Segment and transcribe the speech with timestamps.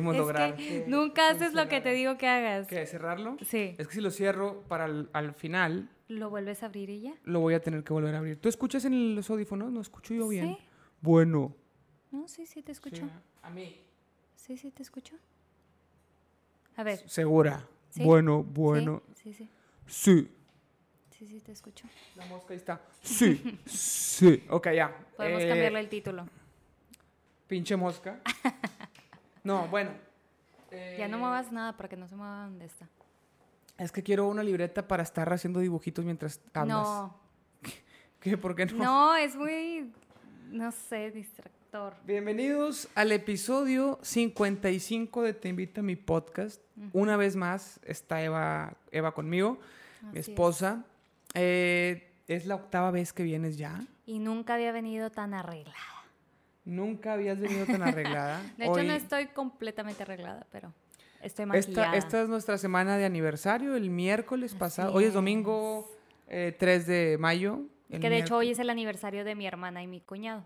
[0.00, 0.56] pudimos Es lograr.
[0.56, 2.66] que nunca haces lo que te digo que hagas.
[2.66, 2.86] ¿Qué?
[2.86, 3.36] ¿Cerrarlo?
[3.46, 3.74] Sí.
[3.78, 7.14] Es que si lo cierro para el- al final, ¿Lo vuelves a abrir y ya?
[7.24, 8.36] lo voy a tener que volver a abrir.
[8.40, 9.70] ¿Tú escuchas en los audífonos?
[9.70, 10.56] ¿No escucho yo bien?
[10.56, 10.58] Sí.
[11.00, 11.54] Bueno.
[12.10, 13.04] No, sí, sí te escucho.
[13.06, 13.10] Sí,
[13.42, 13.76] a mí.
[14.34, 15.14] Sí, sí te escucho.
[16.76, 17.08] A ver.
[17.08, 17.64] Segura.
[17.90, 18.02] ¿Sí?
[18.04, 19.02] Bueno, bueno.
[19.14, 19.48] Sí, sí,
[19.86, 20.28] Sí.
[21.10, 21.86] sí, sí te escucho.
[22.16, 22.80] La mosca ahí está.
[23.02, 23.58] Sí.
[23.66, 24.42] sí.
[24.50, 24.96] Ok, ya.
[25.16, 26.26] Podemos Eh, cambiarle el título.
[27.46, 28.20] Pinche mosca.
[29.42, 29.90] No, bueno.
[30.98, 32.88] Ya no muevas nada para que no se mueva donde está.
[33.78, 36.86] Es que quiero una libreta para estar haciendo dibujitos mientras hablas.
[36.86, 37.14] No,
[38.20, 38.36] ¿Qué?
[38.36, 38.84] ¿Por qué no?
[38.84, 39.90] no, es muy,
[40.50, 41.94] no sé, distractor.
[42.04, 46.60] Bienvenidos al episodio 55 de Te Invito a mi podcast.
[46.92, 49.58] Una vez más está Eva, Eva conmigo,
[50.02, 50.28] mi Así es.
[50.28, 50.84] esposa.
[51.34, 53.80] Eh, es la octava vez que vienes ya.
[54.04, 55.76] Y nunca había venido tan arreglada.
[56.70, 58.40] Nunca habías venido tan arreglada.
[58.56, 60.72] De hecho, Hoy- no estoy completamente arreglada, pero
[61.22, 61.96] estoy esta, maquillada.
[61.96, 64.94] esta es nuestra semana de aniversario, el miércoles Así pasado.
[64.94, 65.90] Hoy es domingo
[66.28, 67.60] eh, 3 de mayo.
[67.90, 70.44] que de hecho hoy es el aniversario de mi hermana y mi cuñado.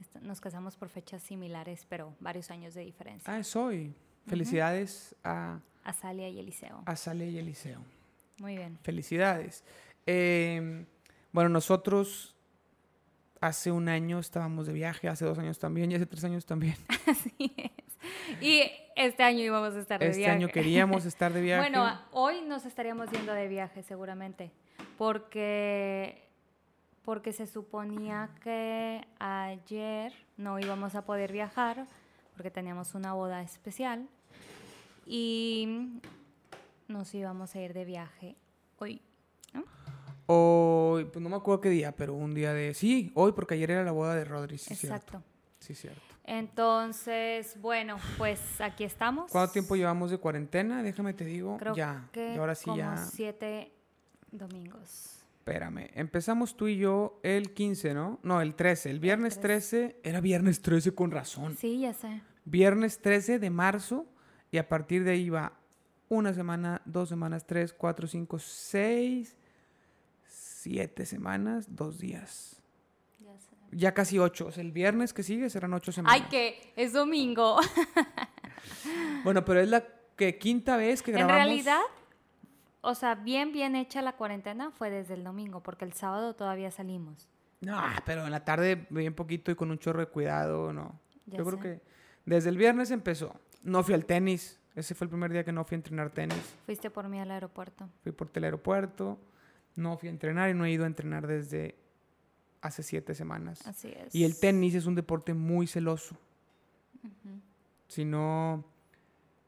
[0.00, 3.32] Esta- Nos casamos por fechas similares, pero varios años de diferencia.
[3.32, 3.94] Ah, es hoy.
[4.26, 6.82] Felicidades a, Azalia y Eliseo.
[6.86, 7.80] a Sale y Eliseo.
[8.38, 8.78] Muy bien.
[8.82, 9.64] Felicidades.
[10.06, 10.84] Eh,
[11.32, 12.31] bueno, nosotros
[13.42, 16.76] hace un año estábamos de viaje, hace dos años también y hace tres años también.
[17.06, 17.70] Así es.
[18.40, 18.62] Y
[18.96, 20.32] este año íbamos a estar de Este viaje.
[20.36, 21.60] año queríamos estar de viaje.
[21.60, 24.50] Bueno, hoy nos estaríamos yendo de viaje seguramente,
[24.96, 26.28] porque
[27.04, 31.88] porque se suponía que ayer no íbamos a poder viajar
[32.36, 34.08] porque teníamos una boda especial
[35.04, 35.98] y
[36.86, 38.36] nos íbamos a ir de viaje
[38.78, 39.02] hoy.
[39.52, 39.64] ¿no?
[41.12, 42.74] Pues no me acuerdo qué día, pero un día de...
[42.74, 44.96] Sí, hoy, porque ayer era la boda de Rodri, sí, cierto.
[44.96, 45.22] Exacto.
[45.58, 46.00] Sí, cierto.
[46.24, 49.30] Entonces, bueno, pues aquí estamos.
[49.30, 50.82] ¿Cuánto tiempo llevamos de cuarentena?
[50.82, 51.56] Déjame te digo.
[51.58, 52.08] Creo ya.
[52.12, 52.96] que y ahora sí como ya.
[52.96, 53.72] siete
[54.30, 55.24] domingos.
[55.38, 55.90] Espérame.
[55.94, 58.20] Empezamos tú y yo el 15, ¿no?
[58.22, 58.90] No, el 13.
[58.90, 59.86] El viernes 13.
[59.88, 60.00] 13.
[60.04, 61.56] Era viernes 13 con razón.
[61.56, 62.22] Sí, ya sé.
[62.44, 64.06] Viernes 13 de marzo.
[64.52, 65.58] Y a partir de ahí va
[66.08, 69.34] una semana, dos semanas, tres, cuatro, cinco, seis,
[70.62, 72.62] siete semanas, dos días.
[73.20, 73.32] Ya.
[73.72, 74.46] Ya casi ocho.
[74.46, 76.20] O sea, el viernes que sigue serán ocho semanas.
[76.22, 77.58] Ay, que es domingo.
[79.24, 79.84] Bueno, pero es la
[80.16, 81.44] que quinta vez que En grabamos.
[81.44, 81.80] realidad,
[82.80, 86.70] o sea, bien, bien hecha la cuarentena fue desde el domingo, porque el sábado todavía
[86.70, 87.28] salimos.
[87.60, 90.98] No, pero en la tarde bien poquito y con un chorro de cuidado, no.
[91.26, 91.62] Ya Yo creo sé.
[91.62, 91.80] que
[92.24, 93.34] desde el viernes empezó.
[93.62, 94.60] No fui al tenis.
[94.74, 96.38] Ese fue el primer día que no fui a entrenar tenis.
[96.66, 97.88] Fuiste por mí al aeropuerto.
[98.02, 99.18] Fui por el aeropuerto.
[99.76, 101.74] No fui a entrenar y no he ido a entrenar desde
[102.60, 103.66] hace siete semanas.
[103.66, 104.14] Así es.
[104.14, 106.16] Y el tenis es un deporte muy celoso.
[107.88, 108.64] Si no,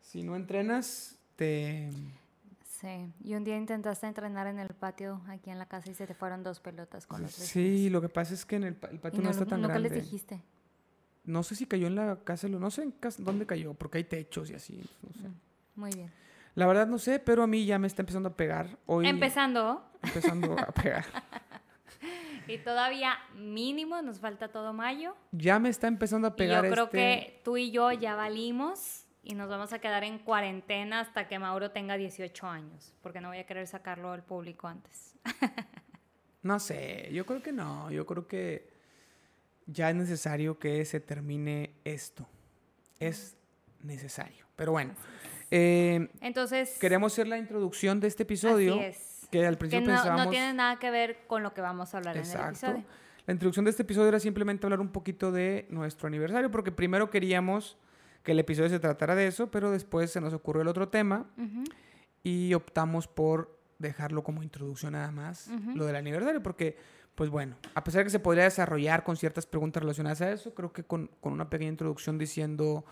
[0.03, 1.91] si no entrenas, te...
[2.69, 3.12] Sí.
[3.23, 6.12] Y un día intentaste entrenar en el patio aquí en la casa y se te
[6.15, 9.25] fueron dos pelotas con los Sí, lo que pasa es que en el, patio no,
[9.25, 9.91] no, está tan nunca grande.
[9.91, 10.43] les dijiste.
[11.25, 14.05] No sé si cayó en la casa, no sé en casa- dónde cayó, porque hay
[14.05, 15.29] techos y así, no sé.
[15.77, 16.11] Muy bien.
[16.55, 18.79] La verdad no sé, pero a mí ya me está empezando a pegar.
[18.87, 19.85] Hoy Empezando.
[20.03, 21.05] empezando a pegar.
[22.47, 25.17] Y todavía mínimo, nos falta todo mayo.
[25.33, 28.17] Ya me está empezando a Y pegar yo creo este- que tú y yo ya
[28.17, 33.23] valimos y nos vamos a quedar en cuarentena hasta que Mauro tenga 18 años, porque
[33.23, 35.15] no voy a querer sacarlo al público antes.
[36.43, 38.69] No sé, yo creo que no, yo creo que
[39.65, 42.29] ya es necesario que se termine esto.
[43.01, 43.39] Es
[43.83, 44.45] necesario.
[44.55, 44.93] Pero bueno,
[45.50, 48.75] eh, Entonces, queremos hacer la introducción de este episodio.
[48.75, 49.28] así es.
[49.31, 50.31] Que al Que principio no, no pensábamos...
[50.31, 52.66] tiene nada que ver con lo que vamos a hablar en el Exacto.
[52.66, 52.84] episodio.
[53.27, 57.10] La introducción de este episodio era simplemente hablar un poquito de nuestro aniversario, porque primero
[57.10, 57.78] queríamos
[58.22, 61.27] que el episodio se tratara de eso, pero después se nos ocurrió el otro tema
[61.38, 61.65] Ujú.
[62.22, 65.76] y optamos por dejarlo como introducción nada más, Ujú.
[65.76, 66.76] lo del aniversario, porque,
[67.14, 70.55] pues bueno, a pesar de que se podría desarrollar con ciertas preguntas relacionadas a eso,
[70.55, 72.85] creo que con, con una pequeña introducción diciendo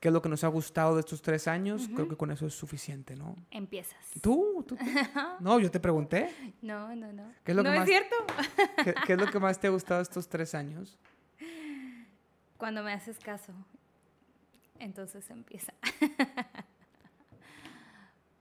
[0.00, 2.46] qué es lo que nos ha gustado de estos tres años, creo que con eso
[2.46, 3.36] es suficiente, ¿no?
[3.50, 3.96] Empiezas.
[4.20, 4.64] ¿Tú?
[4.68, 4.76] ¿Tú?
[4.76, 4.78] tú?
[5.40, 6.30] No, yo te pregunté.
[6.62, 7.32] No, no, no.
[7.44, 8.16] ¿Qué es lo no que es más- cierto.
[8.84, 10.98] ¿Qué, qué es lo que más te ha gustado estos tres años?
[12.58, 13.52] Cuando me haces caso,
[14.78, 15.72] entonces empieza.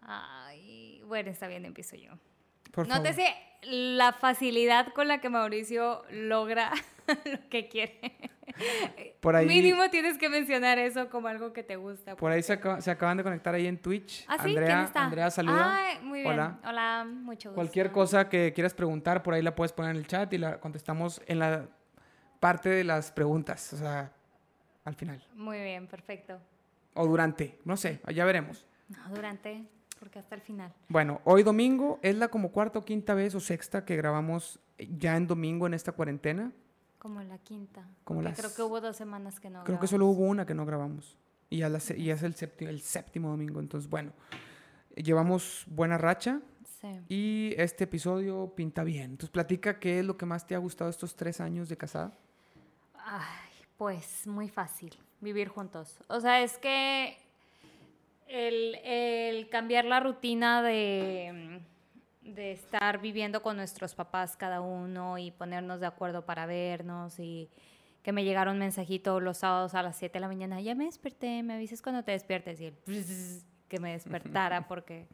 [0.02, 2.12] Ay, bueno, está bien, empiezo yo.
[2.74, 3.04] Por favor.
[3.04, 3.28] Nótese
[3.64, 6.72] la facilidad con la que Mauricio logra
[7.08, 8.00] lo que quiere.
[9.22, 12.16] Por ahí- Mínimo tienes que mencionar eso como algo que te gusta.
[12.18, 14.26] Por ahí se, acaba- se acaban de conectar ahí en Twitch.
[14.28, 14.50] ¿Ah, sí?
[14.50, 15.04] Andrea, ¿Quién está?
[15.06, 15.78] Andrea, saluda.
[15.86, 16.34] Ay, muy bien.
[16.34, 16.60] Hola.
[16.66, 17.56] Hola, mucho gusto.
[17.56, 20.60] Cualquier cosa que quieras preguntar, por ahí la puedes poner en el chat y la
[20.60, 21.68] contestamos en la
[22.40, 24.12] parte de las preguntas, o sea,
[24.84, 25.26] al final.
[25.36, 26.40] Muy bien, perfecto.
[26.96, 28.66] O durante, no sé, ya veremos.
[28.90, 29.64] No, durante,
[30.04, 30.74] porque hasta el final.
[30.90, 35.16] Bueno, hoy domingo es la como cuarta o quinta vez o sexta que grabamos ya
[35.16, 36.52] en domingo en esta cuarentena.
[37.00, 37.88] Como la quinta.
[38.04, 40.54] Como las- Creo que hubo dos semanas que no Creo que solo hubo una que
[40.54, 41.18] no grabamos.
[41.50, 43.62] Y ya, la se- y ya es el séptimo, el séptimo domingo.
[43.62, 44.12] Entonces, bueno,
[44.98, 46.42] llevamos buena racha
[46.82, 47.00] Sí.
[47.08, 49.12] y este episodio pinta bien.
[49.12, 52.12] Entonces, platica qué es lo que más te ha gustado estos tres años de casada.
[53.06, 53.24] Ay,
[53.78, 55.98] pues muy fácil vivir juntos.
[56.10, 57.16] O sea, es que
[58.28, 61.62] el, el cambiar la rutina de,
[62.22, 67.50] de estar viviendo con nuestros papás cada uno y ponernos de acuerdo para vernos y
[68.02, 70.86] que me llegara un mensajito los sábados a las 7 de la mañana, ya me
[70.86, 72.76] desperté, me avisas cuando te despiertes y el
[73.70, 75.08] que me despertara porque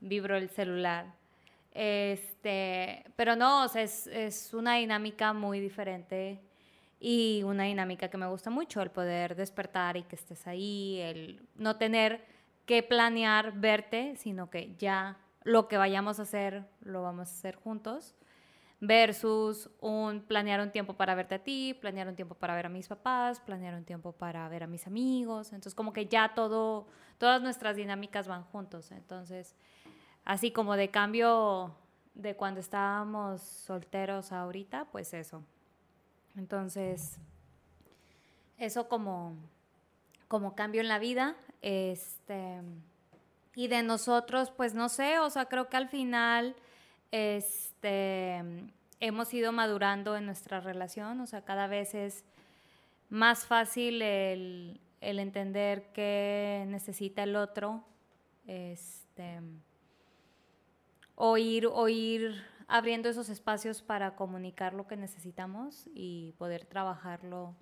[0.00, 1.14] vibró el celular.
[1.74, 6.40] Este, pero no, o sea, es, es una dinámica muy diferente
[7.00, 11.48] y una dinámica que me gusta mucho, el poder despertar y que estés ahí, el
[11.56, 12.24] no tener
[12.66, 17.56] que planear verte, sino que ya lo que vayamos a hacer lo vamos a hacer
[17.56, 18.14] juntos,
[18.80, 22.68] versus un planear un tiempo para verte a ti, planear un tiempo para ver a
[22.68, 26.86] mis papás, planear un tiempo para ver a mis amigos, entonces como que ya todo,
[27.18, 29.54] todas nuestras dinámicas van juntos, entonces
[30.24, 31.76] así como de cambio
[32.14, 35.42] de cuando estábamos solteros ahorita, pues eso.
[36.36, 37.18] Entonces,
[38.58, 39.36] eso como,
[40.28, 41.36] como cambio en la vida.
[41.62, 42.60] Este,
[43.54, 46.54] y de nosotros, pues no sé, o sea, creo que al final
[47.10, 48.42] este,
[49.00, 52.24] hemos ido madurando en nuestra relación, o sea, cada vez es
[53.08, 57.84] más fácil el, el entender qué necesita el otro.
[58.46, 59.40] Este,
[61.14, 67.54] o ir, o ir abriendo esos espacios para comunicar lo que necesitamos y poder trabajarlo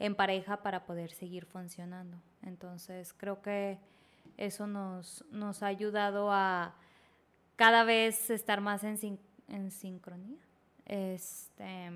[0.00, 2.16] en pareja para poder seguir funcionando.
[2.42, 3.78] Entonces creo que
[4.36, 6.74] eso nos, nos ha ayudado a
[7.56, 10.38] cada vez estar más en, sin- en sincronía.
[10.86, 11.90] Este,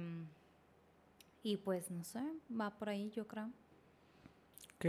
[1.42, 2.22] y pues no sé,
[2.58, 3.46] va por ahí yo creo.
[4.76, 4.84] Ok.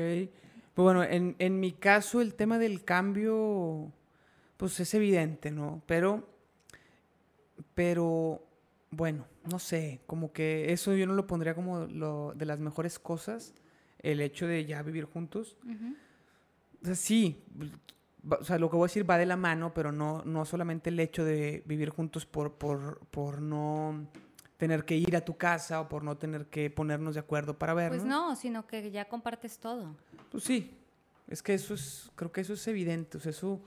[0.73, 3.91] Pues bueno, en, en mi caso el tema del cambio,
[4.57, 5.81] pues es evidente, ¿no?
[5.85, 6.27] Pero,
[7.73, 8.44] pero,
[8.95, 12.99] bueno, no sé, como que eso yo no lo pondría como lo de las mejores
[12.99, 13.53] cosas,
[13.99, 15.57] el hecho de ya vivir juntos.
[16.81, 17.43] O sea, sí,
[18.29, 20.89] o sea, lo que voy a decir va de la mano, pero no, no solamente
[20.89, 24.07] el hecho de vivir juntos por, por, por no
[24.57, 27.73] tener que ir a tu casa o por no tener que ponernos de acuerdo para
[27.73, 28.01] vernos.
[28.01, 29.95] Pues no, sino que ya compartes todo.
[30.31, 30.77] Pues sí,
[31.27, 33.61] es que eso es, creo que eso es evidente, o sea, eso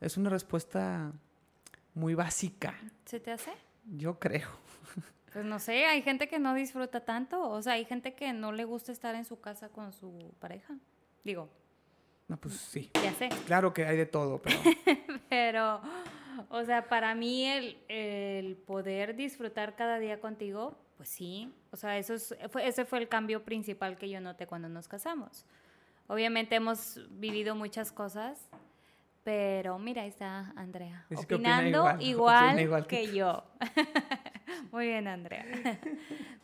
[0.00, 1.12] es una respuesta
[1.94, 2.74] muy básica,
[3.04, 3.50] ¿Se te hace?
[3.96, 4.48] Yo creo.
[5.32, 8.50] Pues no sé, hay gente que no disfruta tanto, o sea, hay gente que no
[8.50, 10.74] le gusta estar en su casa con su pareja.
[11.22, 11.48] Digo,
[12.26, 14.58] No, pues sí, ya sé, claro que hay de todo, pero
[15.28, 15.80] pero,
[16.48, 21.96] o sea, para mí el, el poder disfrutar cada día contigo, pues sí, o sea,
[21.96, 25.46] eso es, fue, ese fue el cambio principal que yo noté cuando nos casamos.
[26.08, 28.48] Obviamente hemos vivido muchas cosas,
[29.22, 33.44] pero mira, ahí está Andrea, que opina opinando igual, igual, opina igual que que yo.
[34.72, 35.44] Muy bien, Andrea.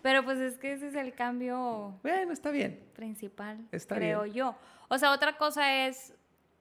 [0.03, 2.89] Pero pues es que ese es el cambio bueno, está bien.
[2.95, 4.35] principal, Está creo bien.
[4.35, 4.57] yo.
[4.89, 6.15] O sea, otra cosa es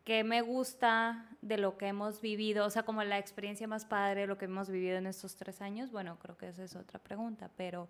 [0.03, 4.27] que me gusta de lo que hemos vivido, o sea, como la experiencia más padre,
[4.27, 7.49] lo que hemos vivido en estos tres años, bueno, creo que esa es otra pregunta,
[7.55, 7.87] pero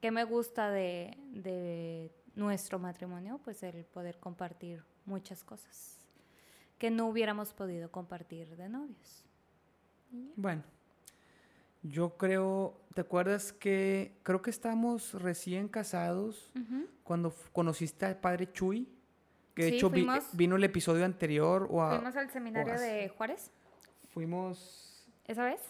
[0.00, 3.40] ¿qué me gusta de, de nuestro matrimonio?
[3.42, 5.97] Pues el poder compartir muchas cosas
[6.78, 9.24] que no hubiéramos podido compartir de novios.
[10.36, 10.62] Bueno,
[11.82, 16.52] yo creo, ¿te acuerdas que creo que estamos recién casados
[17.04, 18.88] cuando conociste al padre Chuy?
[19.54, 22.78] Que de Sí, hecho vi- fuimos- vino el episodio anterior o a- Fuimos al seminario
[22.78, 23.50] de Juárez,
[24.12, 25.60] fuimos ¿esa vez?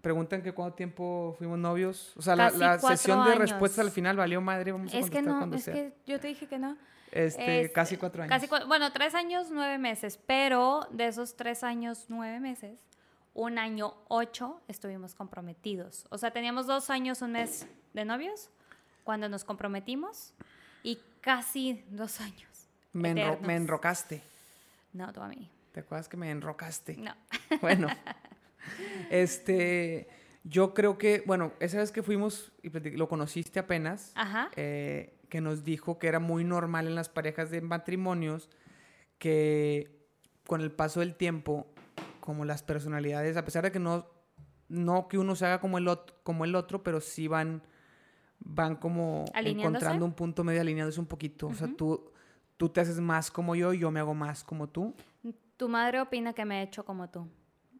[0.00, 2.12] Preguntan que cuánto tiempo fuimos novios.
[2.16, 4.72] O sea, la, Casi la sesión de respuestas al final valió madre.
[4.72, 6.76] Vamos a Es que no, es que yo te dije que no.
[7.12, 8.32] Este, Es, casi cuatro años.
[8.34, 12.80] Casi cua- bueno, tres años, nueve meses, pero de esos tres años, nueve meses,
[13.34, 16.06] un año, ocho, estuvimos comprometidos.
[16.10, 18.50] O sea, teníamos dos años, un mes de novios
[19.04, 20.32] cuando nos comprometimos
[20.82, 22.48] y casi dos años.
[22.92, 24.22] me, enro- me enrocaste.
[24.92, 25.50] No, tú a mí.
[25.72, 26.96] ¿Te acuerdas que me enrocaste?
[26.96, 27.14] No.
[27.60, 27.88] Bueno,
[29.10, 30.08] este,
[30.44, 34.50] yo creo que, bueno, esa vez que fuimos y lo conociste apenas, Ajá.
[34.56, 38.50] eh, que nos dijo que era muy normal en las parejas de matrimonios
[39.18, 39.90] que
[40.46, 41.66] con el paso del tiempo,
[42.20, 44.06] como las personalidades, a pesar de que no,
[44.68, 47.62] no que uno se haga como el, ot- como el otro, pero sí van,
[48.40, 51.46] van como encontrando un punto medio alineados un poquito.
[51.46, 52.12] O sea, tú,
[52.58, 54.94] tú te haces más como yo y yo me hago más como tú.
[55.56, 57.26] Tu madre opina que me he hecho como tú.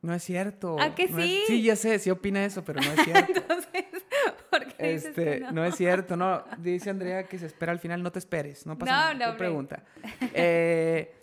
[0.01, 0.77] No es cierto.
[0.81, 1.43] ¿Ah, que No es- sí?
[1.47, 3.33] sí, ya sé, sí opina eso, pero no es cierto.
[3.41, 3.85] Entonces,
[4.50, 5.52] ¿por qué dices Este, que no?
[5.52, 5.64] no?
[5.64, 6.45] es cierto, no.
[6.59, 9.12] Dice Andrea que se espera al final, no te esperes, no pasa No, nada.
[9.14, 9.38] no, ¿Qué hombre.
[9.38, 9.83] pregunta?
[10.35, 11.14] Eh,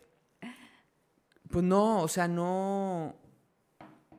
[1.50, 3.16] pues no, o sea, no.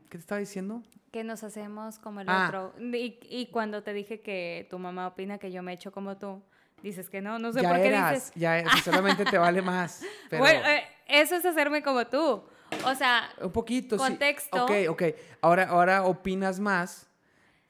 [0.08, 0.82] ¿Qué te estaba diciendo?
[1.12, 2.46] Que nos hacemos como el Ah.
[2.48, 2.74] otro.
[2.80, 6.16] Y, y cuando te dije que tu mamá opina que yo me he hecho como
[6.18, 6.42] tú,
[6.82, 8.32] dices que no, no sé ya por qué eras, dices.
[8.34, 10.02] ya sea, solamente te vale más.
[10.30, 12.42] Pero Bueno, eh, eso es hacerme como tú.
[12.84, 14.02] O sea, un poquito, sí.
[14.04, 14.64] contexto.
[14.64, 15.02] Ok, ok.
[15.42, 17.08] Ahora, ahora opinas más,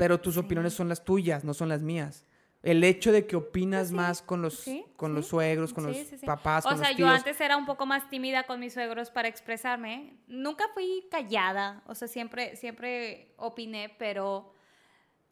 [0.01, 2.27] pero tus opiniones son las tuyas, no son las mías.
[2.63, 5.31] El hecho de que opinas sí, más con los, sí, con los sí.
[5.31, 6.27] suegros, con Sí, los sí, sí.
[6.27, 7.17] papás, O con sea, los yo tíos.
[7.19, 10.19] antes era un poco más tímida con mis suegros para expresarme.
[10.27, 14.53] Nunca fui callada, o sea, siempre, siempre opiné, pero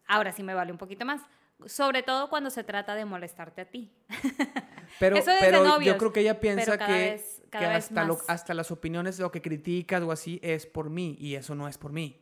[0.06, 1.20] ahora sí me vale un poquito más.
[1.66, 3.90] Sobre todo cuando se trata de molestarte a ti.
[4.98, 8.54] Pero, Eso pero novios, yo creo que ella piensa que, vez- que hasta, lo- hasta
[8.54, 11.92] las opiniones, lo que criticas o así, es por mí y eso no es por
[11.92, 12.20] mí.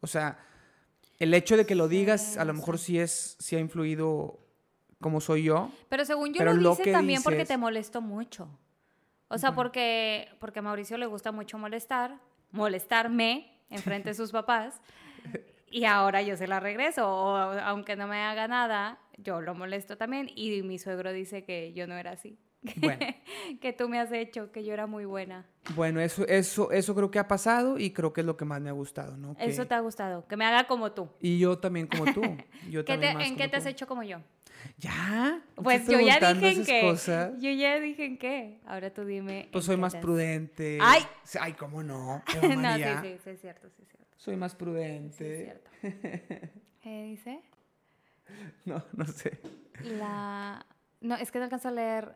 [0.00, 0.38] O sea,
[1.18, 4.38] el hecho de que lo digas a lo mejor sí es, sí ha influido
[5.00, 5.70] como soy yo.
[5.88, 8.48] Pero según yo Pero lo dices que también porque te molesto mucho.
[9.28, 12.20] O sea, porque, porque a Mauricio le gusta mucho molestar,
[12.52, 14.80] molestarme enfrente de sus papás.
[15.68, 17.08] Y ahora yo se la regreso.
[17.08, 20.30] O aunque no me haga nada, yo lo molesto también.
[20.34, 22.38] Y mi suegro dice que yo no era así.
[22.76, 23.00] Bueno.
[23.60, 25.46] que tú me has hecho, que yo era muy buena.
[25.74, 28.60] Bueno, eso, eso, eso creo que ha pasado y creo que es lo que más
[28.60, 29.36] me ha gustado, ¿no?
[29.36, 30.26] Que- Eso te ha gustado.
[30.26, 31.08] Que me haga como tú.
[31.20, 32.22] Y yo también como tú.
[32.70, 33.68] Yo ¿Qué te- también más ¿En como qué te has tú.
[33.70, 34.18] hecho como yo?
[34.78, 35.42] ¿Ya?
[35.56, 36.80] ¿Me Pues yo ya dije en qué.
[36.82, 37.32] cosas?
[37.40, 38.58] Yo ya dije en qué.
[38.66, 39.48] Ahora tú dime.
[39.52, 40.78] Pues soy más te has- prudente.
[40.80, 41.02] ¡Ay!
[41.40, 42.22] Ay, ¿cómo no?
[42.34, 43.00] No, sí, María.
[43.02, 44.06] sí, sí, es cierto, sí, es cierto.
[44.16, 45.44] Soy más Sí, es prudente.
[45.44, 45.70] cierto.
[46.82, 47.40] ¿Qué dice?
[48.64, 49.38] no, no sé.
[49.84, 50.64] La...
[51.00, 52.14] No, es que no alcanzo a leer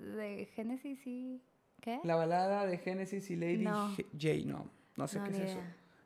[0.00, 1.42] de Génesis y...
[1.80, 1.98] ¿Qué?
[2.04, 3.88] La balada de Genesis y Lady No.
[3.96, 4.68] J- no.
[4.96, 5.60] No sé No, qué es eso.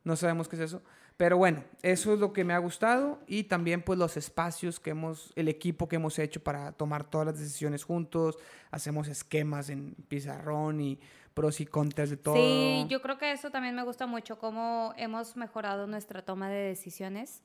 [0.05, 0.83] No sabemos qué es eso.
[1.17, 4.91] Pero bueno, eso es lo que me ha gustado y también pues los espacios que
[4.91, 8.39] hemos, el equipo que hemos hecho para tomar todas las decisiones juntos.
[8.71, 10.99] Hacemos esquemas en pizarrón y
[11.35, 12.35] pros y contras de todo.
[12.37, 16.59] Sí, yo creo que eso también me gusta mucho, cómo hemos mejorado nuestra toma de
[16.69, 17.43] decisiones.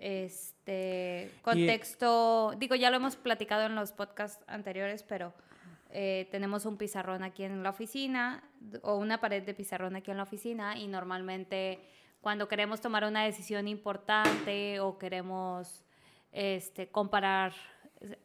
[0.00, 5.32] Este contexto, digo, ya lo hemos platicado en los podcasts anteriores, pero
[5.94, 8.42] eh, tenemos un pizarrón aquí en la oficina
[8.82, 11.80] o una pared de pizarrón aquí en la oficina y normalmente
[12.22, 15.84] cuando queremos tomar una decisión importante o queremos
[16.32, 17.52] este, comparar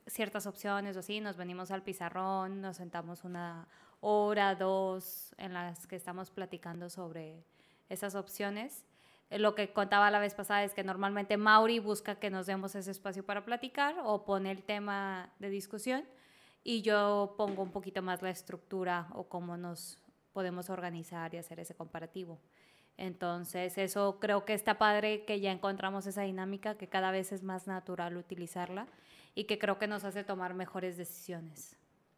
[0.08, 3.68] ciertas opciones o así, nos venimos al pizarrón, nos sentamos una
[4.00, 7.44] hora, dos, en las que estamos platicando sobre
[7.90, 8.86] esas opciones.
[9.30, 12.76] Eh, Lo que contaba la vez pasada es que normalmente Mauri busca que nos demos
[12.76, 16.06] ese espacio para platicar o pone el tema de discusión
[16.68, 19.98] y yo pongo un poquito más la estructura o cómo nos
[20.34, 22.42] podemos organizar y hacer ese comparativo.
[22.98, 27.42] Entonces, eso creo que está padre que ya encontramos esa dinámica, que cada vez es
[27.42, 28.86] más natural utilizarla
[29.34, 31.78] y que creo que nos hace tomar mejores decisiones,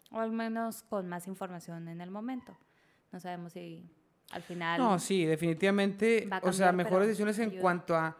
[0.10, 2.58] o al menos con más información en el momento.
[3.12, 3.88] No sabemos si
[4.32, 4.82] al final...
[4.82, 6.27] No, sí, definitivamente.
[6.27, 7.62] Va a o sea, cambiar, mejores decisiones en ayuda.
[7.62, 8.18] cuanto a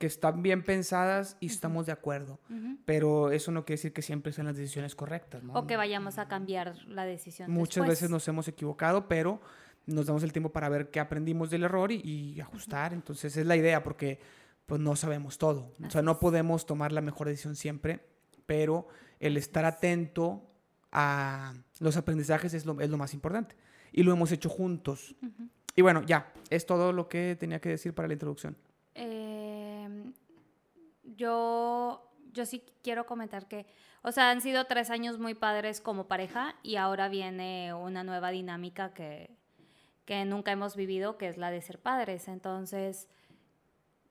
[0.00, 2.40] que están bien pensadas y estamos de acuerdo.
[2.48, 2.78] Ujú.
[2.86, 5.52] Pero eso no quiere decir que siempre sean las decisiones correctas, ¿no?
[5.52, 7.50] O que vayamos a cambiar la decisión.
[7.50, 7.88] Muchas después.
[7.90, 9.42] veces nos hemos equivocado, pero
[9.84, 12.94] nos damos el tiempo para ver qué aprendimos del error y, y ajustar.
[12.94, 14.20] Entonces es la idea, porque
[14.64, 15.70] pues no sabemos todo.
[15.84, 18.00] O sea, Así no podemos tomar la mejor decisión siempre,
[18.46, 18.88] pero
[19.18, 20.50] el estar atento
[20.92, 23.54] a los aprendizajes es lo, es lo más importante.
[23.92, 25.14] Y lo hemos hecho juntos.
[25.76, 28.56] Y bueno, ya, es todo lo que tenía que decir para la introducción.
[31.20, 33.66] Eh, yo, yo sí quiero comentar que,
[34.02, 38.30] o sea, han sido tres años muy padres como pareja y ahora viene una nueva
[38.30, 39.30] dinámica que,
[40.06, 42.28] que nunca hemos vivido, que es la de ser padres.
[42.28, 43.08] Entonces,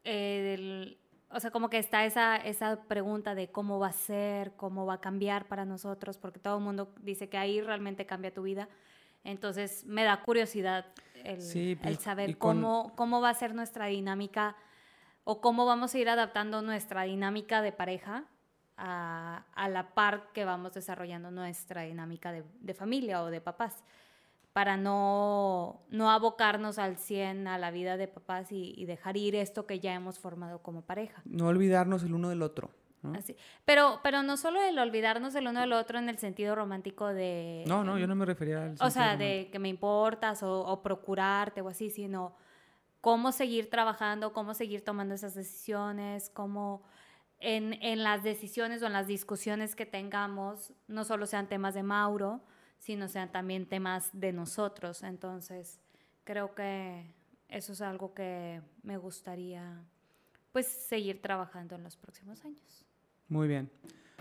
[0.04, 0.98] el-
[1.32, 4.96] o sea, como que está esa, esa pregunta de cómo va a ser, cómo va
[4.96, 8.68] a cambiar para nosotros, porque todo el mundo dice que ahí realmente cambia tu vida.
[9.24, 10.88] Entonces, me da curiosidad
[11.24, 14.56] el, Sí, pues, el saber con- cómo, cómo va a ser nuestra dinámica
[15.24, 18.26] o cómo vamos a ir adaptando nuestra dinámica de pareja
[18.78, 23.84] a, a la par que vamos desarrollando nuestra dinámica de, de familia o de papás,
[24.54, 29.36] para no, no abocarnos al 100 a la vida de papás y, y dejar ir
[29.36, 31.22] esto que ya hemos formado como pareja.
[31.26, 32.72] No olvidarnos el uno del otro.
[33.02, 33.14] ¿no?
[33.18, 33.36] Así.
[33.64, 37.64] Pero, pero no solo el olvidarnos el uno del otro en el sentido romántico de...
[37.68, 39.18] No, no, yo no me refería al O sea, romántico.
[39.30, 42.34] de que me importas o, o procurarte o así, sino
[43.02, 46.84] cómo seguir trabajando, cómo seguir tomando esas decisiones, cómo
[47.40, 51.84] en, en las decisiones o en las discusiones que tengamos, no solo sean temas de
[51.84, 52.42] Mauro,
[52.78, 55.04] sino sean también temas de nosotros.
[55.04, 55.80] Entonces,
[56.24, 57.14] creo que
[57.48, 59.82] eso es algo que me gustaría
[60.52, 62.86] pues seguir trabajando en los próximos años.
[63.28, 63.70] Muy bien.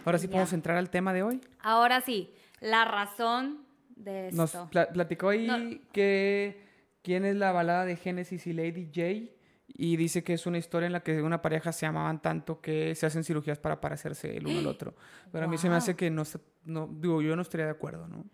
[0.05, 1.41] Ahora sí podemos entrar al tema de hoy.
[1.61, 3.67] Ahora sí, la razón
[3.97, 4.69] de esto.
[4.73, 6.68] Nos platicó ahí que
[7.03, 9.35] quién es la balada de Genesis y Lady J
[9.69, 12.95] y dice que es una historia en la que una pareja se amaban tanto que
[12.95, 14.95] se hacen cirugías para parecerse el uno al otro.
[15.31, 16.23] Pero a mí se me hace que no,
[16.65, 18.25] no digo, yo no estaría de acuerdo, ¿no?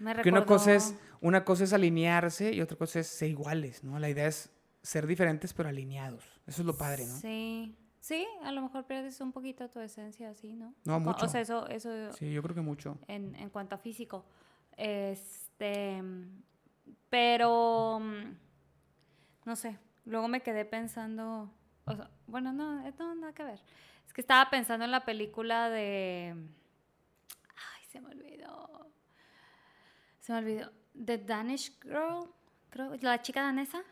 [0.00, 3.84] Me que una cosa es una cosa es alinearse y otra cosa es ser iguales,
[3.84, 3.98] ¿no?
[3.98, 4.50] La idea es
[4.82, 6.24] ser diferentes pero alineados.
[6.46, 7.16] Eso es lo padre, ¿no?
[7.16, 7.76] Sí.
[8.00, 10.74] Sí, a lo mejor pierdes un poquito tu esencia así, ¿no?
[10.84, 11.24] No, mucho.
[11.24, 12.98] O sea, eso, eso Sí, yo creo que mucho.
[13.08, 14.26] En, en cuanto a físico.
[14.76, 16.02] Este,
[17.14, 18.00] pero
[19.44, 21.48] no sé, luego me quedé pensando,
[21.84, 23.60] o sea, bueno, no, no, nada que ver.
[24.04, 28.90] Es que estaba pensando en la película de, ay, se me olvidó,
[30.18, 30.72] se me olvidó,
[31.04, 32.28] The Danish Girl,
[32.70, 33.84] creo, la chica danesa.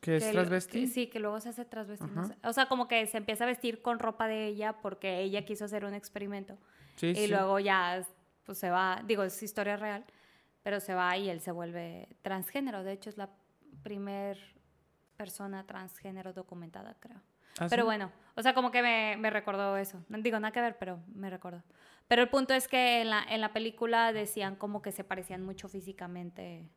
[0.00, 0.86] ¿Que es transvesti?
[0.86, 2.06] sí, que luego se hace transvesti.
[2.44, 5.64] O sea, como que se empieza a vestir con ropa de ella porque ella quiso
[5.64, 6.56] hacer un experimento.
[6.94, 8.06] Sí, y luego ya
[8.44, 10.04] pues se va, digo, es historia real,
[10.62, 12.82] pero se va y él se vuelve transgénero.
[12.84, 13.30] De hecho, es la
[13.82, 14.38] primer
[15.16, 17.20] persona transgénero documentada, creo.
[17.58, 20.02] ¿Ah, pero bueno, o sea, como que me, me, recordó eso.
[20.08, 21.62] No digo nada que ver, pero me recordó.
[22.08, 25.44] Pero el punto es que en la, en la película decían como que se parecían
[25.44, 26.70] mucho físicamente.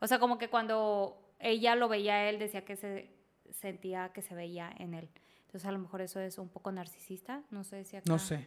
[0.00, 3.10] O sea, como que cuando ella lo veía a él, decía que se
[3.50, 5.08] sentía que se veía en él.
[5.46, 7.42] Entonces, a lo mejor eso es un poco narcisista.
[7.50, 8.46] No sé si acá No sé.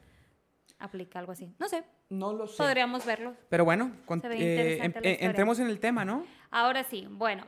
[0.82, 1.54] Aplica algo así.
[1.60, 1.84] No sé.
[2.10, 2.58] No lo sé.
[2.58, 3.36] Podríamos verlo.
[3.50, 3.92] Pero bueno,
[4.24, 6.26] eh, em, eh, entremos en el tema, ¿no?
[6.50, 7.46] Ahora sí, bueno.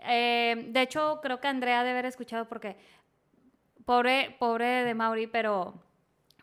[0.00, 2.76] Eh, de hecho, creo que Andrea debe haber escuchado porque
[3.86, 5.82] pobre, pobre de Mauri, pero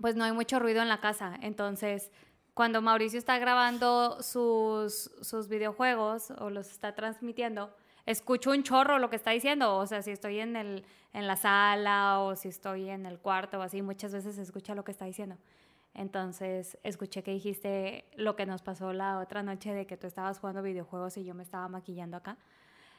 [0.01, 1.37] pues no hay mucho ruido en la casa.
[1.41, 2.11] Entonces,
[2.55, 7.71] cuando Mauricio está grabando sus, sus videojuegos o los está transmitiendo,
[8.05, 9.77] escucho un chorro lo que está diciendo.
[9.77, 13.59] O sea, si estoy en, el, en la sala o si estoy en el cuarto
[13.59, 15.37] o así, muchas veces se escucha lo que está diciendo.
[15.95, 20.39] Entonces, escuché que dijiste lo que nos pasó la otra noche de que tú estabas
[20.39, 22.37] jugando videojuegos y yo me estaba maquillando acá.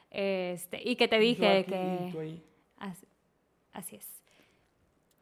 [0.09, 2.41] Este, y que te dije que...
[3.71, 4.23] Así, es.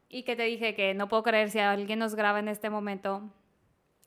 [0.08, 3.30] Y que te dije que no puedo creer si alguien nos graba en este momento,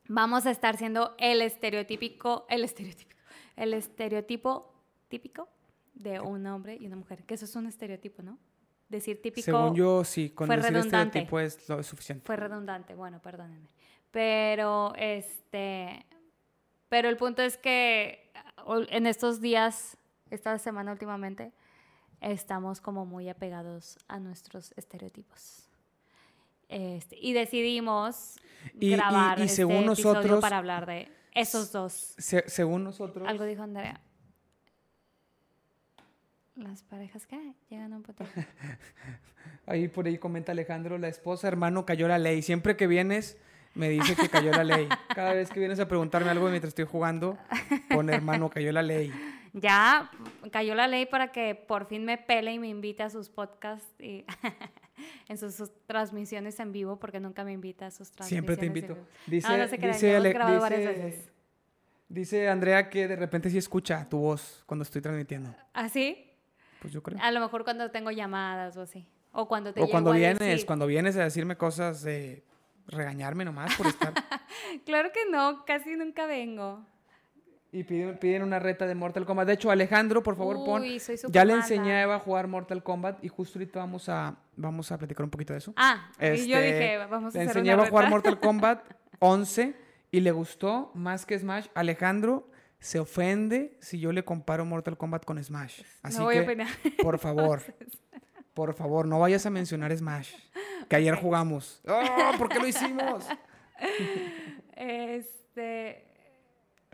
[0.08, 3.22] vamos a estar siendo el estereotípico, el estereotípico,
[3.56, 4.74] el estereotipo
[5.10, 5.48] típico
[5.94, 8.40] de un hombre y una mujer, que eso es un estereotipo, ¿no?
[8.90, 9.46] Decir típico.
[9.46, 12.26] Según yo, sí, con decir estereotipo es lo suficiente.
[12.26, 13.70] Fue redundante, bueno, perdónenme.
[14.12, 16.06] Pero, este,
[16.90, 18.32] pero el punto es que
[18.90, 19.96] en estos días
[20.30, 21.52] esta semana últimamente,
[22.22, 25.70] estamos como muy apegados a nuestros estereotipos.
[26.68, 28.36] Este, y decidimos
[28.76, 32.16] grabar este episodio para hablar de esos dos.
[32.18, 33.28] según nosotros.
[33.28, 34.02] Algo dijo Andrea.
[36.60, 38.26] Las parejas que llegan a un punto.
[39.66, 42.42] ahí por ahí comenta Alejandro, la esposa, hermano, cayó la ley.
[42.42, 43.38] Siempre que vienes,
[43.76, 44.90] me dice que cayó la ley.
[45.16, 47.38] Cada vez que vienes a preguntarme algo mientras estoy jugando,
[47.90, 49.12] pone hermano, cayó la ley
[49.54, 50.10] ya
[50.52, 53.88] cayó la ley para que por fin me pele y me invite a sus podcasts
[54.00, 54.26] y
[55.28, 58.30] en sus, transmisiones en vivo, porque nunca me invita a sus transmisiones.
[58.30, 58.98] Siempre te invito.
[59.28, 59.48] Dice,
[62.10, 65.56] dice, Andrea que de repente sí escucha tu voz cuando estoy transmitiendo.
[65.74, 66.29] ¿Ah, sí?
[66.82, 67.20] Pues yo creo.
[67.22, 69.08] A lo mejor cuando tengo llamadas o así.
[69.32, 72.44] O cuando te O cuando vienes, cuando vienes a decirme cosas de
[72.88, 74.14] regañarme nomás por estar.
[74.86, 76.86] claro que no, casi nunca vengo.
[77.72, 79.46] Y piden, una reta de Mortal Kombat.
[79.46, 80.84] De hecho, Alejandro, por favor, pon.
[81.30, 84.92] ya le enseñé a Eva a jugar Mortal Kombat y justo ahorita vamos a, vamos
[84.92, 85.74] a platicar un poquito de eso.
[85.76, 88.84] Ah, y yo este, dije, vamos a Le enseñé a Eva a jugar Mortal Kombat
[89.20, 89.76] 11
[90.10, 91.68] y le gustó más que Smash.
[91.76, 95.84] Alejandro se ofende si yo le comparo Mortal Kombat con Smash.
[96.02, 96.68] Así no voy que, a opinar.
[97.02, 97.62] por favor,
[98.54, 100.34] por favor, no vayas a mencionar Smash,
[100.88, 101.82] que ayer jugamos.
[101.88, 103.26] ¡Oh, ¿por qué lo hicimos?
[104.76, 106.10] Este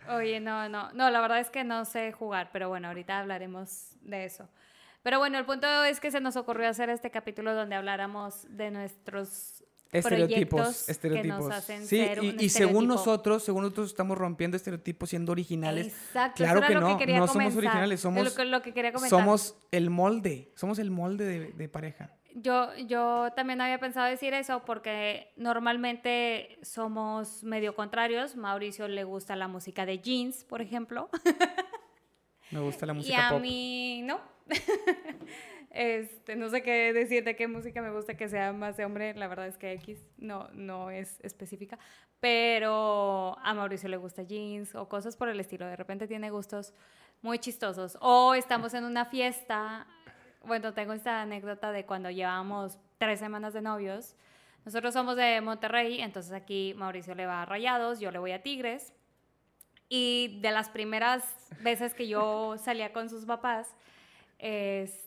[0.08, 3.96] Oye, no, no, no, la verdad es que no sé jugar, pero bueno, ahorita hablaremos
[4.02, 4.48] de eso.
[5.02, 8.72] Pero bueno, el punto es que se nos ocurrió hacer este capítulo donde habláramos de
[8.72, 11.38] nuestros estereotipos, estereotipos.
[11.38, 15.32] Que nos hacen sí, ser y, y según nosotros, según nosotros estamos rompiendo estereotipos siendo
[15.32, 15.88] originales.
[15.88, 20.80] Exacto, claro que no, no somos originales, somos, lo que, quería somos el molde, somos
[20.80, 22.12] el molde de, de pareja.
[22.38, 28.36] Yo, yo también había pensado decir eso porque normalmente somos medio contrarios.
[28.36, 31.10] Mauricio le gusta la música de jeans, por ejemplo.
[32.52, 34.20] Me gusta la música y a mí no.
[35.76, 39.14] Este, no sé qué decir de qué música me gusta que sea más de hombre,
[39.14, 41.78] la verdad es que X no, no es específica,
[42.22, 46.74] pero a Mauricio le gusta jeans o cosas por el estilo, de repente tiene gustos
[47.22, 47.98] muy chistosos.
[48.00, 49.86] O estamos en una fiesta,
[50.46, 54.16] bueno, tengo esta anécdota de cuando llevamos tres semanas de novios,
[54.64, 58.42] nosotros somos de Monterrey, entonces aquí Mauricio le va a Rayados, yo le voy a
[58.42, 58.94] Tigres,
[59.90, 61.22] y de las primeras
[61.60, 63.76] veces que yo salía con sus papás,
[64.40, 65.06] este,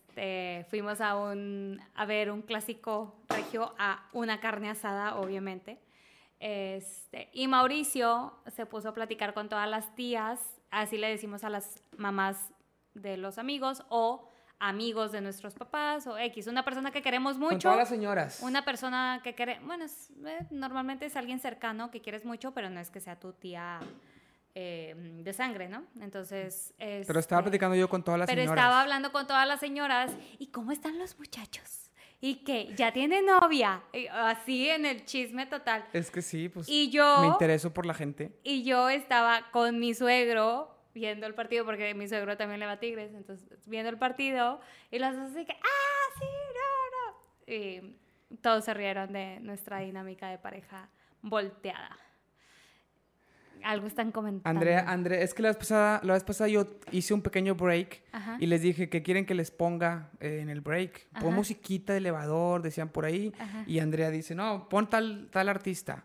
[0.68, 5.80] fuimos a, un, a ver un clásico regio, a una carne asada, obviamente.
[6.40, 11.50] Este, y Mauricio se puso a platicar con todas las tías, así le decimos a
[11.50, 12.52] las mamás
[12.94, 14.28] de los amigos o
[14.60, 17.50] amigos de nuestros papás o X, una persona que queremos mucho.
[17.50, 18.40] Con todas las señoras.
[18.42, 22.80] Una persona que quiere, bueno, eh, normalmente es alguien cercano que quieres mucho, pero no
[22.80, 23.80] es que sea tu tía
[24.60, 25.84] eh, de sangre, ¿no?
[26.00, 26.74] Entonces...
[26.76, 28.50] pero estaba este, platicando yo con todas las señoras.
[28.50, 30.10] Pero estaba hablando con todas las señoras.
[30.40, 31.92] ¿Y cómo están los muchachos?
[32.20, 33.84] Y que ya tiene novia.
[34.12, 35.86] así en el chisme total.
[35.92, 36.68] Es que sí, pues...
[36.68, 37.20] Y yo...
[37.20, 38.36] Me intereso por la gente.
[38.42, 42.72] Y yo estaba con mi suegro viendo el partido, porque mi suegro también le va
[42.72, 47.54] a Tigres, entonces viendo el partido, y las dos así que, ¡ah, sí, no, no!
[47.54, 50.88] Y todos se rieron de nuestra dinámica de pareja
[51.22, 51.96] volteada
[53.64, 54.48] algo están comentando.
[54.48, 58.02] Andrea, Andrea, es que la vez pasada, la vez pasada yo hice un pequeño break
[58.38, 61.08] y les dije que quieren que les ponga eh, en el break.
[61.20, 63.32] Pon musiquita de elevador, decían por ahí.
[63.66, 66.04] Y Andrea dice, no, pon tal, tal artista.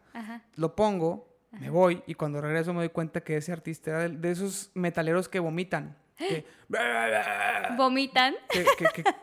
[0.56, 4.32] Lo pongo, me voy y cuando regreso me doy cuenta que ese artista era de
[4.32, 6.46] esos metaleros que vomitan que
[7.78, 8.36] vomitan.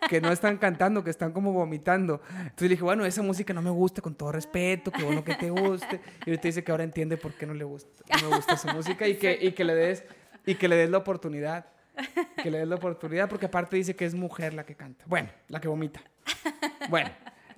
[0.09, 2.21] Que, no están cantando, que están como vomitando.
[2.31, 5.35] Entonces le dije, bueno, esa música no me gusta, con todo respeto, qué bueno que
[5.35, 6.01] te guste.
[6.27, 8.73] Y ahorita dice que ahora entiende por qué no le gusta, no me gusta esa
[8.73, 10.05] música y que, y que le des
[10.47, 11.67] y que le des la oportunidad.
[12.43, 15.05] Que le des la oportunidad, porque aparte dice que es mujer la que canta.
[15.07, 16.01] Bueno, la que vomita.
[16.89, 17.11] Bueno.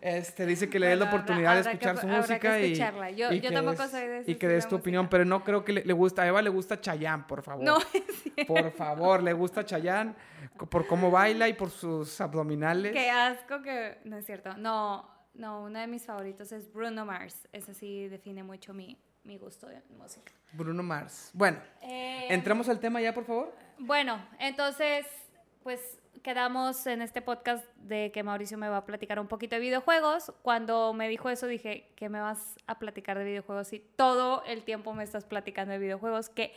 [0.03, 2.75] Este, dice que le des la oportunidad de escuchar su música y,
[3.15, 5.73] yo, y, yo tampoco soy de y que des tu opinión, pero no creo que
[5.73, 7.65] le, gusta, a Eva le gusta Chayán, por favor.
[7.65, 7.79] No,
[8.49, 10.17] Por favor, le gusta Chayán
[10.69, 12.93] por cómo baila y por sus abdominales.
[12.93, 14.57] Qué asco que no es cierto.
[14.57, 17.49] No, no, uno de mis favoritos es Bruno Mars.
[17.53, 20.33] Ese sí define mucho mi, mi gusto de música.
[20.53, 21.31] Bruno Mars.
[21.33, 23.55] Bueno, eh, entramos al tema ya, por favor.
[23.79, 25.07] Bueno, entonces,
[25.63, 29.61] pues quedamos en este podcast de que Mauricio me va a platicar un poquito de
[29.61, 30.33] videojuegos.
[30.43, 33.73] Cuando me dijo eso dije, que me vas a platicar de videojuegos?
[33.73, 36.29] Y todo el tiempo me estás platicando de videojuegos.
[36.29, 36.53] ¿Qué,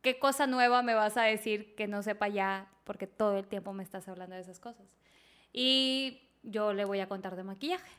[0.00, 2.68] ¿Qué cosa nueva me vas a decir que no sepa ya?
[2.84, 4.86] Porque todo el tiempo me estás hablando de esas cosas.
[5.52, 7.90] Y yo le voy a contar de maquillaje.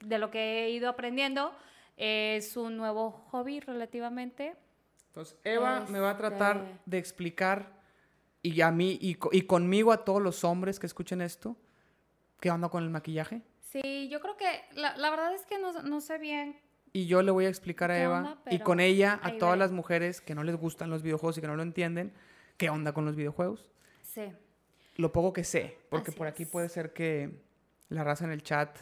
[0.00, 1.54] De lo que he ido aprendiendo.
[1.96, 4.56] Es un nuevo hobby relativamente.
[5.08, 7.73] Entonces, Eva me va a tratar este de explicar
[8.44, 11.56] y a mí y, y, conmigo a todos los hombres que escuchen esto,
[12.40, 13.40] ¿qué onda con el maquillaje?
[13.60, 16.60] Sí, yo creo que la, la verdad es que no, no, sé bien.
[16.92, 20.20] Y yo le voy a explicar a Eva y con ella a todas las mujeres
[20.20, 22.12] que no les gustan los videojuegos y que no lo entienden,
[22.58, 23.70] ¿qué onda con los videojuegos?
[24.02, 24.30] Sí.
[24.96, 27.42] Lo poco que sé, porque por aquí puede ser que
[27.88, 28.76] la raza en el chat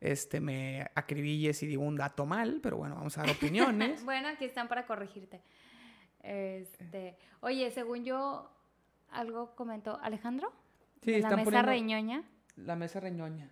[0.00, 4.04] este, me acribilles y digo un dato mal, pero bueno, vamos a dar opiniones.
[4.04, 5.40] bueno, aquí están para corregirte.
[6.22, 8.50] Este, oye, según yo,
[9.10, 10.52] algo comentó Alejandro.
[11.02, 12.24] Sí, la mesa reñoña.
[12.56, 13.50] La mesa reñoña.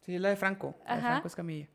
[0.00, 0.74] Sí, es la de Franco.
[0.86, 1.68] La de Franco Escamilla.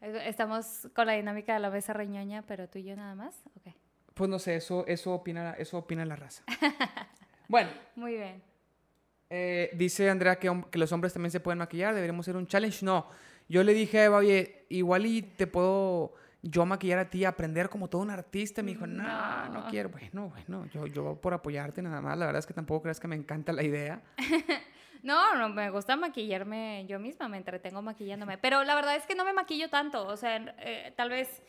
[0.00, 3.40] Estamos con la dinámica de la mesa reñoña, pero tú y yo nada más.
[3.60, 3.74] Okay.
[4.14, 6.42] Pues no sé, eso, eso, opina, eso opina la raza.
[7.48, 7.70] bueno.
[7.94, 8.42] Muy bien.
[9.30, 12.84] Eh, dice Andrea que, que, los hombres también se pueden maquillar, deberíamos hacer un challenge.
[12.84, 13.08] No,
[13.48, 17.68] yo le dije a Eva, oye, igual y te puedo yo maquillar a ti, aprender
[17.68, 18.62] como todo un artista.
[18.62, 19.88] Me dijo, no, no, quiero.
[19.88, 22.18] Bueno, bueno, yo, yo por apoyarte nada más.
[22.18, 24.02] La verdad es que tampoco crees que me encanta la idea.
[25.02, 28.38] no, no, me gusta maquillarme yo misma, me entretengo maquillándome.
[28.38, 30.04] Pero la verdad es que no me maquillo tanto.
[30.06, 31.42] O sea, eh, tal vez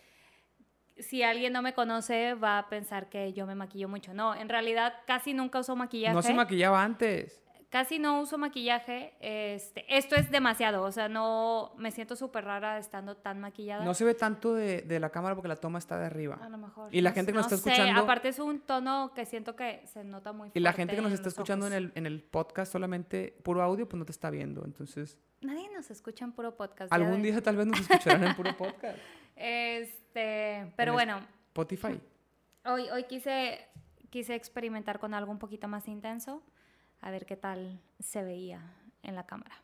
[1.00, 4.14] si alguien no me conoce va a pensar que yo me maquillo mucho.
[4.14, 6.14] No, en realidad casi nunca uso maquillaje.
[6.14, 7.43] No se maquillaba antes
[7.74, 9.16] casi no uso maquillaje.
[9.20, 13.84] Este, esto es demasiado, o sea, no me siento súper rara estando tan maquillada.
[13.84, 16.38] No se ve tanto de, la cámara porque la toma está de arriba.
[16.40, 16.94] A lo mejor.
[16.94, 18.00] Y la gente que nos está escuchando.
[18.00, 20.60] Aparte es un tono que siento que se nota muy fuerte.
[20.60, 23.90] Y la gente que nos está escuchando en el, en el podcast solamente puro audio,
[23.90, 24.64] pues no te está viendo.
[24.66, 25.18] Entonces.
[25.42, 26.94] Nadie nos escucha en puro podcast.
[26.94, 29.00] Algún día tal vez nos escucharán en puro podcast.
[29.36, 31.26] Este, pero bueno.
[31.48, 32.00] Spotify.
[32.66, 33.66] Hoy, hoy quise,
[34.12, 36.44] quise experimentar con algo un poquito más intenso
[37.04, 38.62] a ver qué tal se veía
[39.04, 39.62] en la cámara.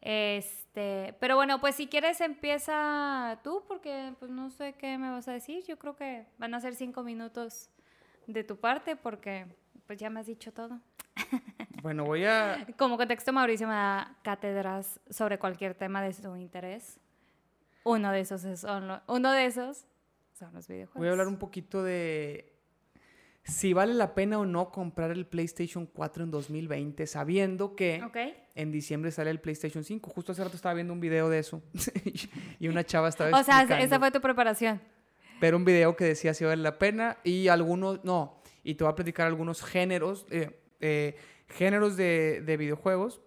[0.00, 5.28] Este, pero bueno, pues si quieres empieza tú, porque pues no sé qué me vas
[5.28, 5.64] a decir.
[5.64, 7.68] Yo creo que van a ser cinco minutos
[8.26, 9.46] de tu parte, porque
[9.86, 10.80] pues ya me has dicho todo.
[11.82, 12.66] Bueno, voy a...
[12.76, 16.98] Como contexto, Mauricio me da cátedras sobre cualquier tema de su interés.
[17.84, 18.66] Uno de esos es
[19.06, 19.86] uno de esos
[20.32, 20.98] son los videojuegos.
[20.98, 22.55] Voy a hablar un poquito de
[23.46, 28.02] si vale la pena o no comprar el PlayStation 4 en 2020, sabiendo que
[28.54, 30.10] en diciembre sale el PlayStation 5.
[30.10, 31.62] Justo hace rato estaba viendo un video de eso
[32.58, 34.80] y una chava estaba O sea, esa fue tu preparación.
[35.38, 38.92] Pero un video que decía si vale la pena y algunos, no, y te voy
[38.92, 41.16] a platicar algunos géneros, eh, eh,
[41.48, 43.20] géneros de, de videojuegos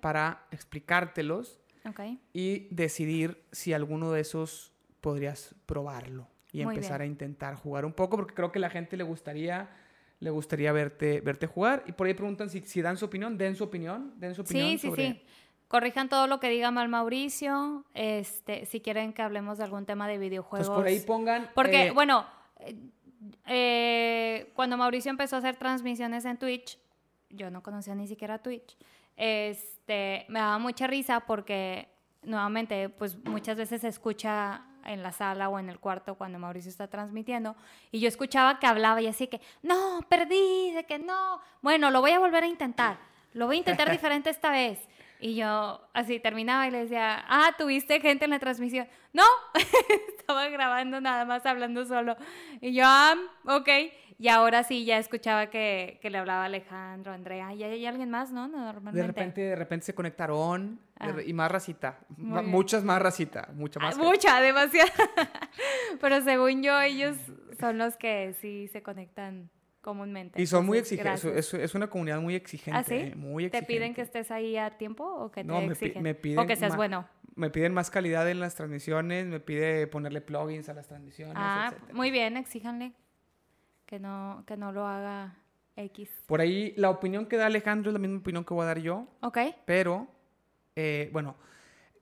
[0.00, 1.60] para explicártelos
[2.32, 7.08] y decidir si alguno de esos podrías probarlo y Muy empezar bien.
[7.10, 9.68] a intentar jugar un poco porque creo que la gente le gustaría
[10.18, 13.56] le gustaría verte verte jugar y por ahí preguntan si, si dan su opinión den
[13.56, 15.22] su opinión den su opinión Sí, sí, sobre- sí.
[15.68, 17.84] Corrijan todo lo que diga mal Mauricio.
[17.94, 20.66] Este, si quieren que hablemos de algún tema de videojuegos.
[20.68, 22.26] pues por ahí pongan Porque, eh, bueno,
[23.46, 26.78] eh, cuando Mauricio empezó a hacer transmisiones en Twitch,
[27.30, 28.76] yo no conocía ni siquiera Twitch,
[29.16, 31.88] este, me daba mucha risa porque,
[32.22, 36.70] nuevamente, pues muchas veces se escucha en la sala o en el cuarto cuando Mauricio
[36.70, 37.56] está transmitiendo
[37.90, 42.00] y yo escuchaba que hablaba y así que, no, perdí, de que no, bueno, lo
[42.00, 42.98] voy a volver a intentar,
[43.32, 44.78] lo voy a intentar diferente esta vez.
[45.22, 48.88] Y yo así terminaba y le decía, ah, tuviste gente en la transmisión.
[49.12, 49.24] No,
[50.18, 52.16] estaba grabando nada más hablando solo.
[52.62, 53.68] Y yo, ah, ok.
[54.22, 57.54] Y ahora sí ya escuchaba que, que le hablaba Alejandro, Andrea.
[57.54, 58.48] ¿Y hay alguien más, no?
[58.48, 59.00] Normalmente.
[59.00, 61.14] de repente de repente se conectaron Ah.
[61.24, 64.06] y más racita Muy muchas más racita mucha Ah, más gente.
[64.10, 64.92] mucha, demasiada.
[66.00, 67.16] Pero según yo, ellos
[67.58, 69.48] son los que sí se conectan
[69.80, 70.42] comúnmente.
[70.42, 71.54] y son muy Entonces, exigentes gracias.
[71.54, 72.94] es, es una comunidad muy exigente ¿Ah, sí?
[72.96, 76.02] eh, muy ¿Te exigente piden que estés ahí a tiempo o que te No, exigen?
[76.02, 77.08] me o piden que seas bueno.
[77.36, 81.70] me piden más calidad en las transmisiones me pide ponerle plugins a las transmisiones Ah,
[81.72, 81.94] etcétera.
[81.94, 82.92] muy bien, exíjanle
[83.90, 85.34] que no, que no lo haga
[85.74, 86.08] X.
[86.26, 88.78] Por ahí la opinión que da Alejandro es la misma opinión que voy a dar
[88.78, 89.38] yo, ¿Ok?
[89.64, 90.06] pero
[90.76, 91.34] eh, bueno,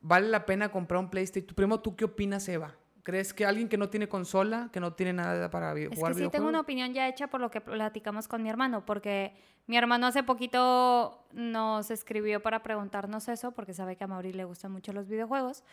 [0.03, 1.55] vale la pena comprar un PlayStation.
[1.55, 2.77] Primero, ¿tú qué opinas, Eva?
[3.03, 6.25] ¿Crees que alguien que no tiene consola, que no tiene nada para Es jugar que
[6.25, 9.33] sí tengo una opinión ya hecha por lo que platicamos con mi hermano, porque
[9.67, 14.45] mi hermano hace poquito nos escribió para preguntarnos eso, porque sabe que a Mauri le
[14.45, 15.65] gustan mucho los videojuegos.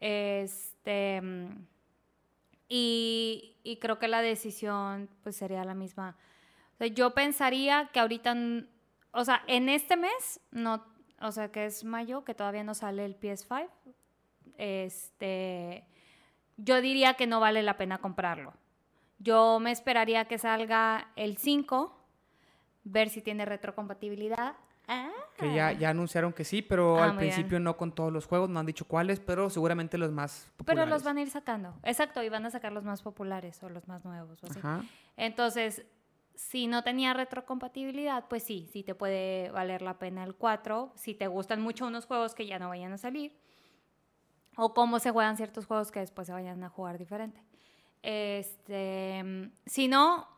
[0.00, 1.64] Este, mm,
[2.74, 6.16] y, creo que la decisión pues sería la misma.
[6.94, 8.34] Yo pensaría que ahorita,
[9.12, 10.82] o sea, en este mes, no,
[11.20, 13.68] o sea, que es mayo, que todavía no sale el PS5,
[14.56, 15.84] este,
[16.56, 18.54] yo diría que no vale la pena comprarlo.
[19.18, 21.94] Yo me esperaría que salga el 5,
[22.84, 24.56] ver si tiene retrocompatibilidad.
[24.92, 25.10] Ah.
[25.36, 27.18] Que ya, ya anunciaron que sí, pero Ah, al bien.
[27.18, 30.66] principio no con todos los juegos, no han dicho cuáles, pero seguramente los más Pero
[30.66, 30.90] populares.
[30.90, 31.74] los van a ir sacando.
[31.82, 34.42] Exacto, y van a sacar los más populares o los más nuevos.
[34.42, 34.58] O así.
[34.58, 34.82] Ajá.
[35.16, 35.84] Entonces,
[36.34, 40.92] si no tenía retrocompatibilidad, pues sí, sí te puede valer la pena el 4.
[40.96, 43.36] Si te gustan mucho unos juegos que ya no vayan a salir.
[44.56, 47.42] O cómo se juegan ciertos juegos que después se vayan a jugar diferente.
[48.02, 50.28] Este, si no,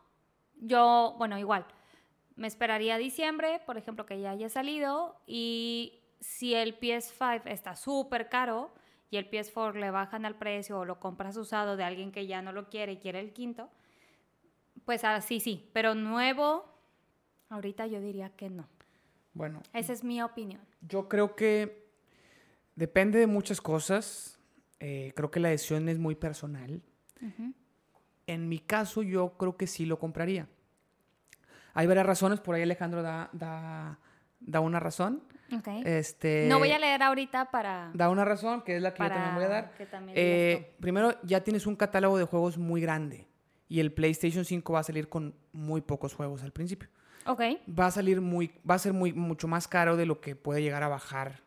[0.56, 1.66] yo, bueno, igual,
[2.36, 5.16] me esperaría a diciembre, por ejemplo, que ya haya salido.
[5.26, 8.72] Y si el PS5 está súper caro
[9.10, 12.42] y el PS4 le bajan al precio o lo compras usado de alguien que ya
[12.42, 13.68] no lo quiere y quiere el quinto,
[14.84, 15.70] pues así sí.
[15.72, 16.64] Pero nuevo,
[17.50, 18.68] ahorita yo diría que no.
[19.32, 20.60] Bueno, Esa es mi opinión.
[20.80, 21.88] yo creo que
[22.76, 24.38] depende de muchas cosas.
[24.80, 26.82] Eh, creo que la decisión es muy personal.
[28.26, 30.48] En mi caso, yo creo que sí lo compraría.
[31.74, 33.98] Hay varias razones, por ahí Alejandro da, da,
[34.40, 35.22] da una razón.
[35.52, 35.68] Ok.
[35.84, 37.90] Este, no voy a leer ahorita para...
[37.94, 39.72] Da una razón, que es la que yo también voy a dar.
[40.14, 43.28] Eh, primero, ya tienes un catálogo de juegos muy grande.
[43.68, 46.88] Y el PlayStation 5 va a salir con muy pocos juegos al principio.
[47.26, 47.40] Ok.
[47.78, 50.62] Va a salir muy, va a ser muy, mucho más caro de lo que puede
[50.62, 51.40] llegar a bajar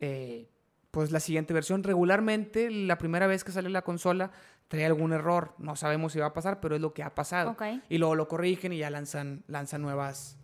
[0.00, 0.48] eh,
[0.90, 1.82] pues la siguiente versión.
[1.82, 4.30] Regularmente, la primera vez que sale la consola,
[4.68, 5.54] trae algún error.
[5.58, 7.56] No sabemos si va a pasar, pero es lo que ha pasado.
[7.88, 10.36] Y luego lo corrigen y ya lanzan, lanzan nuevas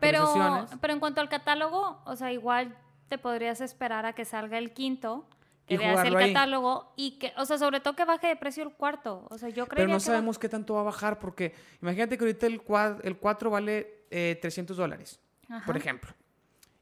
[0.00, 0.70] Pero, actualizaciones.
[0.80, 2.76] pero en cuanto al catálogo, o sea, igual
[3.08, 5.28] te podrías esperar a que salga el quinto,
[5.66, 6.32] que Y veas el ahí.
[6.32, 9.26] catálogo y que, o sea, sobre todo que baje de precio el cuarto.
[9.30, 11.54] O sea, yo creo Pero no que va- sabemos qué tanto va a bajar porque
[11.82, 15.66] imagínate que ahorita el, cuad- el 4 vale eh, 300 dólares, Ajá.
[15.66, 16.12] por ejemplo.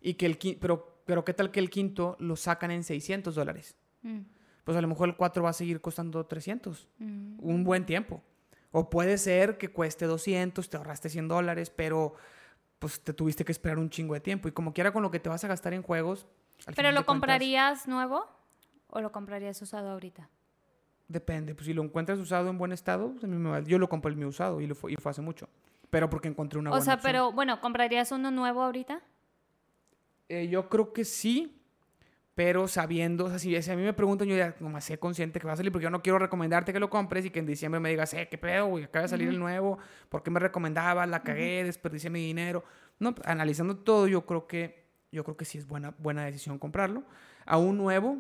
[0.02, 3.74] Y que el pero, pero qué tal que el quinto lo sacan en 600 dólares.
[4.02, 4.18] Mm,
[4.64, 6.88] Pues a lo mejor el 4 va a seguir costando 300.
[6.98, 7.37] mm.
[7.40, 8.22] Un buen tiempo.
[8.72, 12.14] O puede ser que cueste 200, te ahorraste 100 dólares, pero
[12.79, 14.48] pues te tuviste que esperar un chingo de tiempo.
[14.48, 16.27] Y como quiera con lo que te vas a gastar en juegos.
[16.74, 18.27] ¿Pero lo cuentas, comprarías nuevo
[18.88, 20.29] o lo comprarías usado ahorita?
[21.07, 21.55] Depende.
[21.55, 23.66] Pues si lo encuentras usado en buen estado, pues, a mí me vale.
[23.68, 25.48] yo lo compré el mío usado y, lo fue, y fue hace mucho.
[25.90, 27.12] pero porque encontré una O buena sea, opción.
[27.12, 29.00] pero bueno, ¿comprarías uno nuevo ahorita?
[30.29, 31.61] Eh, yo creo que sí,
[32.35, 35.47] pero sabiendo, o sea, si, a mí me preguntan, yo ya como sé consciente que
[35.47, 37.81] va a salir, porque yo no quiero recomendarte que lo compres y que en diciembre
[37.81, 41.09] me digas, eh, qué pedo, güey, acaba de salir el nuevo, ¿por qué me recomendabas?
[41.09, 42.64] La cagué, desperdicié mi dinero.
[42.99, 46.59] No, pues, analizando todo, yo creo que, yo creo que sí es buena, buena decisión
[46.59, 47.05] comprarlo.
[47.47, 48.18] A un nuevo,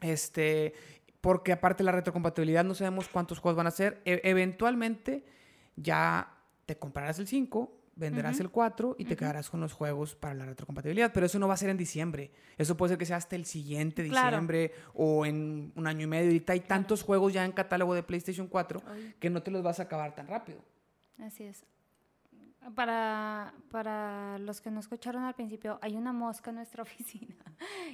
[0.00, 0.74] este,
[1.20, 4.00] porque aparte la retrocompatibilidad no sabemos cuántos juegos van a ser.
[4.04, 5.24] E- eventualmente
[5.76, 6.32] ya
[6.66, 10.44] te comprarás el 5, venderás el 4 y te quedarás con los juegos para la
[10.44, 11.10] retrocompatibilidad.
[11.12, 12.30] Pero eso no va a ser en diciembre.
[12.58, 14.28] Eso puede ser que sea hasta el siguiente Claro.
[14.28, 16.26] diciembre o en un año y medio.
[16.26, 19.62] Ahorita hay tantos juegos ya en catálogo de PlayStation 4 Ay, que no te los
[19.62, 20.58] vas a acabar tan rápido.
[21.18, 21.64] Así es.
[22.74, 27.34] Para, para los que no escucharon al principio, hay una mosca en nuestra oficina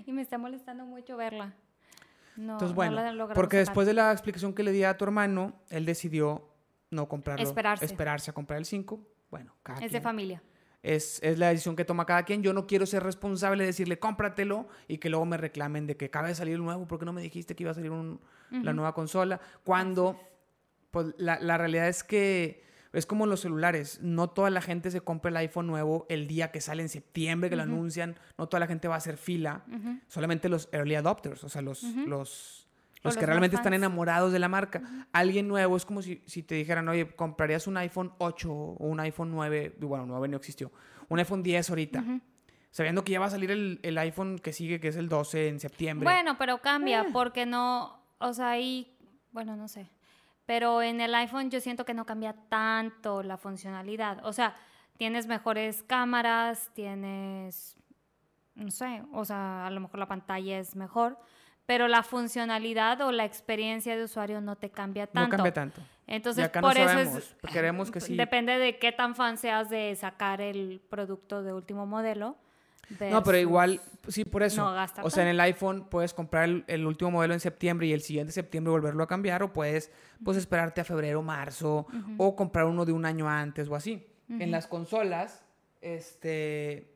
[0.06, 1.54] y me está molestando mucho verla.
[2.36, 5.04] No, Entonces, no bueno, logramos porque después de la explicación que le di a tu
[5.04, 6.48] hermano, él decidió
[6.90, 7.44] no comprarlo.
[7.44, 7.84] Esperarse.
[7.84, 8.98] Esperarse a comprar el 5.
[9.32, 10.42] Bueno, cada Es de familia.
[10.84, 12.42] Es, es la decisión que toma cada quien.
[12.42, 16.04] Yo no quiero ser responsable de decirle cómpratelo y que luego me reclamen de que
[16.06, 18.20] acaba de salir el nuevo, ¿por qué no me dijiste que iba a salir un-
[18.50, 19.40] la nueva consola?
[19.64, 20.20] Cuando,
[20.90, 24.00] pues la, la realidad es que es como los celulares.
[24.02, 27.48] No toda la gente se compra el iPhone nuevo el día que sale en septiembre,
[27.48, 28.16] que lo anuncian.
[28.36, 29.64] No toda la gente va a hacer fila.
[30.08, 32.68] Solamente los early adopters, o sea, los, los,
[33.02, 34.80] los los que realmente están enamorados de la marca.
[35.12, 39.00] Alguien nuevo es como si, si te dijeran, oye, comprarías un iPhone 8 o un
[39.00, 40.70] iPhone 9, bueno, 9 no existió,
[41.08, 42.20] un iPhone 10 ahorita, Ujú.
[42.70, 45.48] sabiendo que ya va a salir el, el iPhone que sigue, que es el 12
[45.48, 46.04] en septiembre.
[46.08, 47.06] Bueno, pero cambia Eh.
[47.12, 48.96] porque no, o sea, ahí,
[49.32, 49.88] bueno, no sé.
[50.46, 54.24] Pero en el iPhone yo siento que no cambia tanto la funcionalidad.
[54.24, 54.54] O sea,
[54.96, 57.76] tienes mejores cámaras, tienes,
[58.54, 61.18] no sé, o sea, a lo mejor la pantalla es mejor,
[61.66, 65.20] pero la funcionalidad o la experiencia de usuario no te cambia tanto.
[65.20, 65.80] no cambia tanto.
[66.06, 68.16] Entonces, acá no por eso sabemos, es, queremos que sí.
[68.16, 72.36] depende de qué tan fan seas de sacar el producto de último modelo.
[73.10, 74.64] No, pero igual, sí, por eso.
[74.64, 77.86] no gasta o sea, en el iPhone puedes comprar el, el último modelo en septiembre
[77.86, 79.90] y el siguiente septiembre volverlo a cambiar o puedes
[80.22, 81.86] pues, esperarte a febrero, marzo
[82.18, 84.06] o comprar uno de un año antes o así.
[84.28, 84.50] En Ujú.
[84.50, 85.44] las consolas,
[85.80, 86.91] este,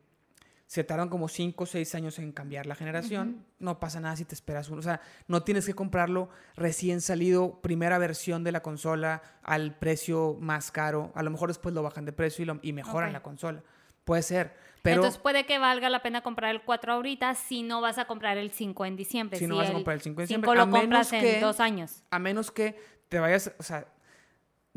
[0.66, 3.44] se tardan como 5 o 6 años en cambiar la generación.
[3.60, 4.80] No pasa nada si te esperas uno.
[4.80, 10.36] O sea, no tienes que comprarlo recién salido, primera versión de la consola al precio
[10.40, 11.12] más caro.
[11.14, 13.62] A lo mejor después lo bajan de precio y, lo- y mejoran la consola.
[14.04, 14.54] Puede ser.
[14.82, 18.04] Pero Entonces puede que valga la pena comprar el 4 ahorita si no vas a
[18.06, 19.38] comprar el 5 en diciembre.
[19.38, 21.20] Si no vas a comprar el 5 en 5 diciembre, lo a menos compras en
[21.20, 22.02] que- dos años.
[22.10, 22.76] a menos que
[23.08, 23.86] te vayas, o sea,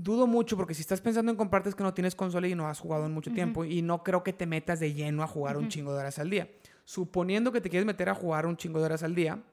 [0.01, 2.67] dudo mucho porque si estás pensando en comprarte es que no tienes consola y no
[2.67, 3.35] has jugado en mucho Ujú.
[3.35, 5.71] tiempo y no creo que te metas de lleno a jugar un Ujú.
[5.71, 6.49] chingo de horas al día.
[6.85, 9.43] Suponiendo que te quieres meter a jugar un chingo de horas al día,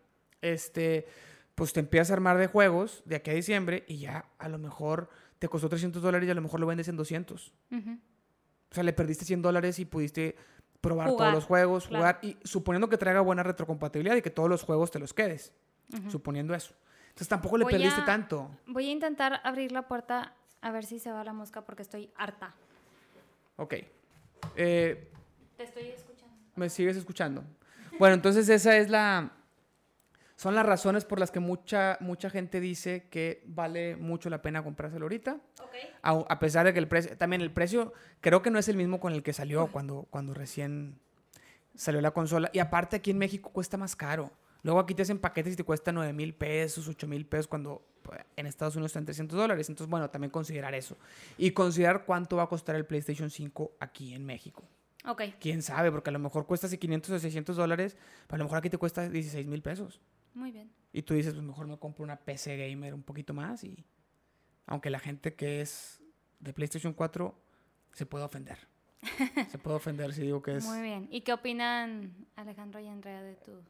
[0.40, 1.06] este,
[1.54, 4.58] pues te empiezas a armar de juegos de aquí a diciembre y ya a lo
[4.58, 7.52] mejor te costó 300 dólares y a lo mejor lo vendes en 200.
[7.72, 7.90] Ujú.
[8.70, 10.36] O sea, le perdiste 100 dólares y pudiste
[10.80, 12.02] probar Jugar, todos los juegos, claro.
[12.04, 15.52] jugar y suponiendo que traiga buena retrocompatibilidad y que todos los juegos te los quedes,
[16.08, 16.74] suponiendo eso.
[17.16, 18.50] Entonces tampoco le Voy perdiste a- tanto.
[18.66, 22.10] Voy a intentar abrir la puerta a ver si se va la mosca porque estoy
[22.14, 22.54] harta.
[23.56, 23.74] Ok.
[24.54, 25.10] Eh,
[25.56, 26.34] Te estoy escuchando.
[26.56, 27.42] ¿Me sigues escuchando?
[27.98, 29.32] Bueno, entonces esa es la...
[30.36, 34.62] Son las razones por las que mucha, mucha gente dice que vale mucho la pena
[34.62, 35.38] comprárselo ahorita.
[35.62, 35.74] Ok.
[36.02, 37.16] A, a pesar de que el precio...
[37.16, 40.34] También el precio creo que no es el mismo con el que salió cuando, cuando
[40.34, 40.98] recién
[41.74, 42.50] salió la consola.
[42.52, 44.30] Y aparte aquí en México cuesta más caro.
[44.66, 47.86] Luego aquí te hacen paquetes y te cuesta 9 mil pesos, 8 mil pesos cuando
[48.02, 49.68] pues, en Estados Unidos están 300 dólares.
[49.68, 50.98] Entonces, bueno, también considerar eso.
[51.38, 54.64] Y considerar cuánto va a costar el PlayStation 5 aquí en México.
[55.04, 55.22] Ok.
[55.38, 58.44] quién sabe, porque a lo mejor cuesta así 500 o 600 dólares, pero a lo
[58.46, 60.00] mejor aquí te cuesta 16 mil pesos.
[60.34, 60.68] Muy bien.
[60.92, 63.86] Y tú dices, pues mejor me compro una PC gamer un poquito más y
[64.66, 66.02] aunque la gente que es
[66.40, 67.40] de PlayStation 4
[67.92, 68.58] se puede ofender.
[69.48, 70.64] se puede ofender si digo que es...
[70.64, 71.06] Muy bien.
[71.12, 73.62] ¿Y qué opinan Alejandro y Andrea de tu?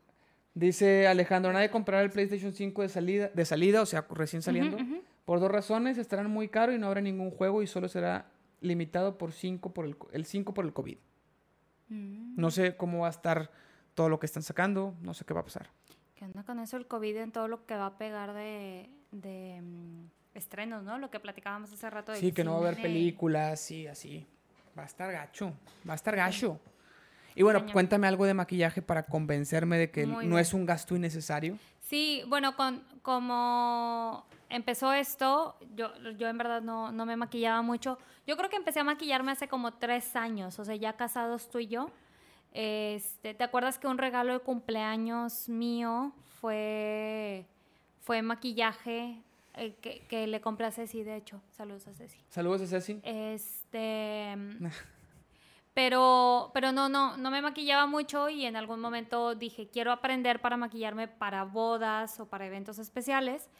[0.56, 4.78] Dice Alejandro, nadie comprará el PlayStation 5 de salida, de salida, o sea, recién saliendo,
[4.78, 5.02] Ujú, ujú.
[5.26, 8.30] por dos razones, estarán muy caro y no habrá ningún juego y solo será
[8.62, 10.96] limitado por 5 por el, el 5 por el COVID.
[11.90, 12.40] Mm.
[12.40, 13.50] No sé cómo va a estar
[13.92, 15.68] todo lo que están sacando, no sé qué va a pasar.
[16.14, 19.60] ¿Qué onda con eso el COVID en todo lo que va a pegar de, de
[19.60, 20.96] mm, estrenos, ¿no?
[20.96, 22.12] Lo que platicábamos hace rato.
[22.12, 24.24] del Sí, que no va a haber películas, sí, así.
[24.78, 25.52] Va a estar gacho,
[25.86, 26.58] va a estar gacho.
[27.36, 27.72] Y bueno, Cañón.
[27.72, 30.38] cuéntame algo de maquillaje para convencerme de que Muy no bien.
[30.40, 31.56] es un gasto innecesario.
[31.80, 37.98] Sí, bueno, con, como empezó esto, yo, yo en verdad no, no me maquillaba mucho.
[38.26, 41.60] Yo creo que empecé a maquillarme hace como tres años, o sea, ya casados tú
[41.60, 41.90] y yo.
[42.52, 47.44] Este, ¿Te acuerdas que un regalo de cumpleaños mío fue,
[48.00, 49.20] fue maquillaje?
[49.56, 51.40] eh, que, que le compré a Ceci, de hecho.
[51.50, 52.18] Saludos a Ceci.
[52.28, 53.00] Saludos a Ceci.
[53.02, 54.36] Este.
[55.76, 60.40] Pero, pero no, no, no me maquillaba mucho y en algún momento dije, quiero aprender
[60.40, 63.50] para maquillarme para bodas o para eventos especiales,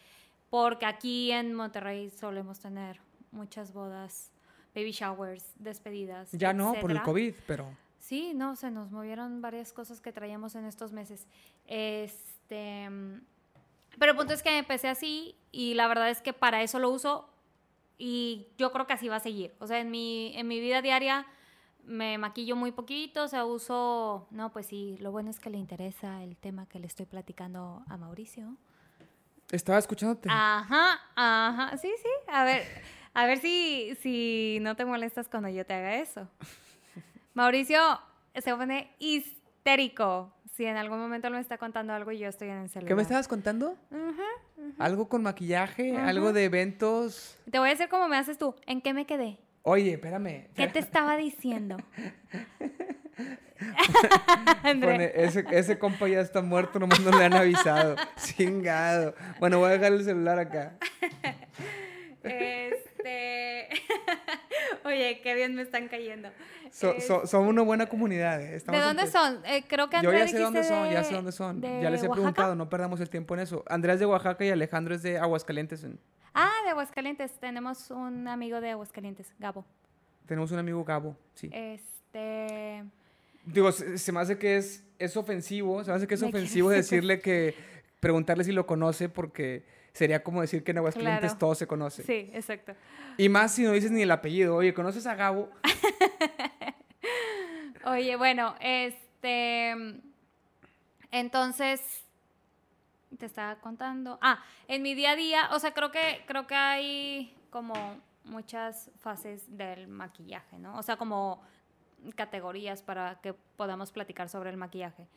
[0.49, 2.99] porque aquí en Monterrey solemos tener
[3.31, 4.31] muchas bodas,
[4.73, 6.31] baby showers, despedidas.
[6.31, 7.03] Ya no, por el.
[7.03, 7.69] COVID, pero...
[7.99, 11.27] Sí, no, se nos movieron varias cosas que traíamos en estos meses.
[11.67, 12.89] Este,
[13.99, 16.89] pero el punto es que empecé así y la verdad es que para eso lo
[16.89, 17.29] uso
[17.99, 19.53] y yo creo que así va a seguir.
[19.59, 21.27] O sea, en mi, en mi vida diaria
[21.87, 25.57] me maquillo muy poquito, o sea, uso, no, pues sí, lo bueno es que le
[25.57, 28.55] interesa el tema que le estoy platicando a Mauricio.
[29.51, 30.29] Estaba escuchándote.
[30.29, 32.63] Ajá, ajá, sí, sí, a ver,
[33.13, 36.27] a ver si, si no te molestas cuando yo te haga eso.
[37.33, 37.79] Mauricio
[38.35, 42.57] se pone histérico si en algún momento me está contando algo y yo estoy en
[42.57, 42.87] el celular.
[42.87, 43.77] ¿Qué me estabas contando?
[44.79, 45.95] ¿Algo con maquillaje?
[45.95, 47.37] ¿Algo de eventos?
[47.49, 48.55] Te voy a decir como me haces tú.
[48.65, 49.39] ¿En qué me quedé?
[49.69, 50.47] Oye, espérame.
[50.55, 51.75] ¿Qué te estaba diciendo?
[54.63, 57.97] Pone, ese, ese compa ya está muerto, nomás no le han avisado.
[58.15, 59.13] Chingado.
[59.41, 60.77] Bueno, voy a dejar el celular acá.
[62.23, 63.67] Este.
[64.85, 66.29] Oye, qué bien me están cayendo.
[66.71, 68.41] So- so- son una buena comunidad.
[68.41, 68.61] eh.
[68.65, 69.41] ¿De dónde son?
[69.45, 71.61] Eh, creo que Yo Andrea ya sé dónde son, ya sé dónde son.
[71.61, 72.11] Ya les he Oaxaca.
[72.13, 73.65] preguntado, no perdamos el tiempo en eso.
[73.67, 75.83] Andrea es de Oaxaca y Alejandro es de Aguascalientes.
[75.83, 75.99] en-
[76.39, 77.31] Ah, de Aguascalientes.
[77.39, 79.65] Tenemos un amigo de Aguascalientes, Gabo.
[80.27, 81.49] Tenemos un amigo Gabo, sí.
[81.51, 82.83] Este.
[83.43, 86.27] Digo, se, se me hace que es, es ofensivo, se me hace que es Me
[86.27, 87.55] ofensivo decirle que,
[87.99, 91.37] preguntarle si lo conoce porque sería como decir que en Aguascalientes Claro.
[91.39, 92.03] todo se conoce.
[92.03, 92.73] Sí, exacto.
[93.17, 94.57] Y más si no dices ni el apellido.
[94.57, 95.49] Oye, ¿conoces a Gabo?
[97.85, 99.73] Oye, bueno, este.
[101.11, 101.81] Entonces.
[103.17, 104.19] Te estaba contando.
[104.21, 107.73] Ah, en mi día a día, o sea, creo que, creo que hay como
[108.25, 110.77] muchas fases del maquillaje, ¿no?
[110.77, 111.41] O sea, como
[112.15, 115.07] categorías para que podamos platicar sobre el maquillaje.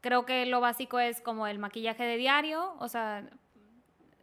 [0.00, 3.28] Creo que lo básico es como el maquillaje de diario, o sea,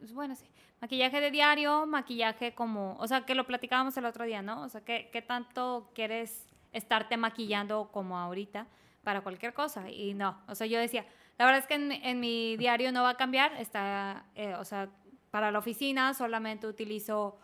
[0.02, 0.46] es bueno, sí.
[0.80, 4.62] Maquillaje de diario, maquillaje como, o sea, que lo platicábamos el otro día, ¿no?
[4.62, 8.66] O sea, ¿qué, qué tanto quieres estarte maquillando como ahorita
[9.02, 9.90] para cualquier cosa?
[9.90, 11.04] Y no, o sea, yo decía,
[11.38, 14.64] la verdad es que en, en mi diario no va a cambiar, está, eh, o
[14.64, 14.88] sea,
[15.30, 17.38] para la oficina solamente utilizo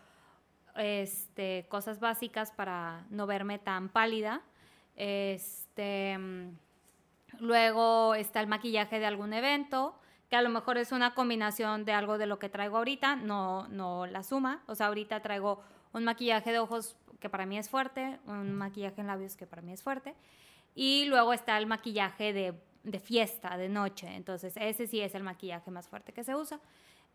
[0.74, 4.42] este, cosas básicas para no verme tan pálida.
[4.96, 6.18] Este,
[7.38, 11.92] luego está el maquillaje de algún evento, que a lo mejor es una combinación de
[11.92, 14.62] algo de lo que traigo ahorita, no, no la suma.
[14.66, 19.00] O sea, ahorita traigo un maquillaje de ojos que para mí es fuerte, un maquillaje
[19.00, 20.14] en labios que para mí es fuerte.
[20.74, 24.06] Y luego está el maquillaje de, de fiesta, de noche.
[24.14, 26.60] Entonces, ese sí es el maquillaje más fuerte que se usa.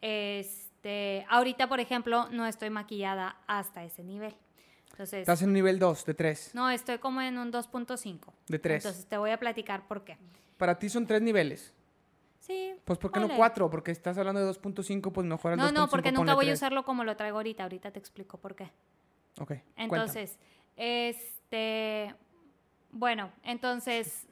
[0.02, 4.36] Este, ahorita, por ejemplo, no estoy maquillada hasta ese nivel.
[4.92, 6.52] Entonces, Estás en un nivel 2, de 3.
[6.56, 8.20] no, estoy como en un 2.5.
[8.48, 8.84] De 3.
[8.86, 10.18] Entonces, te voy a platicar por qué.
[10.58, 11.74] Para ti son 3 niveles.
[12.40, 12.74] Sí.
[12.84, 13.30] Pues ¿por qué no.
[13.36, 13.70] 4?
[13.70, 16.50] Porque estás hablando de 2.5, pues mejor el No, 2.5 no, porque nunca voy a
[16.50, 16.60] tres.
[16.60, 17.64] usarlo como lo traigo ahorita.
[17.64, 18.72] Ahorita te explico por qué.
[19.40, 19.54] Ok.
[19.76, 20.38] Entonces,
[20.76, 22.16] este.
[22.92, 24.26] Bueno, entonces.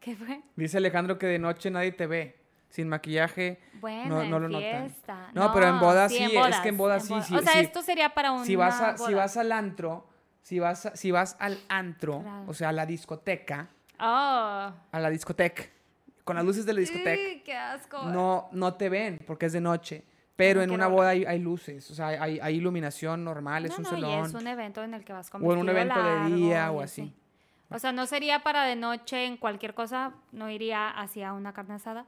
[0.00, 0.40] ¿Qué fue?
[0.56, 2.36] Dice Alejandro que de noche nadie te ve.
[2.70, 3.58] Sin maquillaje.
[3.80, 4.94] Bueno, No- no en lo notan.
[5.34, 7.58] No, pero en bodas sí, en es que en bodas sí, sí, O sea, sí.
[7.58, 8.44] esto sería para un.
[8.44, 10.06] si, vas a- si vas al antro,
[10.40, 12.44] si vas, a- si vas al antro, Claro.
[12.46, 14.04] o sea, a la discoteca, Oh.
[14.92, 15.64] a la discoteca,
[16.22, 18.04] con las luces de la discoteca, Uy, qué asco.
[18.04, 20.04] no, no te ven porque es de noche.
[20.36, 23.82] Pero en una boda hay, hay luces, o sea, hay, hay iluminación normal, es un
[23.82, 24.10] no, salón.
[24.24, 26.34] Y es un evento en el que vas con O en un evento de largo
[26.36, 27.12] día y o así.
[27.70, 31.74] O sea, no sería para de noche en cualquier cosa, no iría hacia una carne
[31.74, 32.04] asada,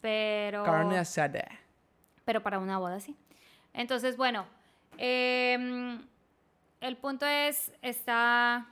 [0.00, 0.64] pero...
[0.64, 1.46] Carne asada.
[2.24, 3.14] pero para una boda sí.
[3.74, 4.46] Entonces, bueno,
[4.96, 6.00] em,
[6.80, 8.66] el punto es, está,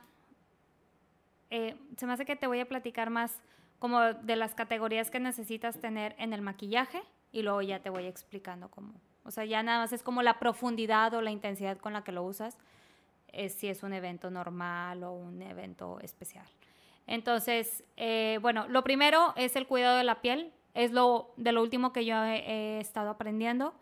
[1.51, 3.41] eh, se me hace que te voy a platicar más
[3.77, 8.05] como de las categorías que necesitas tener en el maquillaje y luego ya te voy
[8.05, 8.93] explicando cómo.
[9.25, 12.11] O sea, ya nada más es como la profundidad o la intensidad con la que
[12.11, 12.57] lo usas,
[13.33, 16.45] es si es un evento normal o un evento especial.
[17.07, 20.53] Entonces, eh, bueno, lo primero es el cuidado de la piel.
[20.73, 23.73] Es lo de lo último que yo he, estado aprendiendo.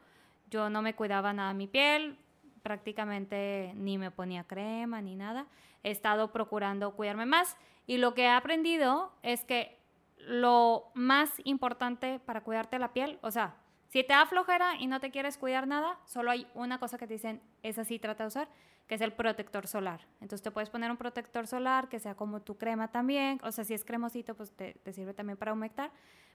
[0.50, 2.18] Yo no me cuidaba nada mi piel,
[2.64, 5.46] prácticamente ni me ponía crema ni nada.
[5.84, 7.56] He estado procurando cuidarme más
[7.88, 9.78] y lo que he aprendido es que
[10.18, 13.56] lo más importante para cuidarte la piel, o sea,
[13.88, 17.08] si te da flojera y no te quieres cuidar nada, solo hay una cosa que
[17.08, 18.48] te dicen, esa sí trata de usar,
[18.88, 20.02] que es el protector solar.
[20.22, 23.64] Entonces te puedes poner un protector solar que sea como tu crema también, o sea,
[23.64, 25.92] si es cremosito, pues te, te sirve también para humectar.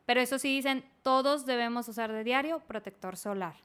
[0.07, 3.57] Pero eso sí dicen, todos debemos usar de diario protector solar.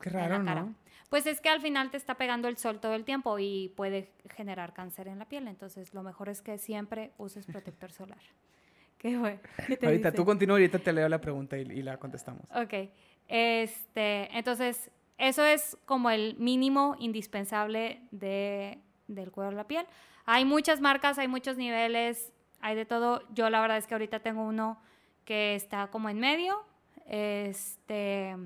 [0.00, 0.42] Qué raro.
[0.42, 0.74] ¿no?
[1.08, 4.12] Pues es que al final te está pegando el sol todo el tiempo y puede
[4.36, 5.48] generar cáncer en la piel.
[5.48, 8.18] Entonces, lo mejor es que siempre uses protector solar.
[8.98, 10.12] ¿Qué te Ahorita dice?
[10.12, 12.42] tú continúa, ahorita te leo la pregunta y, y la contestamos.
[12.54, 12.90] Ok.
[13.28, 19.86] Este, entonces, eso es como el mínimo indispensable de, del cuidado de la piel.
[20.24, 23.22] Hay muchas marcas, hay muchos niveles, hay de todo.
[23.34, 24.78] Yo la verdad es que ahorita tengo uno
[25.24, 26.56] que está como en medio.
[27.06, 28.36] Este,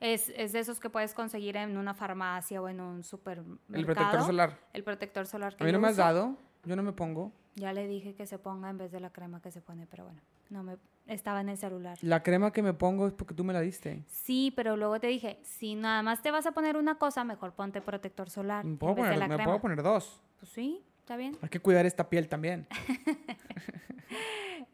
[0.00, 3.58] es, es de esos que puedes conseguir en una farmacia o en un supermercado.
[3.72, 4.58] El protector solar.
[4.72, 6.02] El protector solar que A mí no me has uso.
[6.02, 7.32] dado, yo no me pongo.
[7.56, 10.04] Ya le dije que se ponga en vez de la crema que se pone, pero
[10.04, 10.76] bueno, no me
[11.06, 11.98] estaba en el celular.
[12.02, 14.04] La crema que me pongo es porque tú me la diste.
[14.06, 17.52] Sí, pero luego te dije, si nada más te vas a poner una cosa, mejor
[17.52, 20.20] ponte protector solar Me poner, puedo poner dos.
[20.38, 21.36] Pues sí, está bien.
[21.42, 22.66] Hay que cuidar esta piel también.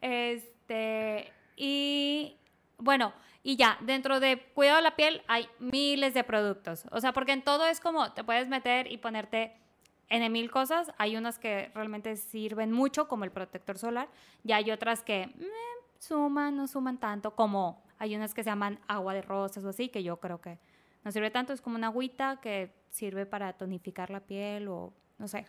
[0.01, 2.37] Este, y
[2.77, 3.13] bueno,
[3.43, 6.85] y ya, dentro de cuidado de la piel hay miles de productos.
[6.91, 9.53] O sea, porque en todo es como te puedes meter y ponerte
[10.09, 10.91] en mil cosas.
[10.97, 14.09] Hay unas que realmente sirven mucho, como el protector solar,
[14.43, 18.79] y hay otras que mm, suman, no suman tanto, como hay unas que se llaman
[18.87, 20.57] agua de rosas o así, que yo creo que
[21.03, 21.53] no sirve tanto.
[21.53, 25.45] Es como una agüita que sirve para tonificar la piel o no sé.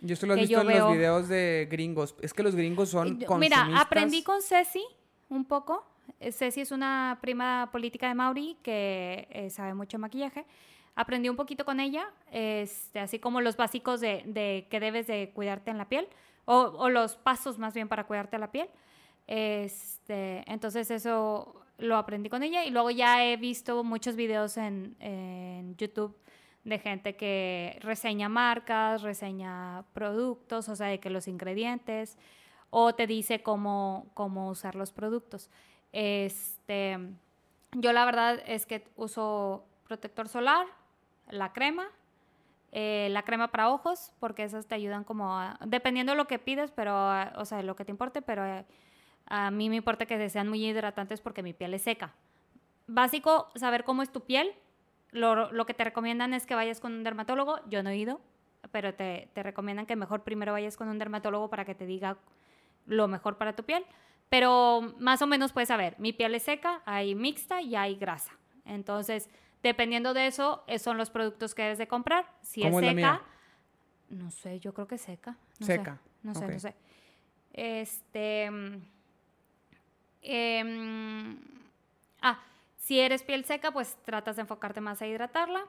[0.00, 2.14] Yo esto lo he visto en veo- los videos de gringos.
[2.22, 3.66] Es que los gringos son consumistas.
[3.68, 4.82] Mira, aprendí con Ceci
[5.28, 5.84] un poco.
[6.20, 10.46] Eh, Ceci es una prima política de Mauri que eh, sabe mucho maquillaje.
[10.94, 15.30] Aprendí un poquito con ella, este, así como los básicos de, de que debes de
[15.34, 16.08] cuidarte en la piel,
[16.44, 18.68] o, o los pasos más bien para cuidarte la piel.
[19.28, 24.96] Este, entonces eso lo aprendí con ella y luego ya he visto muchos videos en,
[25.76, 26.16] YouTube
[26.64, 32.18] de gente que reseña marcas, reseña productos, o sea, de que los ingredientes,
[32.70, 35.50] o te dice cómo, cómo usar los productos.
[35.92, 36.98] Este,
[37.72, 40.66] yo la verdad es que uso protector solar,
[41.30, 41.86] la crema,
[42.72, 46.38] eh, la crema para ojos, porque esas te ayudan como a, dependiendo de lo que
[46.38, 46.94] pides, pero,
[47.36, 48.64] o sea, de lo que te importe, pero eh,
[49.30, 52.14] a mí me importa que sean muy hidratantes porque mi piel es seca.
[52.86, 54.52] Básico, saber cómo es tu piel.
[55.10, 57.60] Lo, lo que te recomiendan es que vayas con un dermatólogo.
[57.68, 58.20] Yo no he ido,
[58.72, 62.18] pero te, te recomiendan que mejor primero vayas con un dermatólogo para que te diga
[62.86, 63.84] lo mejor para tu piel.
[64.28, 68.32] Pero más o menos puedes saber, mi piel es seca, hay mixta y hay grasa.
[68.66, 69.30] Entonces,
[69.62, 72.26] dependiendo de eso, son los productos que debes de comprar.
[72.42, 73.22] Si es ¿Cómo es la seca, mía?
[74.10, 75.38] no sé, yo creo que seca.
[75.58, 76.74] No sé, Seca, no sé, no sé.
[77.54, 78.50] Este.
[80.22, 81.38] Em,
[82.22, 82.38] ah,
[82.76, 85.64] si eres piel seca, pues tratas de enfocarte más a hidratarla.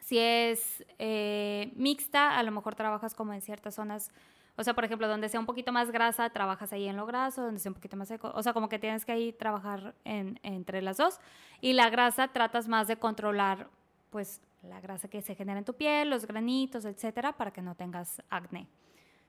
[0.00, 4.10] Si es eh, mixta, a lo mejor trabajas como en ciertas zonas.
[4.56, 7.42] O sea, por ejemplo, donde sea un poquito más grasa, trabajas ahí en lo graso,
[7.42, 8.32] donde sea un poquito más seco.
[8.34, 11.20] O sea, como que tienes que ahí trabajar en- entre las dos.
[11.60, 13.68] Y la grasa tratas más de controlar,
[14.10, 17.74] pues, la grasa que se genera en tu piel, los granitos, etcétera, para que no
[17.76, 18.66] tengas acné.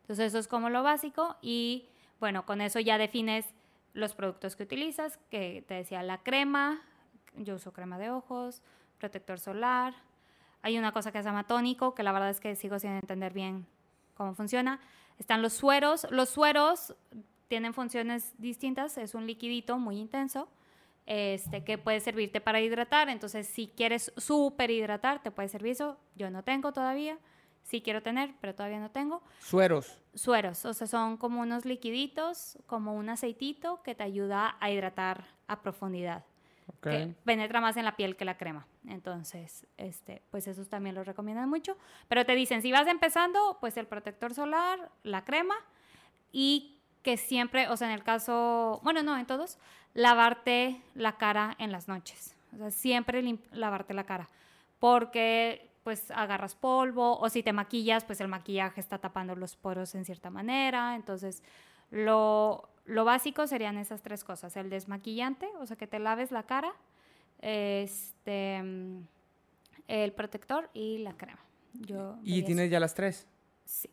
[0.02, 1.36] Entonces, eso es como lo básico.
[1.42, 1.88] Y
[2.20, 3.46] bueno, con eso ya defines
[3.94, 6.82] los productos que utilizas, que te decía la crema,
[7.36, 8.62] yo uso crema de ojos,
[8.98, 9.94] protector solar.
[10.62, 13.34] Hay una cosa que se llama tónico, que la verdad es que sigo sin entender
[13.34, 13.66] bien
[14.14, 14.80] cómo funciona.
[15.18, 16.08] Están los sueros.
[16.12, 16.96] Los sueros
[17.48, 18.98] tienen funciones distintas.
[18.98, 20.50] Es un liquidito muy intenso
[21.06, 23.10] este, que puede servirte para hidratar.
[23.10, 25.98] Entonces, si quieres súper hidratar, te puede servir eso.
[26.16, 27.18] Yo no tengo todavía.
[27.64, 29.22] Sí quiero tener, pero todavía no tengo.
[29.40, 30.00] Sueros.
[30.16, 35.26] Sueros, o sea, son como unos liquiditos, como un aceitito que te ayuda a hidratar
[35.48, 36.26] a profundidad.
[36.68, 36.84] Ok.
[36.84, 38.66] Que penetra más en la piel que la crema.
[38.88, 41.78] Entonces, este, pues esos también los recomiendan mucho.
[42.08, 45.56] Pero te dicen, si vas empezando, pues el protector solar, la crema
[46.32, 49.58] y que siempre, o sea, en el caso, bueno, no, en todos,
[49.94, 52.36] lavarte la cara en las noches.
[52.54, 54.30] O sea, siempre lavarte la cara.
[54.80, 59.96] Porque pues agarras polvo o si te maquillas, pues el maquillaje está tapando los poros
[59.96, 60.96] en cierta manera.
[60.96, 61.42] Entonces,
[61.90, 64.56] lo, lo básico serían esas tres cosas.
[64.56, 66.72] El desmaquillante, o sea, que te laves la cara,
[67.42, 68.62] este,
[69.88, 71.44] el protector y la crema.
[71.74, 73.26] Yo Y tienes ya las tres.
[73.66, 73.90] Sí.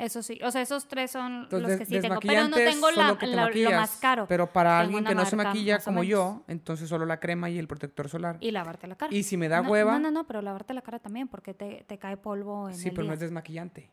[0.00, 2.90] Eso sí, o sea, esos tres son Entonces, los que sí tengo, pero no tengo
[2.90, 4.26] la, te la- lo más caro.
[4.26, 7.58] Pero para Tengo alguien que no se maquilla como yo, entonces solo la crema y
[7.58, 8.38] el protector solar.
[8.40, 9.14] Y lavarte la cara.
[9.14, 11.52] Y si me da no, hueva- No, no, no, pero lavarte la cara también, porque
[11.54, 13.14] te, te cae polvo en sí, el pero no día.
[13.14, 13.90] es desmaquillante.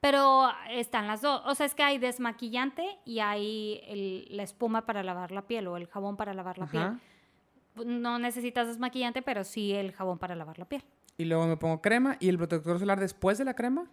[0.00, 1.42] Pero están las dos.
[1.44, 5.66] O sea, es que hay desmaquillante y hay el- la espuma para lavar la piel
[5.66, 7.00] o el jabón para lavar la Ajá.
[7.74, 7.86] piel.
[8.00, 10.82] No necesitas desmaquillante, pero sí el jabón para lavar la piel.
[11.18, 13.90] Y luego me pongo crema y el protector solar después de la crema.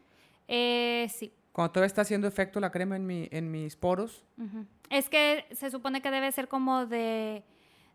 [0.47, 1.33] Eh, sí.
[1.57, 4.23] Cuando todavía está haciendo efecto la crema en, mi, en mis poros.
[4.91, 7.43] Es que se supone que debe ser como de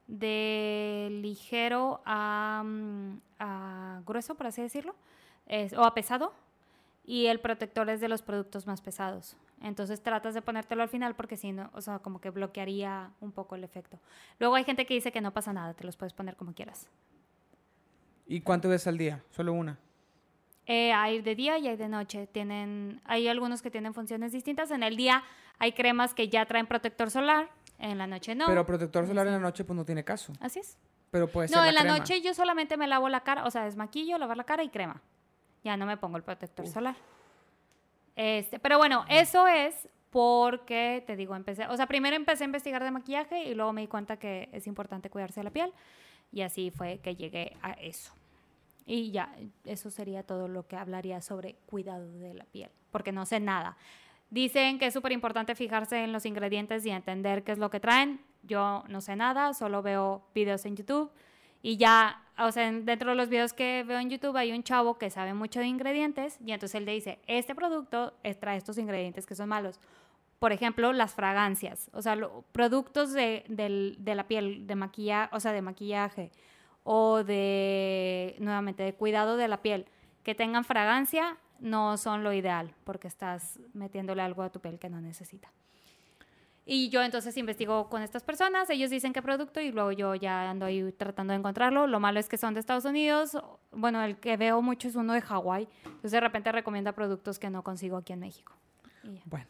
[0.08, 4.96] de ligero a, mm, a grueso, por así decirlo,
[5.46, 6.34] es- o a pesado,
[7.06, 9.36] y el protector es de los productos más pesados.
[9.60, 13.30] Entonces tratas de ponértelo al final porque si no, o sea, como que bloquearía un
[13.30, 14.00] poco el efecto.
[14.40, 16.88] Luego hay gente que dice que no pasa nada, te los puedes poner como quieras.
[18.26, 19.22] ¿Y cuánto ves al día?
[19.30, 19.78] Solo una.
[20.66, 22.26] Eh, hay de día y hay de noche.
[22.28, 24.70] Tienen, hay algunos que tienen funciones distintas.
[24.70, 25.24] En el día
[25.58, 27.48] hay cremas que ya traen protector solar,
[27.78, 28.46] en la noche no.
[28.46, 30.32] Pero protector solar en la noche pues no tiene caso.
[30.40, 30.78] Así es.
[31.10, 31.98] Pero puede ser No, en la crema.
[31.98, 35.02] noche yo solamente me lavo la cara, o sea, desmaquillo, lavar la cara y crema.
[35.64, 36.96] Ya no me pongo el protector solar.
[38.16, 42.84] Este, pero bueno, eso es porque, te digo, empecé, o sea, primero empecé a investigar
[42.84, 45.72] de maquillaje y luego me di cuenta que es importante cuidarse de la piel
[46.30, 48.12] y así fue que llegué a eso.
[48.86, 53.24] Y ya, eso sería todo lo que hablaría sobre cuidado de la piel, porque no
[53.26, 53.76] sé nada.
[54.30, 57.80] Dicen que es súper importante fijarse en los ingredientes y entender qué es lo que
[57.80, 58.20] traen.
[58.42, 61.12] Yo no sé nada, solo veo videos en YouTube
[61.60, 64.64] y ya, o sea, en- dentro de los videos que veo en YouTube hay un
[64.64, 68.78] chavo que sabe mucho de ingredientes y entonces él le dice, este producto trae estos
[68.78, 69.78] ingredientes que son malos.
[70.40, 72.16] Por ejemplo, las fragancias, o sea,
[72.50, 76.32] productos de, del- de la piel, de maquillaje, o sea, de maquillaje
[76.84, 79.86] o de, nuevamente, de cuidado de la piel,
[80.22, 84.88] que tengan fragancia no son lo ideal porque estás metiéndole algo a tu piel que
[84.88, 85.52] no necesita.
[86.64, 90.48] Y yo entonces investigo con estas personas, ellos dicen qué producto y luego yo ya
[90.48, 91.88] ando ahí tratando de encontrarlo.
[91.88, 93.36] Lo malo es que son de Estados Unidos,
[93.72, 97.50] bueno, el que veo mucho es uno de Hawái, entonces de repente recomienda productos que
[97.50, 98.52] no consigo aquí en México.
[99.02, 99.20] Y.
[99.24, 99.46] Bueno,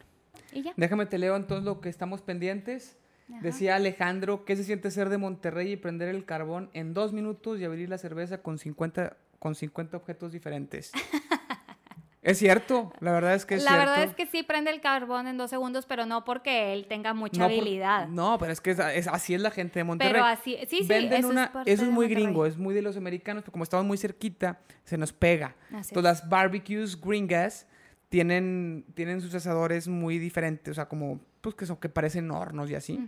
[0.52, 0.72] Y ya.
[0.76, 2.96] déjame te leo entonces lo que estamos pendientes.
[3.32, 3.42] Ajá.
[3.42, 7.58] Decía Alejandro, ¿qué se siente ser de Monterrey y prender el carbón en dos minutos
[7.60, 10.92] y abrir la cerveza con 50, con 50 objetos diferentes?
[12.22, 13.90] es cierto, la verdad es que es La cierto.
[13.90, 17.14] verdad es que sí prende el carbón en dos segundos, pero no porque él tenga
[17.14, 18.06] mucha No por- habilidad.
[18.06, 20.12] no, pero es que es- es- así es la gente de Monterrey.
[20.12, 22.24] pero así, sí, sí, Venden eso una, es parte eso es de muy Monterrey.
[22.26, 25.56] gringo, es muy de los americanos, pero como estamos muy cerquita, se nos pega.
[25.72, 27.66] Así Entonces las barbecues gringas
[28.08, 32.70] tienen, tienen sus asadores muy diferentes, o sea, como, pues que son, que parecen hornos
[32.70, 32.98] y así.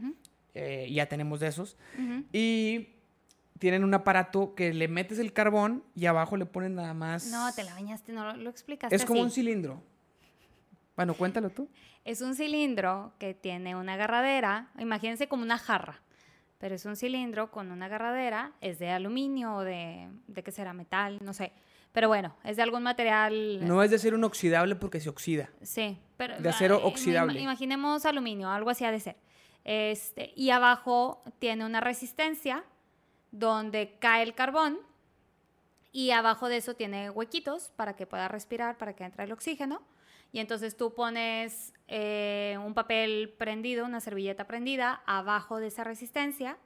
[0.55, 1.77] Eh, ya tenemos de esos.
[2.33, 2.89] Y
[3.59, 7.29] tienen un aparato que le metes el carbón y abajo le ponen nada más.
[7.31, 9.25] No, te la bañaste, no lo, lo explicaste Es como así.
[9.25, 9.83] un cilindro.
[10.97, 11.69] Bueno, cuéntalo tú.
[12.05, 16.03] Es un cilindro que tiene una agarradera, imagínense como una jarra,
[16.59, 20.73] pero es un cilindro con una agarradera, es de aluminio o de, de qué será,
[20.75, 21.53] metal, no sé.
[21.95, 23.67] Pero bueno, es de algún material.
[23.67, 25.49] No es de ser un oxidable porque se oxida.
[25.63, 26.37] Sí, pero.
[26.39, 27.39] De acero ah, oxidable.
[27.41, 29.17] ima- Imaginemos aluminio, algo así ha de ser.
[29.65, 32.65] Este, y abajo tiene una resistencia
[33.31, 34.79] donde cae el carbón
[35.93, 39.81] y abajo de eso tiene huequitos para que pueda respirar, para que entre el oxígeno.
[40.33, 46.59] Y entonces tú pones eh, un papel prendido, una servilleta prendida, abajo de esa resistencia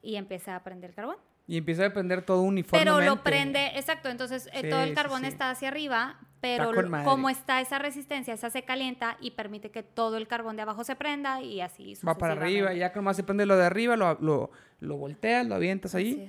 [0.00, 1.16] y empieza a prender el carbón.
[1.48, 3.06] Y empieza a prender todo Pero uniformemente.
[3.06, 5.28] lo prende, exacto, entonces eh, Sí, todo el carbón sí.
[5.28, 9.82] está hacia arriba, pero Está como está esa resistencia, esa se calienta y permite que
[9.82, 13.16] todo el carbón de abajo se prenda y así Va para arriba, ya que nomás
[13.16, 16.28] se prende lo de arriba, lo, lo, lo volteas, lo avientas ahí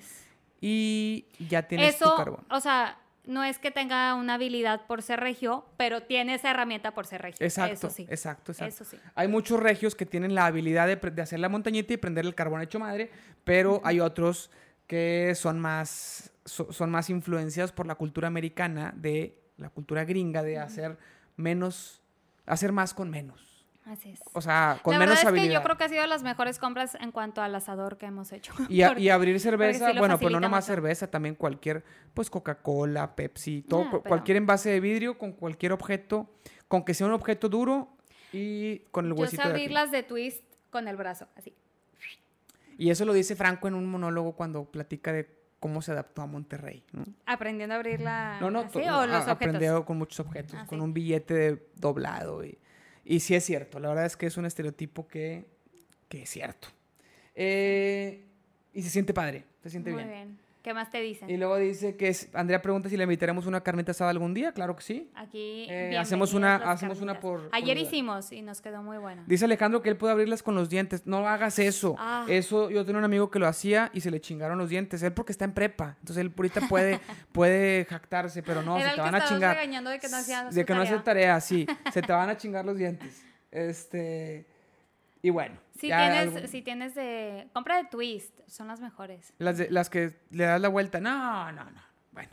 [0.61, 2.45] y ya tienes Eso, tu carbón.
[2.49, 6.91] o sea, no es que tenga una habilidad por ser regio, pero tiene esa herramienta
[6.93, 7.45] por ser regio.
[7.45, 8.07] Exacto, Eso sí.
[8.09, 8.73] exacto, exacto.
[8.73, 8.97] Eso sí.
[9.15, 12.33] Hay muchos regios que tienen la habilidad de, de hacer la montañita y prender el
[12.33, 13.11] carbón hecho madre,
[13.43, 14.49] pero hay otros
[14.89, 20.41] que son más, so- son más influenciados por la cultura americana, de la cultura gringa,
[20.41, 20.97] de hacer
[21.37, 22.01] menos,
[22.47, 23.67] hacer más con menos.
[23.85, 24.19] Así es.
[24.33, 25.47] O sea, con la menos verdad es habilidad.
[25.49, 28.31] que yo creo que ha sido las mejores compras en cuanto al asador que hemos
[28.31, 28.51] hecho.
[28.67, 30.73] Y, a- Porque- y abrir cerveza, sí bueno, pues no nomás mucho.
[30.73, 31.83] cerveza, también cualquier,
[32.15, 36.31] pues Coca-Cola, Pepsi, todo, pero- cualquier envase de vidrio con cualquier objeto,
[36.67, 37.95] con que sea un objeto duro
[38.33, 39.59] y con el yo sé huesito de aquí.
[39.61, 41.53] abrirlas de twist con el brazo, así.
[42.79, 46.25] Y eso lo dice Franco en un monólogo cuando platica de cómo se adaptó a
[46.27, 46.83] Monterrey.
[46.93, 47.03] ¿no?
[47.25, 49.27] Aprendiendo a abrirla No, no, así, o a- los objetos.
[49.27, 52.43] aprendió con muchos objetos, Ah, con un billete doblado.
[52.45, 52.57] Y,
[53.03, 55.45] y sí es cierto, la verdad es que es un estereotipo que,
[56.07, 56.69] que es cierto.
[57.35, 58.25] Eh,
[58.73, 60.09] y se siente padre, se siente Muy bien.
[60.15, 60.39] bien.
[60.61, 61.29] ¿Qué más te dicen?
[61.29, 64.51] Y luego dice que es- Andrea pregunta si le invitaremos una carnita asada algún día,
[64.51, 65.09] claro que sí.
[65.15, 69.23] Aquí Eh, hacemos una- hacemos una por- Ayer por- hicimos y nos quedó muy buena.
[69.25, 71.07] Dice Alejandro que él puede abrirlas con los dientes.
[71.07, 71.95] No hagas eso.
[71.97, 72.25] Ah.
[72.27, 75.01] Eso, yo tenía un amigo que lo hacía y se le chingaron los dientes.
[75.01, 75.95] Él porque está en prepa.
[76.01, 76.99] Entonces él ahorita puede,
[77.31, 79.55] puede jactarse, pero no, Era se te van a chingar.
[79.57, 81.65] de que no de que no hace tarea, sí.
[81.93, 83.23] se te van a chingar los dientes.
[83.49, 84.45] Este.
[85.21, 85.55] Y bueno.
[85.73, 87.47] Si tienes, algo- si tienes de...
[87.53, 89.33] Compra de twist, son las mejores.
[89.37, 90.99] las, de- las que le das la vuelta.
[90.99, 91.81] No, no, no.
[92.11, 92.29] Bueno.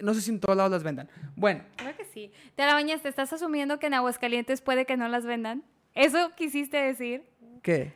[0.00, 1.08] No sé si en todos lados las vendan.
[1.36, 2.32] Bueno, Creo que sí.
[2.56, 5.62] Te la bañas, ¿te estás asumiendo que en Aguascalientes puede que no las vendan?
[5.94, 7.24] ¿Eso quisiste decir?
[7.62, 7.92] ¿qué?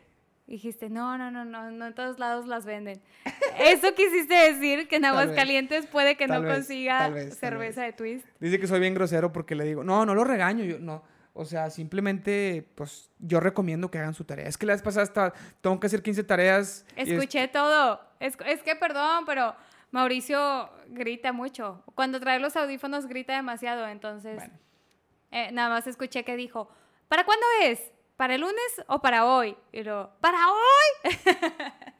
[0.47, 3.01] Dijiste, no, no, no, no, no en todos lados las venden.
[3.59, 5.07] Eso quisiste decir, que en.
[5.07, 8.27] Aguascalientes puede que Tal no vez, consiga vez, cerveza de twist.
[8.41, 11.03] Dice que soy bien grosero porque le digo, no, no lo regaño, yo no.
[11.37, 14.47] O sea, simplemente, pues, yo recomiendo que hagan su tarea.
[14.49, 16.87] Es que la vez pasada hasta tengo que hacer 15 tareas.
[16.97, 18.01] es- Escuché todo.
[18.21, 19.55] Es, es que, perdón, pero
[19.91, 21.83] Mauricio grita mucho.
[21.97, 24.37] Cuando trae los audífonos grita demasiado, entonces...
[24.37, 24.55] Bueno.
[25.33, 26.69] eh, nada más escuché que dijo,
[27.09, 27.81] ¿para cuándo es?
[28.17, 29.57] ¿Para el lunes o para hoy?
[29.73, 31.17] Y luego, ¿para hoy?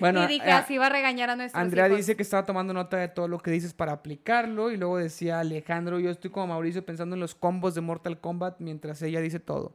[0.00, 1.98] Bueno, y dije, eh, así va a regañar a nuestros Andrea hijos.
[1.98, 4.70] dice que estaba tomando nota de todo lo que dices para aplicarlo.
[4.70, 8.56] Y luego decía Alejandro, yo estoy como Mauricio pensando en los combos de Mortal Kombat
[8.60, 9.72] mientras ella dice todo.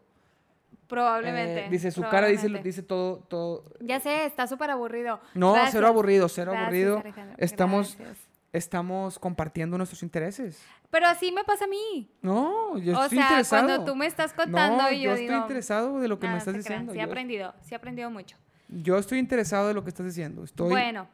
[0.87, 1.65] Probablemente.
[1.65, 2.69] Eh, dice, su cara dice, probablemente.
[2.69, 3.63] dice todo, todo.
[3.79, 5.19] Ya sé, está súper aburrido.
[5.33, 5.71] No, Gracias.
[5.73, 6.99] cero aburrido, cero Gracias, aburrido.
[6.99, 8.17] Alejandro, Estamos, gracias.
[8.53, 10.63] estamos compartiendo nuestros intereses.
[10.91, 12.09] Pero así me pasa a mí.
[12.21, 13.65] No, yo o estoy sea, interesado.
[13.65, 16.27] cuando tú me estás contando no, y yo, yo estoy digo, interesado de lo que
[16.27, 16.81] me "Nada, estás se crean".
[16.83, 16.93] diciendo.
[16.93, 18.37] Sí he aprendido, sí he aprendido mucho.
[18.69, 20.43] Yo estoy interesado de lo que estás diciendo.
[20.43, 21.07] Estoy, Bueno,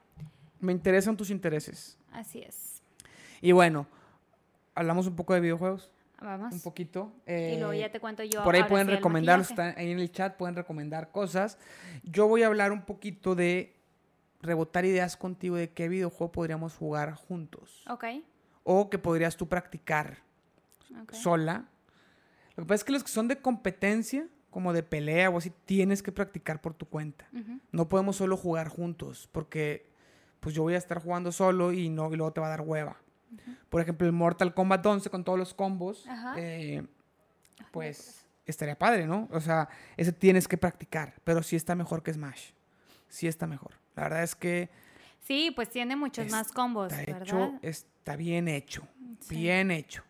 [0.59, 1.97] Me interesan tus intereses.
[2.11, 2.81] así es.
[3.41, 3.87] Y bueno,
[4.75, 5.91] hablamos un poco de videojuegos.
[6.21, 6.53] Vamos.
[6.53, 7.11] Un poquito.
[7.25, 8.43] y luego eh, ya te cuento yo.
[8.43, 9.69] Por ahí pueden sí recomendar, maquillaje.
[9.69, 11.57] está ahí en el chat, pueden recomendar cosas.
[12.03, 13.73] Yo voy a hablar un poquito de
[14.41, 17.83] rebotar ideas contigo de qué videojuego podríamos jugar juntos.
[17.89, 18.05] Ok.
[18.63, 20.19] O que podrías tú practicar
[21.11, 21.65] sola.
[22.55, 25.51] Lo que pasa es que los que son de competencia, como de pelea o así,
[25.65, 27.27] tienes que practicar por tu cuenta.
[27.71, 29.89] No podemos solo jugar juntos, porque
[30.39, 32.61] pues yo voy a estar jugando solo y, no, y luego te va a dar
[32.61, 32.97] hueva.
[33.69, 36.05] Por ejemplo, el Mortal Kombat 11 con todos los combos,
[36.37, 36.85] eh,
[37.71, 39.29] pues estaría padre, ¿no?
[39.31, 42.51] O sea, ese tienes que practicar, pero sí está mejor que Smash.
[43.07, 43.79] Sí está mejor.
[43.95, 44.69] La verdad es que
[45.21, 47.21] Sí, pues tiene muchos más combos, ¿verdad?
[47.21, 48.87] hecho, está bien hecho.
[49.19, 49.35] Sí.
[49.35, 50.03] Bien hecho.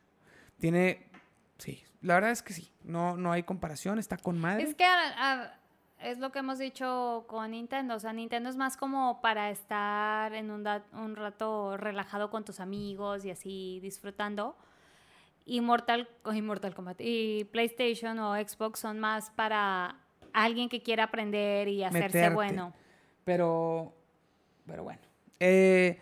[0.58, 1.10] Tiene,
[1.58, 2.72] sí, la verdad es que sí.
[2.84, 4.64] No, no hay comparación, está con madre.
[4.64, 5.54] Es que a- a-
[6.00, 7.96] es lo que hemos dicho con Nintendo.
[7.96, 12.44] O sea, Nintendo es más como para estar en un, da- un rato relajado con
[12.44, 14.58] tus amigos y así disfrutando.
[15.46, 19.96] Y Mortal, y Mortal Kombat y PlayStation o Xbox son más para
[20.34, 22.34] alguien que quiera aprender y hacerse Meterte.
[22.36, 22.74] bueno.
[23.26, 23.94] Pero,
[24.66, 25.02] pero bueno.
[25.40, 26.00] Eh,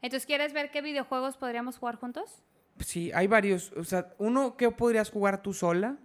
[0.00, 2.42] Entonces, ¿quieres ver qué videojuegos podríamos jugar juntos?
[2.78, 3.72] Sí, hay varios.
[3.76, 5.96] O sea, uno que podrías jugar tú sola.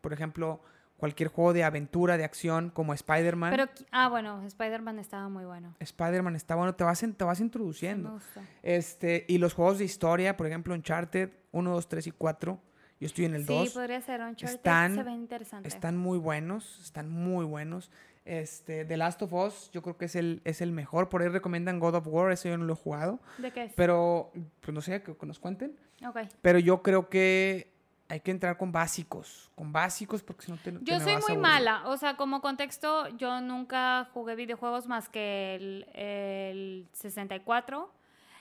[0.00, 0.60] Por ejemplo,
[0.96, 3.50] cualquier juego de aventura, de acción, como Spider-Man.
[3.50, 5.74] Pero, ah, bueno, Spider-Man estaba muy bueno.
[5.80, 8.12] Spider-Man está bueno, te vas, en- te vas Sí, me introduciendo.
[8.12, 8.40] gustó.
[8.62, 12.60] Este, y los juegos de historia, por ejemplo, Uncharted 1, 2, 3 y 4.
[13.00, 13.70] Yo estoy en el Sí, 2.
[13.74, 14.54] podría ser Uncharted.
[14.54, 15.66] están- se ve interesante.
[15.68, 17.90] Están muy buenos, están muy buenos.
[18.24, 21.08] Este, The Last of Us, yo creo que es el, es el mejor.
[21.08, 23.20] Por ahí recomiendan God of War, ese yo no lo he jugado.
[23.38, 23.72] ¿De qué es?
[23.74, 25.76] Pero, pues no sé, que, que nos cuenten.
[26.06, 26.18] Ok.
[26.40, 27.72] Pero yo creo que
[28.08, 29.50] hay que entrar con básicos.
[29.54, 30.72] Con básicos, porque si no te.
[30.72, 34.86] te Yo me soy vas muy mala, o sea, como contexto, yo nunca jugué videojuegos
[34.86, 37.90] más que el, el 64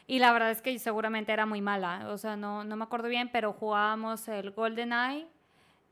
[0.07, 3.07] y la verdad es que seguramente era muy mala, o sea, no, no me acuerdo
[3.07, 5.25] bien, pero jugábamos el GoldenEye,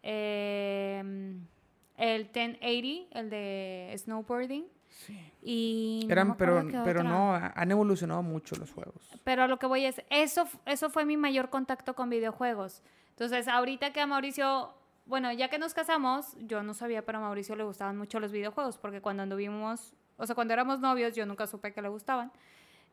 [0.04, 1.40] eh,
[2.00, 5.18] el 1080, el de snowboarding Sí.
[5.42, 6.00] y...
[6.08, 7.04] no Eran, pero, pero otra.
[7.04, 9.02] no, ha- han evolucionado mucho los juegos.
[9.24, 12.82] Pero a lo que voy es, eso, eso fue mi mayor contacto con videojuegos.
[13.12, 14.74] Entonces, ahorita que a Mauricio,
[15.06, 18.32] bueno, ya que nos casamos, yo no sabía, pero a Mauricio le gustaban mucho los
[18.32, 22.32] videojuegos, porque cuando anduvimos, o sea, cuando éramos novios, yo nunca supe que le gustaban.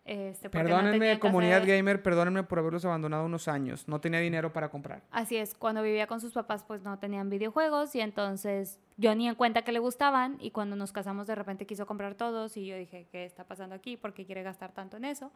[0.08, 3.88] Este, no Perdónenme, comunidad de- gamer, perdónenme por haberlos abandonado unos años.
[3.88, 5.02] No tenía dinero para comprar.
[5.10, 9.26] Así es, cuando vivía con sus papás, pues no tenían videojuegos y entonces yo ni
[9.28, 12.66] en cuenta que le gustaban y cuando nos casamos de repente quiso comprar todos y
[12.66, 13.96] yo dije, ¿qué está pasando aquí?
[13.96, 15.32] ¿Por qué quiere gastar tanto en eso?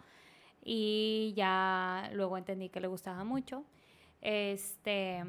[0.62, 3.64] Y ya luego entendí que le gustaba mucho.
[4.20, 5.24] Este,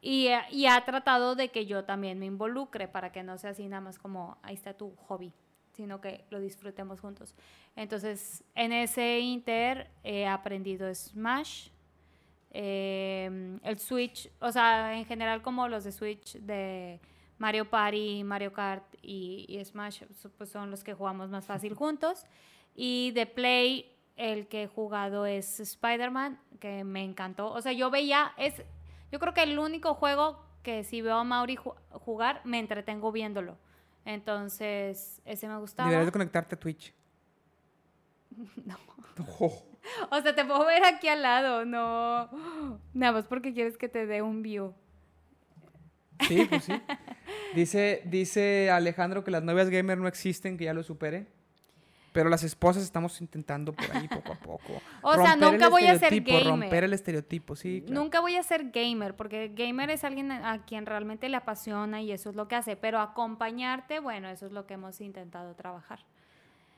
[0.00, 3.66] y, y ha tratado de que yo también me involucre para que no sea así
[3.66, 5.32] nada más como, ahí está tu hobby,
[5.76, 7.34] sino que lo disfrutemos juntos.
[7.76, 11.68] Entonces, en ese inter he aprendido Smash,
[12.50, 17.00] eh, el Switch, o sea, en general como los de Switch de
[17.38, 20.02] Mario Party, Mario Kart y, y Smash,
[20.38, 22.24] pues son los que jugamos más fácil juntos.
[22.74, 27.52] Y de Play, el que he jugado es Spider-Man, que me encantó.
[27.52, 28.62] O sea, yo veía, es,
[29.12, 33.12] yo creo que el único juego que si veo a Mauri ju- jugar, me entretengo
[33.12, 33.56] viéndolo.
[34.06, 35.88] Entonces, ese me gustaba.
[35.90, 36.94] Deberías de conectarte a Twitch.
[38.64, 38.76] No.
[39.40, 39.62] Oh.
[40.10, 42.28] O sea, te puedo ver aquí al lado, no.
[42.92, 44.74] Nada más porque quieres que te dé un view.
[46.26, 46.72] Sí, pues sí.
[47.54, 51.28] Dice, dice Alejandro que las novias gamer no existen, que ya lo supere.
[52.16, 54.80] Pero las esposas estamos intentando por ahí poco a poco.
[55.02, 56.62] o sea, Romper el nunca voy a ser estereotipo, gamer.
[56.62, 57.82] Romper el estereotipo, sí.
[57.82, 58.00] claro.
[58.00, 62.12] Nunca voy a ser gamer, porque gamer es alguien a quien realmente le apasiona y
[62.12, 62.74] eso es lo que hace.
[62.74, 66.06] Pero acompañarte, bueno, eso es lo que hemos intentado trabajar.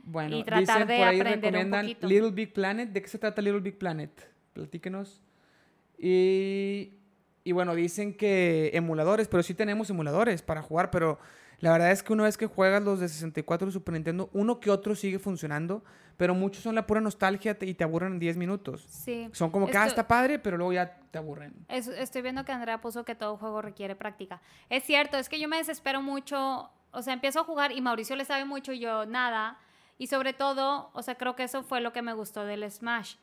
[0.02, 2.08] Bueno, y tratar dicen de por ahí aprender un recomiendan poquito.
[2.08, 2.88] Little Big Planet.
[2.90, 4.10] ¿De qué se trata Little Big Planet?
[4.54, 5.22] Platíquenos.
[5.98, 6.94] Y,
[7.44, 11.20] y bueno, dicen que emuladores, pero sí tenemos emuladores para jugar, pero
[11.60, 14.60] la verdad es que una vez que juegas los de 64 y Super Nintendo, uno
[14.60, 15.82] que otro sigue funcionando,
[16.16, 18.82] pero muchos son la pura nostalgia y te aburren en 10 minutos.
[18.88, 19.28] Sí.
[19.32, 21.54] Son como que, ah, está padre, pero luego ya te aburren.
[21.68, 24.40] Es- estoy viendo que Andrea puso que todo juego requiere práctica.
[24.68, 26.70] Es cierto, es que yo me desespero mucho.
[26.90, 29.58] O sea, empiezo a jugar y Mauricio le sabe mucho y yo nada.
[29.96, 33.16] Y sobre todo, o sea, creo que eso fue lo que me gustó del Smash.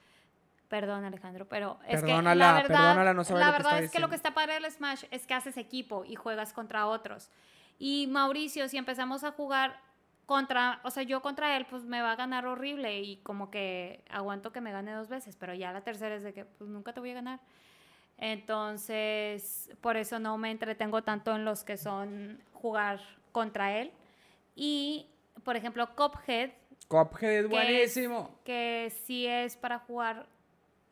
[0.67, 3.91] Perdón, Alejandro, pero es que Perdónala, la verdad, perdónala, no sabe la que verdad es
[3.91, 7.29] que lo que está padre del Smash es que haces equipo y juegas contra otros.
[7.77, 9.79] Y Mauricio, si empezamos a jugar
[10.25, 14.03] contra, o sea, yo contra él, pues me va a ganar horrible y como que
[14.09, 16.93] aguanto que me gane dos veces, pero ya la tercera es de que pues nunca
[16.93, 17.39] te voy a ganar.
[18.17, 22.99] Entonces, por eso no me entretengo tanto en los que son jugar
[23.31, 23.91] contra él.
[24.55, 25.07] Y,
[25.43, 26.51] por ejemplo, Cuphead,
[26.87, 28.39] Cuphead es que buenísimo.
[28.45, 30.27] que sí es para jugar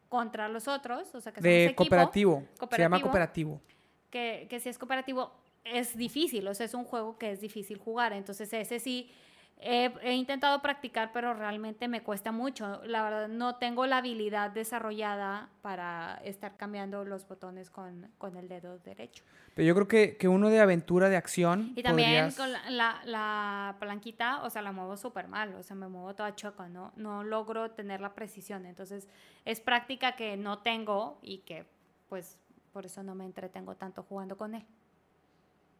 [0.09, 2.43] contra los otros, o sea, que somos De equipo, cooperativo.
[2.69, 3.01] Se llama Cooperativo.
[3.01, 3.61] cooperativo.
[4.09, 5.31] que, que si es cooperativo,
[5.65, 8.13] es difícil, o sea, es un juego que es difícil jugar.
[8.13, 9.11] Entonces, ese sí
[9.59, 12.81] he, he intentado practicar, pero realmente me cuesta mucho.
[12.85, 18.49] La verdad, no tengo la habilidad desarrollada para estar cambiando los botones con, con el
[18.49, 19.23] dedo derecho.
[19.55, 21.71] Pero yo creo que, que uno de aventura, de acción.
[21.75, 25.63] Y también podrías- con la, la, la palanquita, o sea, la muevo súper mal, o
[25.63, 26.91] sea, me muevo toda choca, ¿no?
[26.97, 28.65] No logro tener la precisión.
[28.65, 29.07] Entonces,
[29.45, 31.65] es práctica que no tengo y que,
[32.09, 32.37] pues,
[32.73, 34.65] por eso no me entretengo tanto jugando con él.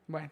[0.07, 0.31] Bueno.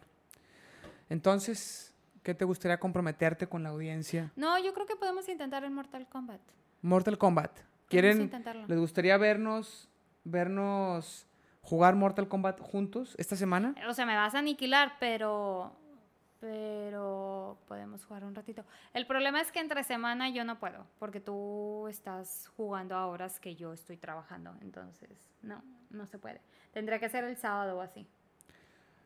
[1.10, 1.94] Entonces,
[2.24, 4.32] ¿qué te gustaría comprometerte con la audiencia?
[4.36, 6.42] No, yo creo que podemos intentar el Mortal Kombat.
[6.82, 7.52] Mortal Kombat.
[7.88, 8.66] ¿Quieren, intentarlo.
[8.68, 9.90] les gustaría vernos,
[10.24, 11.28] vernos
[11.62, 13.76] jugar Mortal Kombat juntos esta semana?
[13.90, 15.76] O sea, me vas a aniquilar, pero
[16.42, 18.66] pero podemos jugar un ratito.
[18.94, 23.40] El problema es que entre semana yo no puedo, porque tú estás jugando a horas
[23.40, 25.12] que yo estoy trabajando, entonces
[25.44, 26.42] no, no se puede.
[26.74, 28.08] Tendría que ser el sábado o así.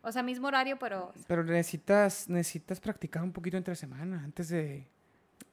[0.06, 4.88] O sea, mismo horario, pero Pero necesitas, necesitas practicar un poquito entre semana antes de...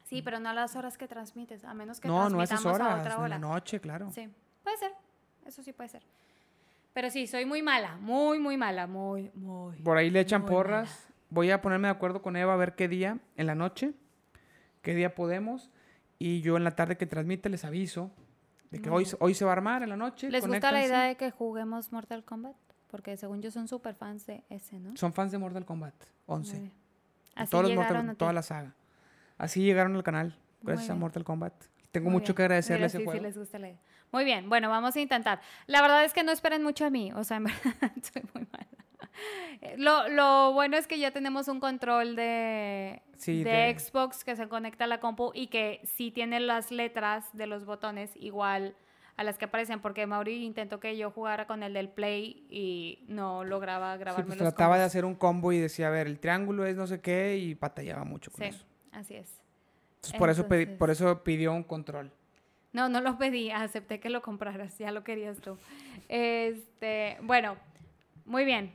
[0.04, 2.60] sí, pero no a las horas que transmites, a menos que No, no a esas
[2.60, 3.28] transmitamos a horas, otra hora.
[3.28, 4.10] la noche, claro.
[4.12, 4.28] Sí,
[4.62, 4.92] puede ser.
[5.46, 6.02] Eso sí puede ser.
[6.92, 9.78] Pero sí, soy muy mala, muy, muy mala, muy, muy.
[9.78, 11.08] Por ahí le echan porras.
[11.30, 13.94] Voy a ponerme de acuerdo con Eva a ver qué día en la noche,
[14.82, 15.70] qué día podemos.
[16.18, 18.10] Y yo en la tarde que transmite les aviso
[18.70, 20.30] de que Muy hoy, hoy se va a armar en la noche.
[20.30, 22.54] ¿Les gusta la idea de que juguemos Mortal Kombat?
[22.92, 24.96] Porque según yo son súper fans de ese, ¿no?
[24.96, 25.94] Son fans de Mortal Kombat
[26.26, 26.52] 11.
[26.52, 26.72] Muy bien.
[27.34, 28.74] de Así todos los llegaron Mortal- a toda la saga.
[29.38, 30.94] Así llegaron al canal, gracias a.
[30.94, 31.54] Mortal Kombat.
[31.90, 32.36] Tengo Muy mucho bien.
[32.36, 33.18] que agradecerle a ese sí, juego.
[33.18, 33.80] sí les gusta la idea.
[34.12, 35.40] Muy bien, bueno, vamos a intentar.
[35.66, 37.44] La verdad es que no esperen mucho a mí, o sea, en
[37.80, 38.66] verdad soy muy mala.
[39.62, 44.22] Eh, Lo, lo bueno es que ya tenemos un control de, Sí, de de- Xbox
[44.24, 48.10] que se conecta a la compu y que sí tiene las letras de los botones
[48.16, 48.74] igual
[49.16, 53.04] a las que aparecen, porque Mauri intentó que yo jugara con el del Play y
[53.08, 56.06] no lograba Sí, grabarme pues los trataba de hacer un combo y decía, a ver,
[56.06, 58.64] el triángulo es no sé qué y batallaba mucho con Sí, eso.
[58.92, 59.30] así es.
[59.96, 62.10] Entonces, por, eso pedí- Entonces- por eso pidió un control.
[62.72, 65.58] No, no lo pedí, acepté que lo compraras, ya lo querías tú.
[66.08, 67.56] Este, bueno,
[68.24, 68.72] muy bien.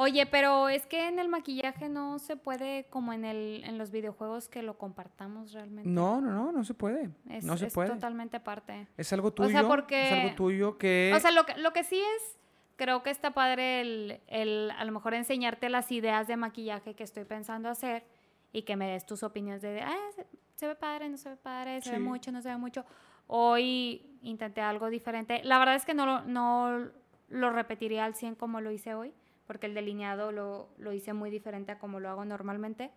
[0.00, 3.90] Oye, pero es que en el maquillaje no se puede como en el en los
[3.90, 5.90] videojuegos que lo compartamos realmente.
[5.90, 7.10] No, no, no, no se puede.
[7.28, 7.88] es, no se es puede.
[7.90, 8.86] totalmente aparte.
[8.96, 9.48] Es algo tuyo.
[9.48, 11.12] O sea, porque- Es algo tuyo que...
[11.16, 12.38] O sea, lo que, lo que sí es,
[12.76, 17.02] creo que está padre el, el a lo mejor enseñarte las ideas de maquillaje que
[17.02, 18.04] estoy pensando hacer
[18.52, 20.24] y que me des tus opiniones de, ah, se,
[20.54, 22.84] se ve padre, no se ve padre, se ve mucho, no se ve mucho.
[23.26, 25.42] Hoy intenté algo diferente.
[25.42, 26.88] La verdad es que no no
[27.28, 29.12] lo repetiría al 100 como lo hice hoy,
[29.48, 32.92] porque el delineado lo, lo hice muy diferente a como lo hago normalmente.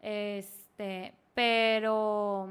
[0.00, 2.50] Este, pero,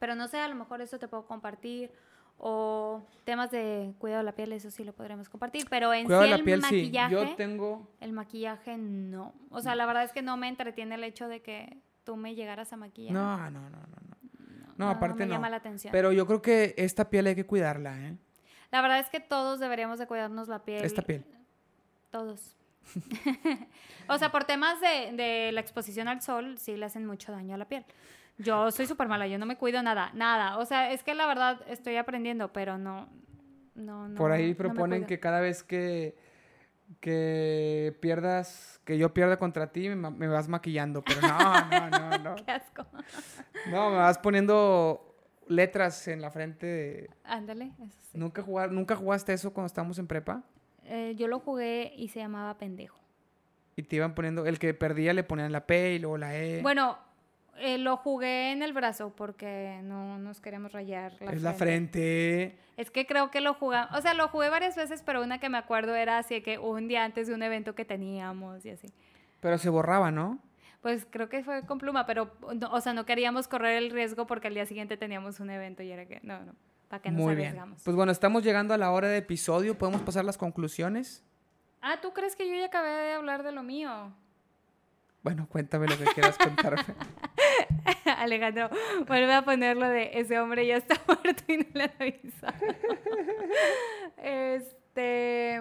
[0.00, 1.90] pero no sé, a lo mejor eso te puedo compartir.
[2.36, 5.66] O temas de cuidado de la piel, eso sí lo podremos compartir.
[5.70, 6.76] Pero en Cuidado sí el la piel, sí.
[6.76, 7.88] maquillaje, Yo tengo...
[8.00, 9.32] el maquillaje no.
[9.50, 12.34] O sea, la verdad es que no me entretiene el hecho de que tú me
[12.34, 13.14] llegaras a maquillar.
[13.14, 13.86] No, no, no, no, no.
[14.66, 15.34] no, no, aparte me no.
[15.34, 15.92] llama la atención.
[15.92, 18.16] Pero yo creo que esta piel hay que cuidarla, ¿eh?
[18.72, 20.84] la verdad es que todos deberíamos de cuidarnos la piel.
[20.84, 21.24] Esta piel.
[22.10, 22.56] Todos.
[24.08, 27.54] o sea, por temas de, de la exposición al sol, sí le hacen mucho daño
[27.54, 27.84] a la piel.
[28.38, 30.58] Yo soy súper mala, yo no me cuido nada, nada.
[30.58, 33.08] O sea, es que la verdad estoy aprendiendo, pero no.
[33.74, 35.06] no, no Por ahí no proponen cuido.
[35.06, 36.16] que cada vez que,
[37.00, 41.02] que pierdas, que yo pierda contra ti, me, me vas maquillando.
[41.02, 42.34] Pero no, no, no, no.
[42.44, 42.84] Qué asco.
[43.70, 45.14] No, me vas poniendo
[45.46, 47.10] letras en la frente de...
[47.22, 48.18] Ándale, eso sí.
[48.18, 50.42] ¿Nunca, jugar, ¿Nunca jugaste eso cuando estábamos en prepa?
[50.86, 52.98] Eh, yo lo jugué y se llamaba pendejo.
[53.76, 54.46] Y te iban poniendo...
[54.46, 56.62] El que perdía le ponían la P y luego la E.
[56.62, 56.98] Bueno,
[57.58, 62.58] eh, lo jugué en el brazo porque no nos queríamos rayar la es la frente.
[62.76, 65.48] Es que creo que lo jugué, o sea, lo jugué varias veces, pero una que
[65.48, 68.88] me acuerdo era así que un día antes de un evento que teníamos y así.
[69.40, 70.40] Pero se borraba, ¿no?
[70.80, 74.26] Pues creo que fue con pluma, pero, no, o sea, no queríamos correr el riesgo
[74.26, 76.54] porque al día siguiente teníamos un evento y era que, no, no,
[76.94, 77.34] para que nos Muy.
[77.34, 77.74] Bien.
[77.82, 79.76] Pues bueno, estamos llegando a la hora de episodio.
[79.76, 81.24] ¿Podemos pasar las conclusiones?
[81.82, 84.12] Ah, ¿tú crees que yo ya acabé de hablar de lo mío?
[85.24, 86.84] Bueno, cuéntame lo que quieras contarme.
[88.18, 88.70] Alejandro,
[89.08, 92.54] vuelve a ponerlo de ese hombre ya está muerto y no le han avisado.
[94.22, 95.60] este.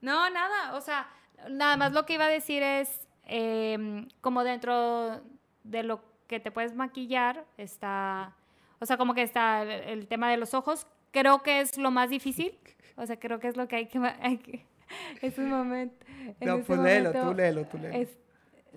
[0.00, 0.74] No, nada.
[0.74, 1.08] O sea,
[1.48, 3.06] nada más lo que iba a decir es.
[3.26, 5.20] em, como dentro
[5.62, 8.34] de lo que te puedes maquillar, está.
[8.82, 10.88] O sea, como que está el, el tema de los ojos.
[11.12, 12.58] Creo que es lo más difícil.
[12.96, 13.98] O sea, creo que es lo que hay que.
[14.20, 14.66] hay que-
[15.22, 16.04] es un momento.
[16.40, 17.96] en No, pues léelo, momento tú léelo, tú léelo.
[17.96, 18.18] es-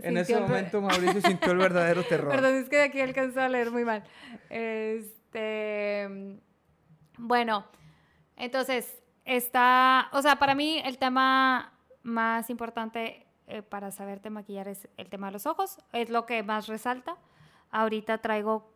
[0.03, 2.29] en ese momento Mauricio sintió el verdadero terror.
[2.31, 4.03] Perdón, es que de aquí alcanzó a leer muy mal.
[4.49, 6.39] Este.
[7.17, 7.65] Bueno,
[8.35, 10.09] entonces, está.
[10.11, 15.27] O sea, para mí el tema más importante eh, para saberte maquillar es el tema
[15.27, 15.77] de los ojos.
[15.93, 17.15] Es lo que más resalta.
[17.71, 18.74] Ahorita traigo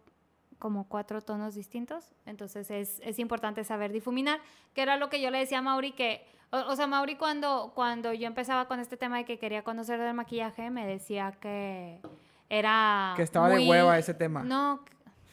[0.60, 4.39] como cuatro tonos distintos, entonces es, es importante saber difuminar,
[4.74, 7.72] que era lo que yo le decía a Mauri, que, o, o sea, Mauri cuando,
[7.74, 12.01] cuando yo empezaba con este tema de que quería conocer del maquillaje, me decía que
[12.49, 13.14] era...
[13.16, 14.43] Que estaba de muy- hueva ese tema.
[14.43, 14.82] No,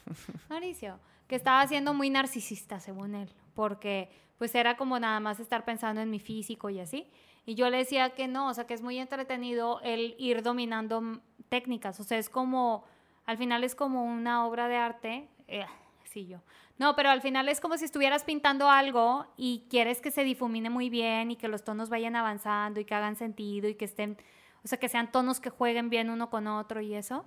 [0.48, 5.64] Mauricio, que estaba siendo muy narcisista, según él, porque pues era como nada más estar
[5.64, 7.10] pensando en mi físico y así.
[7.46, 11.20] Y yo le decía que no, o sea, que es muy entretenido el ir dominando
[11.48, 12.84] técnicas, o sea, es como,
[13.26, 15.66] al final es como una obra de arte, eh,
[16.04, 16.40] sí yo.
[16.78, 20.70] No, pero al final es como si estuvieras pintando algo y quieres que se difumine
[20.70, 24.16] muy bien y que los tonos vayan avanzando y que hagan sentido y que estén,
[24.62, 27.24] o sea, que sean tonos que jueguen bien uno con otro y eso.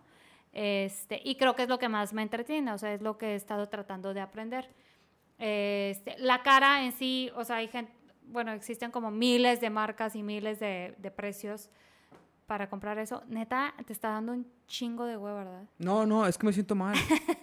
[0.54, 3.34] Este, y creo que es lo que más me entretiene, o sea, es lo que
[3.34, 4.70] he estado tratando de aprender.
[5.38, 7.92] Este, la cara en sí, o sea, hay gente,
[8.24, 11.70] bueno, existen como miles de marcas y miles de, de precios
[12.50, 13.22] para comprar eso.
[13.28, 15.66] Neta, te está dando un chingo de huevo, ¿verdad?
[15.78, 16.96] No, no, es que me siento mal.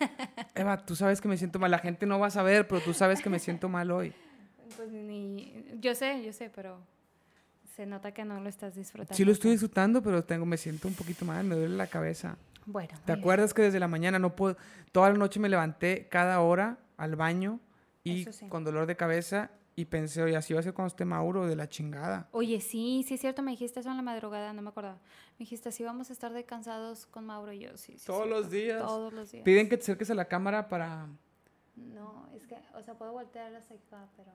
[0.57, 1.71] Eva, tú sabes que me siento mal.
[1.71, 4.13] La gente no va a saber, pero tú sabes que me siento mal hoy.
[4.77, 6.81] Pues ni, yo sé, yo sé, pero
[7.77, 9.15] se nota que no lo estás disfrutando.
[9.15, 12.37] Sí lo estoy disfrutando, pero tengo, me siento un poquito mal, me duele la cabeza.
[12.65, 12.91] Bueno.
[13.05, 13.21] ¿Te bien.
[13.21, 14.57] acuerdas que desde la mañana no puedo,
[14.91, 17.61] toda la noche me levanté cada hora al baño
[18.03, 18.49] y sí.
[18.49, 21.55] con dolor de cabeza y pensé, oye, así va a ser cuando esté Mauro de
[21.55, 22.29] la chingada.
[22.33, 24.95] Oye, sí, sí es cierto, me dijiste eso en la madrugada, no me acordaba.
[24.95, 28.07] Me dijiste, sí vamos a estar de cansados con Mauro y yo, sí, sí.
[28.07, 28.83] Todos los días.
[28.83, 29.45] Todos los días.
[29.45, 31.07] Piden que te acerques a la cámara para...
[31.77, 34.33] No, es que, o sea, puedo voltear hasta acá, pero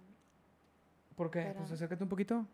[1.15, 1.41] ¿Por qué?
[1.41, 2.45] Pero- Pues acércate un poquito.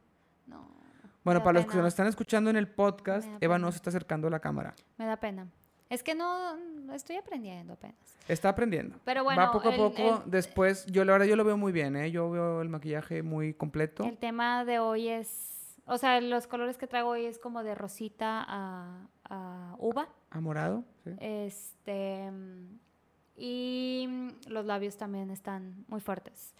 [0.47, 0.87] no.
[1.25, 4.29] Bueno, para los que nos están escuchando en el podcast, Eva no se está acercando
[4.29, 4.73] a la cámara.
[4.97, 5.45] Me da pena.
[5.89, 6.57] Es que no,
[6.93, 7.95] estoy aprendiendo apenas.
[8.27, 8.97] Está aprendiendo.
[9.05, 10.23] Pero bueno, Va poco a el- poco.
[10.25, 12.11] el- Después, yo la verdad, yo lo veo muy bien, ¿eh?
[12.11, 14.03] Yo veo el maquillaje muy completo.
[14.03, 17.73] El tema de hoy es, o sea, los colores que traigo hoy es como de
[17.75, 20.09] rosita a, a uva.
[20.29, 20.83] Amorado.
[21.05, 21.11] ¿sí?
[21.21, 22.29] Este,
[23.35, 24.07] y
[24.47, 26.53] los labios también están muy fuertes.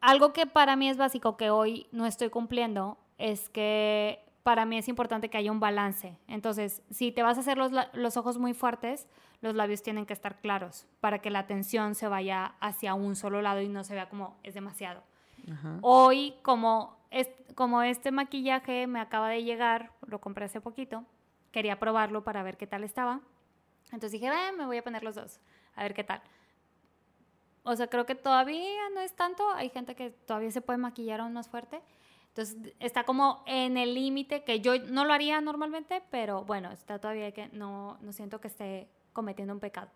[0.00, 4.78] Algo que para mí es básico que hoy no estoy cumpliendo es que para mí
[4.78, 6.16] es importante que haya un balance.
[6.28, 9.08] Entonces, si te vas a hacer los, los ojos muy fuertes,
[9.40, 13.42] los labios tienen que estar claros para que la atención se vaya hacia un solo
[13.42, 15.02] lado y no se vea como es demasiado.
[15.52, 15.78] Ajá.
[15.82, 21.04] Hoy, como, es, como este maquillaje me acaba de llegar, lo compré hace poquito,
[21.50, 23.22] quería probarlo para ver qué tal estaba.
[23.86, 25.40] Entonces dije, "Eh, me voy a poner los dos,
[25.74, 26.22] a ver qué tal.
[27.64, 29.50] O sea, creo que todavía no es tanto.
[29.56, 31.82] Hay gente que todavía se puede maquillar aún más fuerte.
[32.36, 36.98] Entonces está como en el límite que yo no lo haría normalmente, pero bueno, está
[36.98, 39.90] todavía que no, no siento que esté cometiendo un pecado.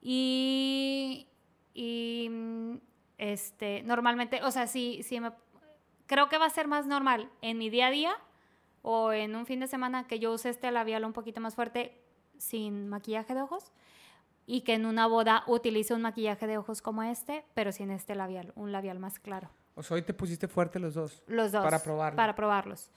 [0.00, 1.26] Y,
[1.74, 2.76] y mm,
[3.18, 5.32] este, normalmente, o sea, sí, sí me,
[6.06, 8.16] creo que va a ser más normal en mi día a día
[8.82, 12.00] o en un fin de semana que yo use este labial un poquito más fuerte
[12.38, 13.72] sin maquillaje de ojos
[14.46, 18.14] y que en una boda utilice un maquillaje de ojos como este, pero sin este
[18.14, 19.50] labial, un labial más claro.
[19.74, 21.22] O sea, hoy te pusiste fuerte los dos.
[21.26, 21.62] Los dos.
[21.64, 22.16] Para probarlo.
[22.16, 22.90] Para probarlos.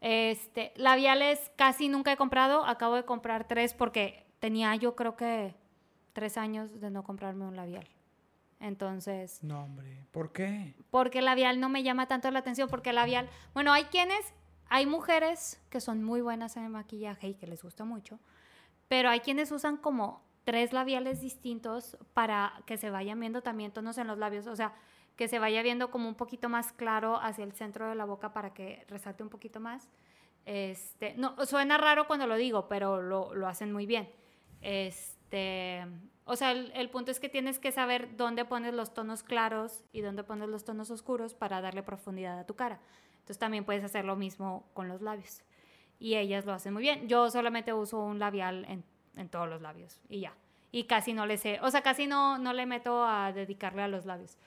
[0.00, 2.64] Este, labiales casi nunca he comprado.
[2.66, 5.54] Acabo de comprar tres porque tenía yo creo que
[6.12, 7.86] tres años de no comprarme un labial.
[8.60, 10.04] Entonces, No, hombre.
[10.12, 10.74] ¿Por qué?
[10.90, 14.34] porque el labial no me llama tanto la atención, porque el labial, bueno, hay quienes,
[14.68, 18.20] hay mujeres que son muy buenas en el maquillaje y que les gusta mucho,
[18.88, 23.98] pero hay quienes usan como tres labiales distintos para que se vayan viendo también tonos
[23.98, 24.72] en los labios, o sea,
[25.16, 28.32] que se vaya viendo como un poquito más claro hacia el centro de la boca
[28.32, 29.88] para que resalte un poquito más.
[30.44, 34.10] Este, no, suena raro cuando lo digo, pero lo, lo hacen muy bien.
[34.60, 35.86] Este,
[36.24, 39.84] o sea, el, el, punto es que tienes que saber dónde pones los tonos claros
[39.92, 42.80] y dónde pones los tonos oscuros para darle profundidad a tu cara.
[43.14, 45.42] Entonces también puedes hacer lo mismo con los labios.
[45.98, 47.08] Y ellas lo hacen muy bien.
[47.08, 48.84] Yo solamente uso un labial en,
[49.16, 50.34] en todos los labios y ya.
[50.70, 53.88] Y casi no le sé, o sea, casi no, no le meto a dedicarle a
[53.88, 54.38] los labios.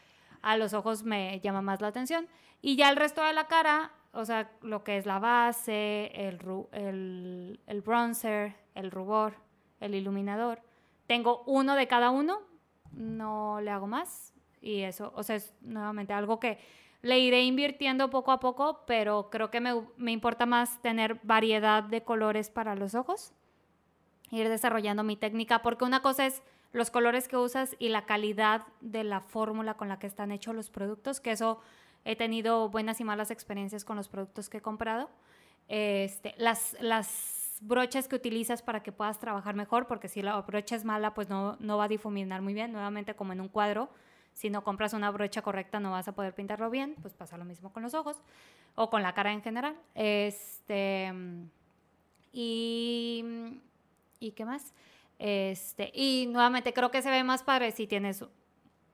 [0.45, 2.27] A los ojos me llama más la atención.
[2.61, 6.39] Y ya el resto de la cara, o sea, lo que es la base, el,
[6.71, 9.33] el, el bronzer, el rubor,
[9.79, 10.61] el iluminador.
[11.07, 12.43] Tengo uno de cada uno,
[12.91, 14.35] no le hago más.
[14.61, 16.59] Y eso, o sea, es nuevamente algo que
[17.01, 21.81] le iré invirtiendo poco a poco, pero creo que me, me importa más tener variedad
[21.81, 23.33] de colores para los ojos,
[24.29, 26.43] ir desarrollando mi técnica, porque una cosa es
[26.75, 30.55] los colores que usas y la calidad de la fórmula con la que están hechos
[30.55, 31.59] los productos, que eso
[32.03, 35.09] he tenido buenas y malas experiencias con los productos que he comprado.
[35.67, 40.75] Este, las, las brochas que utilizas para que puedas trabajar mejor, porque si la brocha
[40.75, 43.89] es mala, pues no, no va a difuminar muy bien, nuevamente como en un cuadro
[44.35, 47.45] si no compras una brocha correcta no vas a poder pintarlo bien, pues pasa lo
[47.45, 48.21] mismo con los ojos
[48.75, 49.77] o con la cara en general.
[49.95, 51.11] Este,
[52.33, 53.23] y,
[54.19, 54.73] ¿y qué más?
[55.19, 58.23] Este, y nuevamente creo que se ve más padre si tienes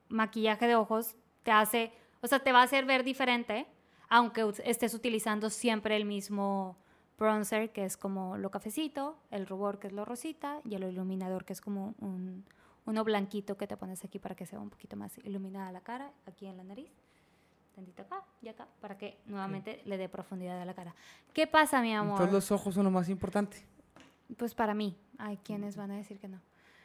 [0.10, 1.92] maquillaje de ojos, te hace,
[2.22, 3.66] o sea, te va a hacer ver diferente,
[4.10, 6.78] aunque estés utilizando siempre el mismo
[7.18, 11.46] bronzer, que es como lo cafecito, el rubor, que es lo rosita, y el iluminador,
[11.46, 12.46] que es como un,
[12.86, 16.12] uno blanquito que te pones aquí para que sea un poquito más iluminada la cara,
[16.26, 16.92] aquí en la nariz,
[17.74, 20.94] tantito acá y acá, para que nuevamente le dé profundidad a la cara.
[21.34, 22.14] ¿Qué pasa, mi amor?
[22.14, 23.66] Entonces los ojos son lo más importante.
[24.38, 26.42] Pues para mí, hay quienes van a decir que no.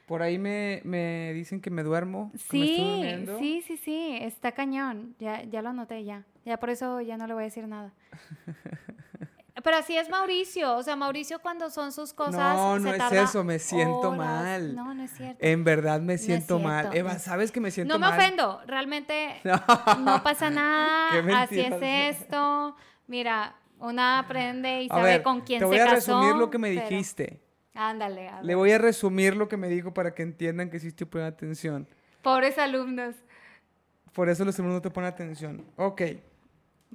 [0.07, 2.31] Por ahí me, me dicen que me duermo.
[2.37, 5.17] Sí, sí, sí, sí, está cañón.
[5.19, 6.25] Ya, ya lo noté ya.
[6.45, 7.93] Ya por eso ya no le voy a decir nada.
[9.65, 10.77] Pero así es Mauricio.
[10.77, 12.57] O sea, Mauricio cuando son sus cosas.
[12.57, 14.19] No, no es eso, me siento horas.
[14.19, 14.77] mal.
[14.77, 15.39] No, no es cierto.
[15.45, 16.91] En verdad me siento mal.
[16.95, 18.19] Eva, ¿sabes que me siento No me mal?
[18.21, 19.41] ofendo, realmente
[20.05, 22.77] no pasa nada, Qué así es esto.
[23.09, 25.95] Mira, una aprende y sabe ver, con quién te se voy a casó.
[26.21, 27.41] resumir lo que me pero- dijiste.
[27.75, 30.89] Ándale, a Le voy a resumir lo que me dijo para que entiendan que sí
[30.89, 31.87] estoy poniendo atención.
[32.23, 33.15] Pobres alumnos,
[34.13, 35.63] Por eso los alumnos no te ponen atención.
[35.77, 36.01] Ok,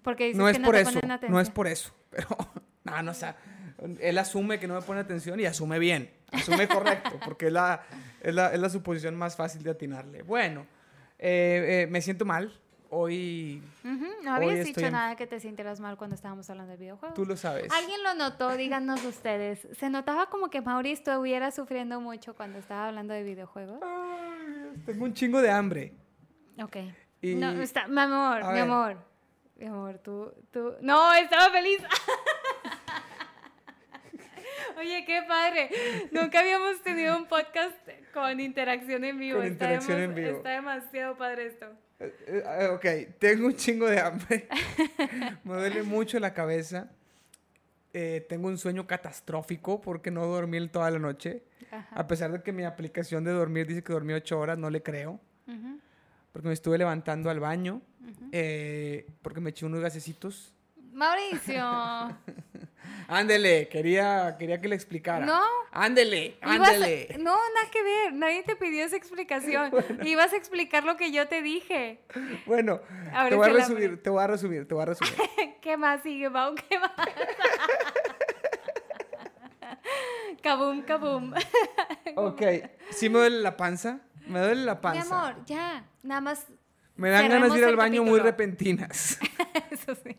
[0.02, 1.42] porque dices no es que no por te eso, ponen no atención.
[1.42, 1.94] es por eso.
[2.10, 2.28] Pero,
[2.84, 3.38] no, no, o sea,
[4.00, 7.84] él asume que no me pone atención y asume bien, asume correcto, porque es la,
[8.22, 10.24] es la, es la suposición más fácil de atinarle.
[10.24, 10.66] Bueno,
[11.20, 12.52] eh, eh, me siento mal.
[12.94, 13.64] Hoy
[14.22, 17.16] No Hoy habías dicho en- nada que te sintieras mal cuando estábamos hablando de videojuegos.
[17.16, 17.72] tú lo sabes.
[17.72, 18.56] ¿Alguien lo notó?
[18.58, 19.66] Díganos ustedes.
[19.80, 23.80] Se notaba como que Mauricio estuviera sufriendo mucho cuando estaba hablando de videojuegos.
[23.82, 25.94] Ay, tengo un chingo de hambre.
[26.62, 26.76] Ok.
[27.22, 28.98] Y- No, está, mi amor, mi amor.
[29.56, 30.74] Mi amor, tú, tú.
[30.82, 31.80] No, estaba feliz.
[34.78, 35.70] Oye, qué padre.
[36.12, 37.76] Nunca habíamos tenido un podcast
[38.14, 39.38] con interacción en vivo.
[39.40, 40.38] Con Está interacción en vivo.
[40.38, 41.68] Está demasiado padre esto.
[42.00, 44.48] Eh, eh, ok, tengo un chingo de hambre.
[45.44, 46.90] Me duele mucho la cabeza.
[47.94, 51.44] Eh, tengo un sueño catastrófico porque no dormí toda la noche.
[51.72, 51.88] Ajá.
[51.96, 54.82] A pesar de que mi aplicación de dormir dice que dormí ocho horas, no le
[54.82, 55.20] creo.
[55.48, 55.80] Ujú,
[56.32, 57.82] Porque me estuve levantando al baño.
[58.02, 58.30] ujú.
[58.32, 60.54] eh, porque me eché unos gasecitos.
[60.94, 61.62] Mauricio.
[63.14, 65.26] Ándele, quería, quería que le explicara.
[65.26, 65.42] No.
[65.74, 67.18] Ándele, Ibas- ándele.
[67.20, 68.14] No, nada que ver.
[68.14, 69.70] Nadie te pidió esa explicación.
[70.06, 72.00] Ibas a explicar lo que yo te dije.
[72.46, 72.80] Bueno,
[73.14, 75.14] Ahora te voy a resumir, te voy a resumir, te voy a resumir.
[75.62, 76.56] ¿Qué más sigue, Mau?
[76.56, 76.92] ¿Qué más?
[80.42, 81.34] kabum, kabum.
[82.16, 82.42] ok,
[82.92, 84.00] sí me duele la panza.
[84.28, 85.28] Me duele la Mi panza.
[85.30, 85.84] amor, ya.
[86.04, 86.46] Nada más.
[86.96, 89.20] Me dan ganas de ir al baño muy repentinas.
[89.70, 90.16] Eso sí.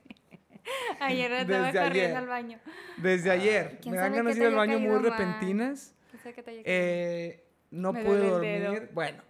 [1.01, 2.17] Ayer andaba Desde corriendo ayer.
[2.17, 2.59] al baño.
[2.97, 3.79] Desde ayer.
[3.83, 5.03] ¿quién Me dan ganas de ir al baño muy mal?
[5.03, 5.95] repentinas.
[6.47, 8.91] Eh, no Me pude dormir.
[8.93, 9.23] Bueno.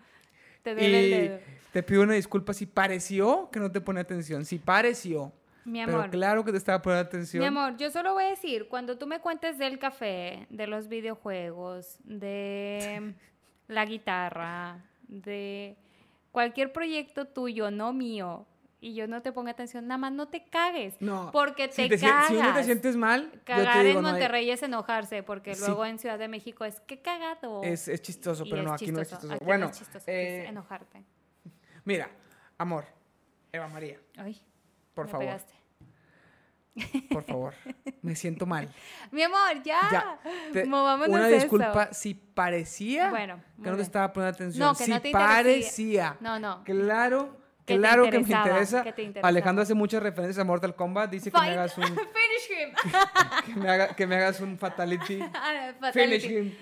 [0.62, 1.38] Te duele el Y dedo.
[1.72, 4.44] te pido una disculpa si pareció que no te pone atención.
[4.44, 5.32] Si pareció.
[5.64, 6.10] Mi Pero amor.
[6.10, 7.40] claro que te estaba poniendo atención.
[7.40, 10.88] Mi amor, yo solo voy a decir, cuando tú me cuentes del café, de los
[10.88, 13.14] videojuegos, de
[13.68, 15.76] la guitarra, de
[16.32, 18.44] cualquier proyecto tuyo, no mío,
[18.82, 20.96] y yo no te ponga atención, nada más no te cagues.
[21.00, 21.30] No.
[21.32, 22.66] Porque si te, sien- si uno te cagas.
[22.66, 25.60] sientes mal, yo Cagar te digo, en no hay- Monterrey es enojarse, porque Sí.
[25.64, 27.62] luego en Ciudad de México es que cagado.
[27.62, 30.04] es, es chistoso, Y pero es no, aquí no es chistoso, no Bueno, es chistoso,
[30.10, 31.04] eh, es enojarte.
[31.84, 32.10] mira,
[32.58, 32.84] amor,
[33.52, 34.42] Eva María, Ay,
[34.94, 35.26] por me favor.
[35.26, 35.52] pegaste.
[37.10, 37.52] Por favor.
[38.00, 38.66] Me siento mal.
[39.12, 39.78] Mi amor, ya.
[39.92, 40.18] Ya.
[40.54, 41.34] Te- una eso.
[41.34, 44.66] disculpa si parecía Bueno, que no te estaba poniendo atención.
[44.68, 46.16] No, que si no te parecía.
[46.20, 46.64] No, no.
[46.64, 48.82] Claro, Que claro que me interesa.
[48.82, 49.28] que te interesaba.
[49.28, 51.10] Alejandro hace muchas referencias a Mortal Kombat.
[51.10, 52.74] Dice que me hagas un, Finish him.
[53.46, 55.20] que me haga- que me hagas un fatality.
[55.34, 56.36] Ah, Finish fatality.
[56.36, 56.52] him.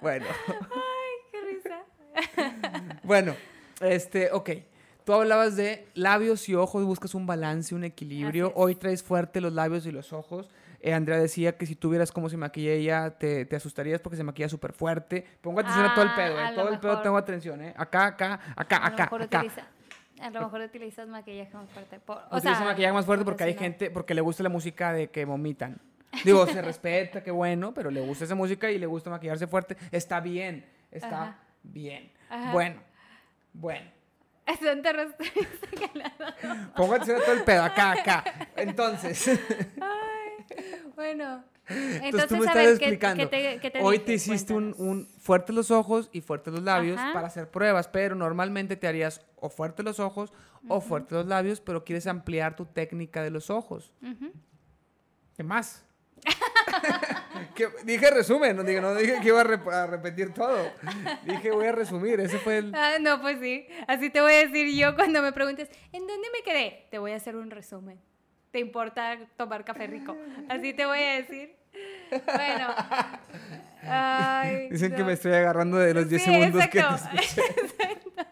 [0.00, 0.26] Bueno,
[1.32, 1.82] Qué risa.
[3.02, 3.34] bueno,
[3.80, 4.50] este, ok.
[5.04, 8.52] Tú hablabas de labios y ojos, buscas un balance, un equilibrio.
[8.56, 10.48] Hoy traes fuerte los labios y los ojos.
[10.80, 14.24] Eh, Andrea decía que si tuvieras cómo se maquilla ella, te, te asustarías porque se
[14.24, 15.24] maquilla súper fuerte.
[15.40, 16.52] Pongo atención a todo el Ah, pedo, ¿eh?
[16.54, 17.74] Todo el pedo tengo atención, ¿eh?
[17.76, 19.38] Acá, acá, acá, A acá, mejor acá.
[19.40, 19.66] utiliza-
[20.20, 22.00] A lo mejor utilizas maquillaje más fuerte.
[22.00, 24.92] Por, o Utiliza sea, maquillaje más fuerte porque hay gente, porque le gusta la música
[24.92, 25.80] de que vomitan.
[26.24, 29.76] Digo, se respeta, qué bueno, pero le gusta esa música y le gusta maquillarse fuerte.
[29.90, 31.38] Está bien, está Ajá.
[31.62, 32.10] bien.
[32.30, 32.52] Ajá.
[32.52, 32.80] Bueno,
[33.52, 33.90] bueno.
[36.76, 38.24] Pongo atención a todo el pedo, acá, acá.
[38.56, 39.28] Entonces,
[40.94, 41.44] Bueno.
[41.68, 43.16] entonces Entonces, tú me a estás ver, ¿qué- explicando.
[43.16, 44.04] ¿qué, te, qué te Hoy dije?
[44.06, 47.12] te hiciste un, fuerte los ojos y fuerte los labios Ajá.
[47.12, 50.32] para hacer pruebas, pero normalmente te harías o fuerte los ojos
[50.68, 53.92] o fuerte los labios, pero quieres ampliar tu técnica de los ojos.
[55.36, 55.84] ¿Qué más?
[57.54, 60.56] Que- dije resumen, no dije, no dije que iba a, rep- a repetir todo.
[61.24, 62.74] Dije voy a resumir, ese fue el...
[62.74, 63.66] Ah, no, pues sí.
[63.86, 66.86] Así te voy a decir yo cuando me preguntes, ¿en dónde me quedé?
[66.90, 67.98] Te voy a hacer un resumen.
[68.56, 70.16] ¿Te importa tomar café rico?
[70.48, 71.54] Así te voy a decir.
[72.10, 72.74] Bueno.
[73.82, 76.80] Ay, Dicen que me estoy agarrando de los 10 Sí, segundos que te
[77.60, 78.22] exacto.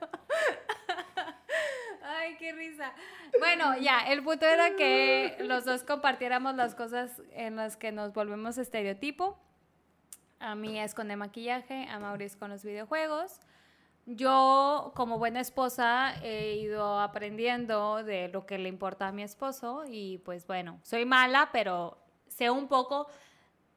[2.03, 2.95] Ay, qué risa.
[3.39, 8.15] Bueno, ya, el punto era que los dos compartiéramos las cosas en las que nos
[8.15, 9.39] volvemos estereotipo.
[10.41, 13.41] A mí es con el maquillaje, a Mauricio con los videojuegos.
[14.07, 19.85] Yo, como buena esposa, he ido aprendiendo de lo que le importa a mi esposo
[19.89, 21.97] y pues bueno, soy mala, pero
[22.29, 23.07] sé un poco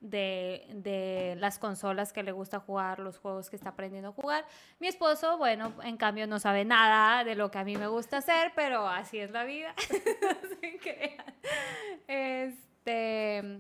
[0.02, 4.46] de, de las consolas que le gusta jugar, los juegos que está aprendiendo a jugar.
[4.80, 8.18] Mi esposo, bueno, en cambio no sabe nada de lo que a mí me gusta
[8.18, 9.74] hacer, pero así es la vida.
[10.22, 10.58] no se.
[12.08, 13.60] Este,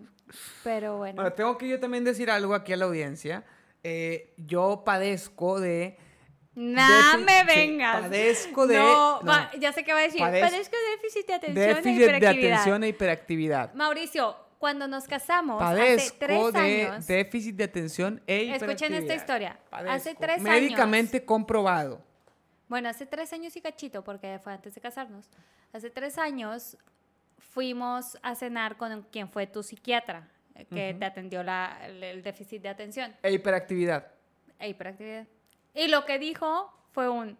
[0.63, 1.15] pero bueno.
[1.21, 3.43] Bueno, tengo que yo también decir algo aquí a la audiencia.
[3.83, 5.97] Eh, yo padezco de...
[6.59, 8.01] No defi- me vengas.
[8.01, 9.27] padezco de- No, no.
[9.31, 10.19] va, ya sé qué va a decir.
[10.21, 12.53] Padez- Padezco de déficit de atención déficit e de hiperactividad.
[12.53, 13.73] atención e hiperactividad.
[13.75, 17.05] Mauricio, cuando nos casamos hace Padezco tres de años.
[17.07, 18.69] déficit de atención e hiperactividad.
[18.71, 19.59] Escuchen esta historia.
[19.69, 19.85] Hace
[20.15, 20.19] Padezco.
[20.19, 20.49] tres años.
[20.49, 22.01] Médicamente comprobado.
[22.67, 25.29] Bueno, hace tres años y cachito, porque fue antes de casarnos.
[25.73, 26.75] Hace tres años
[27.37, 32.23] fuimos a cenar con quien fue tu psiquiatra, eh, que te atendió la, el, el
[32.23, 34.07] déficit de atención E hiperactividad.
[34.59, 35.27] e hiperactividad.
[35.77, 37.37] Y lo que dijo fue un,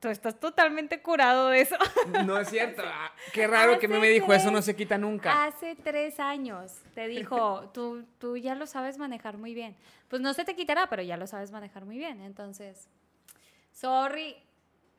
[0.00, 1.76] tú estás totalmente curado de eso.
[2.26, 2.82] No es cierto.
[2.84, 5.44] Ah, Qué raro que me dijo, eso no se quita nunca.
[5.44, 9.76] Hace tres años te dijo, tú, tú ya lo sabes manejar muy bien.
[10.08, 12.20] Pues no se te quitará, pero ya lo sabes manejar muy bien.
[12.22, 12.88] Entonces,
[13.72, 14.36] sorry,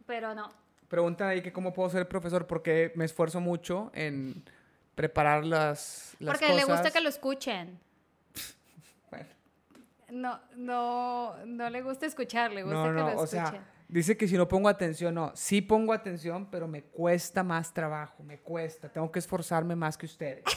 [0.06, 0.50] pero no.
[0.88, 4.44] Preguntan ahí que cómo puedo ser profesor porque me esfuerzo mucho en
[4.96, 6.94] preparar las, las Porque le gusta cosas.
[6.94, 7.80] que lo escuchen.
[10.12, 13.30] No, no, no le gusta escuchar, le gusta no, que lo o escuchen.
[13.30, 17.74] sea, dice que si no pongo atención, no, sí pongo atención, pero me cuesta más
[17.74, 20.44] trabajo, me cuesta, tengo que esforzarme más que ustedes.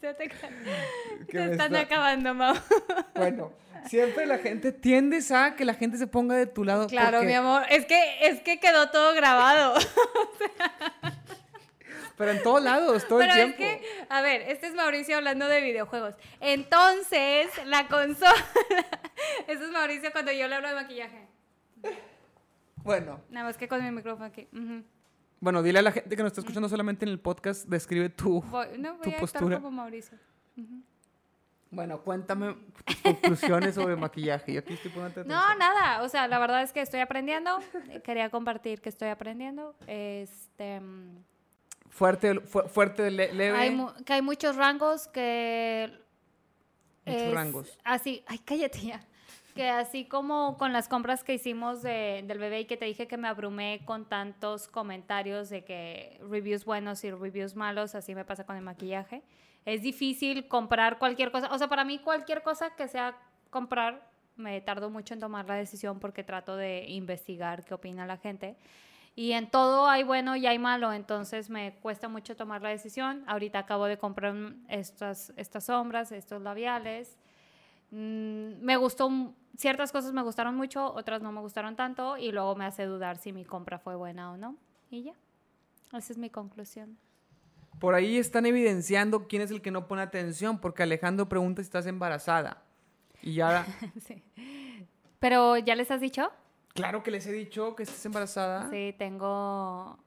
[0.00, 0.24] Se te,
[1.28, 2.54] están está- acabando, Mau.
[3.14, 3.52] Bueno,
[3.86, 6.86] siempre la gente tiendes a que la gente se ponga de tu lado.
[6.88, 7.62] Claro, porque- mi amor.
[7.70, 9.74] Es que, es que quedó todo grabado.
[12.16, 13.58] Pero en todos lados, todo Pero el es tiempo.
[13.82, 16.14] que, a ver, este es Mauricio hablando de videojuegos.
[16.40, 18.32] Entonces, la consola.
[19.48, 21.26] Eso es Mauricio cuando yo le hablo de maquillaje.
[22.76, 24.46] Bueno, Nada más que con mi micrófono aquí.
[24.52, 24.84] Ujú.
[25.40, 28.42] bueno, dile a la gente que nos está escuchando solamente en el podcast, describe tu...
[28.42, 29.44] Voy- no, voy Tu a postura.
[29.56, 30.18] estar como Mauricio.
[31.70, 32.54] Bueno, cuéntame
[32.84, 34.52] tus conclusiones sobre maquillaje.
[34.52, 36.02] Yo aquí estoy poniendo No, nada.
[36.02, 37.58] O sea, la verdad es que estoy aprendiendo.
[38.04, 39.74] Quería compartir que estoy aprendiendo.
[39.88, 40.80] Este.
[41.94, 43.56] Fuerte, fu- fuerte, le- leve.
[43.56, 45.92] Hay mu- que hay muchos rangos que.
[47.06, 47.78] Muchos es rangos.
[47.84, 49.00] Así, ay, cállate ya.
[49.54, 53.06] Que así como con las compras que hicimos de- del bebé y que te dije
[53.06, 58.24] que me abrumé con tantos comentarios de que reviews buenos y reviews malos, así me
[58.24, 59.22] pasa con el maquillaje.
[59.64, 61.52] Es difícil comprar cualquier cosa.
[61.54, 63.16] O sea, para mí cualquier cosa que sea
[63.50, 68.16] comprar, me tardo mucho en tomar la decisión porque trato de investigar qué opina la
[68.16, 68.56] gente.
[69.16, 73.22] Y en todo hay bueno y hay malo, entonces me cuesta mucho tomar la decisión.
[73.28, 74.34] Ahorita acabo de comprar
[74.68, 77.16] estas, estas sombras, estos labiales.
[77.92, 79.08] Mm, me gustó,
[79.56, 83.16] ciertas cosas me gustaron mucho, otras no me gustaron tanto y luego me hace dudar
[83.18, 84.56] si mi compra fue buena o no.
[84.90, 85.14] Y ya.
[85.92, 86.98] Esa es mi conclusión.
[87.78, 91.66] Por ahí están evidenciando quién es el que no pone atención, porque Alejandro pregunta si
[91.66, 92.62] estás embarazada.
[93.22, 93.64] Y ya,
[94.06, 94.22] sí.
[95.20, 96.32] Pero, ¿ya les has dicho?
[96.74, 98.68] Claro que les he dicho que estás embarazada.
[98.70, 99.98] Sí, tengo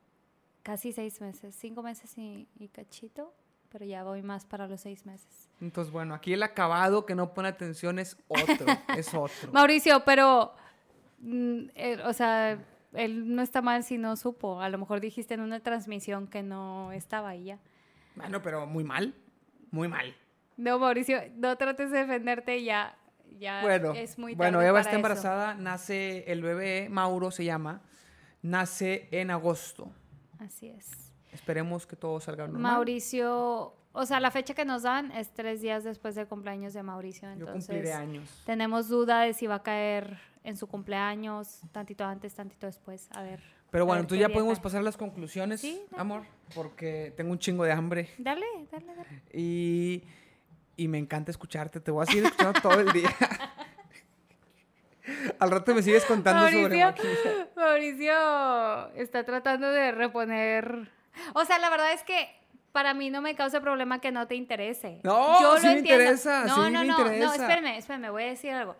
[0.63, 3.33] casi seis meses, cinco meses y, y cachito,
[3.69, 5.49] pero ya voy más para los seis meses.
[5.61, 8.65] Entonces, bueno, aquí el acabado que no pone atención es otro,
[8.97, 9.51] es otro.
[9.53, 10.53] Mauricio, pero,
[11.19, 12.59] mm, él- o sea,
[12.93, 14.61] él no está mal si no supo.
[14.61, 17.59] A lo mejor dijiste en una transmisión que no estaba ahí ya.
[18.15, 19.13] Bueno, pero muy mal,
[19.71, 20.15] muy mal.
[20.57, 22.96] No, Mauricio, no trates de defenderte ya.
[23.37, 24.95] Ya Bueno, es muy bueno, tarde Eva para está eso.
[24.97, 27.81] embarazada, nace el bebé, Mauro se llama,
[28.41, 29.91] nace en agosto.
[30.39, 30.91] Así es.
[31.31, 32.61] Esperemos que todo salga normal.
[32.61, 36.83] Mauricio, o sea, la fecha que nos dan es tres días después del cumpleaños de
[36.83, 37.27] Mauricio.
[37.29, 38.41] Yo Entonces, cumpliré años.
[38.45, 43.09] tenemos duda de si va a caer en su cumpleaños, tantito antes, tantito después.
[43.11, 43.41] A ver.
[43.69, 46.23] Pero bueno, qué ya podemos pasar las conclusiones, Sí, amor,
[46.55, 49.21] porque tengo un chingo de hambre Dale, dale, dale.
[49.33, 50.03] y,
[50.77, 51.79] y me encanta escucharte.
[51.81, 53.09] Te voy a seguir escuchando todo el día.
[55.39, 57.47] Al rato me sigues contando sobre Mauricio, maquillaje.
[57.55, 60.91] Mauricio está tratando de reponer.
[61.33, 62.29] O sea, la verdad es que
[62.73, 64.99] para mí no me causa problema que no te interese.
[65.03, 67.25] No, sí me interesa, No, sí no, me no, interesa.
[67.25, 68.75] no, espérame, espérame, voy a decir algo.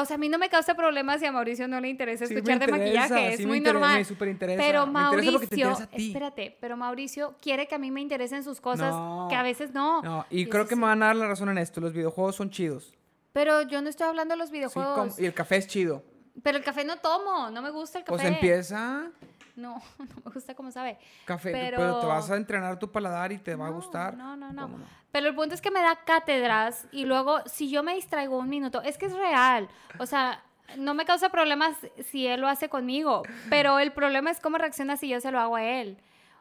[0.00, 2.34] O sea, a mí no me causa problema si a Mauricio no le interesa Sí
[2.34, 4.04] me escuchar de interesa, maquillaje, es sí me muy interesa, normal.
[4.16, 4.62] me.
[4.62, 6.06] Pero Me Mauricio, ti.
[6.08, 9.26] espérate, pero Mauricio quiere que a mí me interesen sus cosas No.
[9.28, 10.00] que a veces no.
[10.02, 10.80] No, y eso creo que sí.
[10.80, 11.80] me van a dar la razón en esto.
[11.80, 12.94] Los videojuegos son chidos.
[13.32, 15.18] Pero yo no estoy hablando de los videojuegos.
[15.18, 16.02] y el café es chido.
[16.42, 18.16] Pero el café no tomo, no me gusta el café.
[18.16, 19.10] Pues empieza
[19.56, 20.98] No, no me gusta cómo sabe.
[21.24, 22.00] café, Pero- pero...
[22.00, 24.16] te vas a entrenar tu paladar y te va a No, gustar.
[24.16, 24.62] no, no, no.
[24.62, 24.78] ¿Cómo
[25.12, 28.48] Pero el punto es que me da cátedras y luego si yo me distraigo un
[28.48, 29.68] minuto, es que es real.
[29.98, 30.42] O sea,
[30.76, 34.96] no me causa problemas si él lo hace conmigo, pero el problema es cómo reacciona
[34.96, 35.98] si yo se lo hago a él.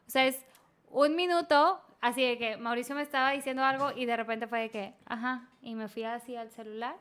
[0.07, 0.43] O sea, es
[0.89, 4.69] un minuto, así de que Mauricio me estaba diciendo algo y de repente fue de
[4.71, 6.95] que, ajá, y me fui así al celular.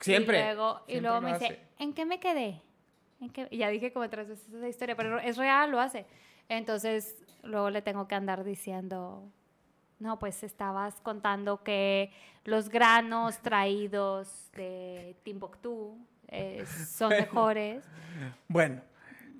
[0.00, 0.38] Siempre.
[0.38, 1.60] Y luego, y siempre luego lo me dice.
[1.78, 2.62] ¿en qué me quedé?
[3.20, 3.48] ¿En qué?
[3.50, 6.06] Y ya dije como tres veces esa historia, pero es real, lo hace.
[6.48, 9.24] Entonces, luego le tengo que andar diciendo,
[9.98, 12.10] no, pues estabas contando que
[12.44, 15.96] los granos traídos de Timbuktu
[16.28, 17.84] eh, son mejores.
[18.48, 18.80] Bueno,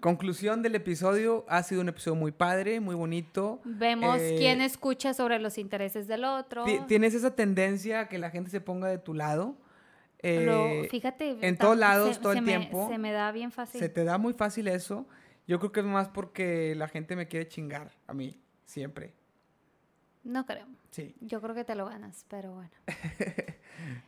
[0.00, 1.44] conclusión del episodio.
[1.48, 3.60] Ha sido un episodio muy padre, muy bonito.
[3.64, 6.64] Vemos Eh, quién escucha sobre los intereses del otro.
[6.64, 9.54] ti- Tienes esa tendencia a que la gente se ponga de tu lado.
[10.20, 12.88] Eh, Lo- fíjate, en todos lados, se- todo el me- tiempo.
[12.90, 13.80] se me da bien fácil.
[13.80, 15.06] Se te da muy fácil eso.
[15.46, 19.14] Yo creo que es más porque la gente me quiere chingar a mí, siempre.
[20.24, 20.66] No creo.
[20.90, 21.14] Sí.
[21.20, 22.70] Yo creo que te lo ganas, pero bueno.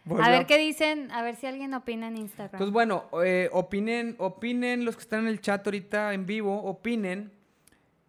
[0.04, 2.54] Volvió A ver qué dicen, a ver si alguien opina en Instagram.
[2.56, 7.32] Entonces, bueno, eh, opinen, opinen los que están en el chat ahorita en vivo, opinen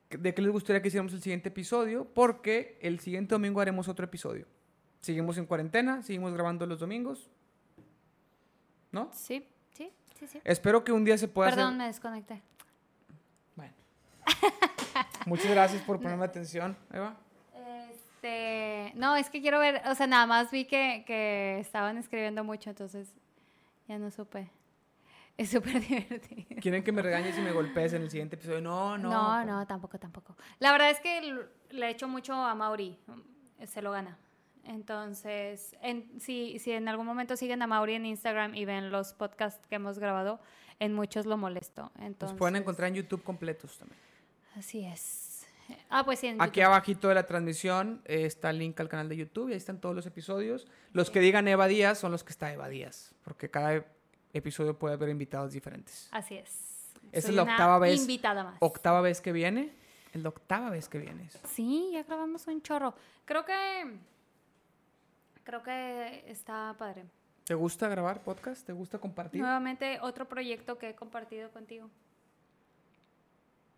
[0.09, 4.03] de qué les gustaría que hiciéramos el siguiente episodio, porque el siguiente domingo haremos otro
[4.03, 4.45] episodio.
[4.99, 7.29] Seguimos en cuarentena, seguimos grabando los domingos.
[8.91, 9.09] ¿No?
[9.13, 10.41] Sí, sí, sí, sí.
[10.43, 11.77] Espero que un día se pueda Perdón, hacer.
[11.77, 12.41] me desconecté.
[13.55, 13.73] Bueno.
[15.25, 17.15] Muchas gracias por ponerme atención, Eva.
[17.91, 22.43] Este, no, es que quiero ver, o sea, nada más vi que, que estaban escribiendo
[22.43, 23.13] mucho, entonces
[23.87, 24.49] ya no supe.
[25.37, 26.61] Es súper divertido.
[26.61, 28.61] ¿Quieren que me regañes y me golpees en el siguiente episodio?
[28.61, 29.09] No, no.
[29.09, 30.35] No, no, tampoco, tampoco.
[30.59, 32.99] La verdad es que le echo mucho a Mauri,
[33.65, 34.17] se lo gana.
[34.65, 39.13] Entonces, en, si, si en algún momento siguen a Mauri en Instagram y ven los
[39.13, 40.39] podcasts que hemos grabado,
[40.79, 41.91] en muchos lo molesto.
[41.95, 43.99] Entonces, Los pueden encontrar en YouTube completos también.
[44.55, 45.45] Así es.
[45.89, 49.07] Ah, pues sí, en Aquí abajito de la transmisión eh, está el link al canal
[49.07, 50.67] de YouTube y ahí están todos los episodios.
[50.91, 53.85] Los que digan Eva Díaz son los que está Eva Díaz, porque cada
[54.33, 56.09] episodio puede haber invitados diferentes.
[56.11, 56.93] Así es.
[57.11, 58.01] Esa Soy es la octava vez.
[58.01, 58.55] Invitada más.
[58.59, 59.73] Octava vez que viene.
[60.13, 61.39] Es la octava vez que vienes.
[61.45, 62.93] Sí, ya grabamos un chorro.
[63.25, 63.53] Creo que.
[65.43, 67.05] Creo que está padre.
[67.45, 68.65] ¿Te gusta grabar podcast?
[68.65, 69.41] ¿Te gusta compartir?
[69.41, 71.89] Nuevamente, otro proyecto que he compartido contigo.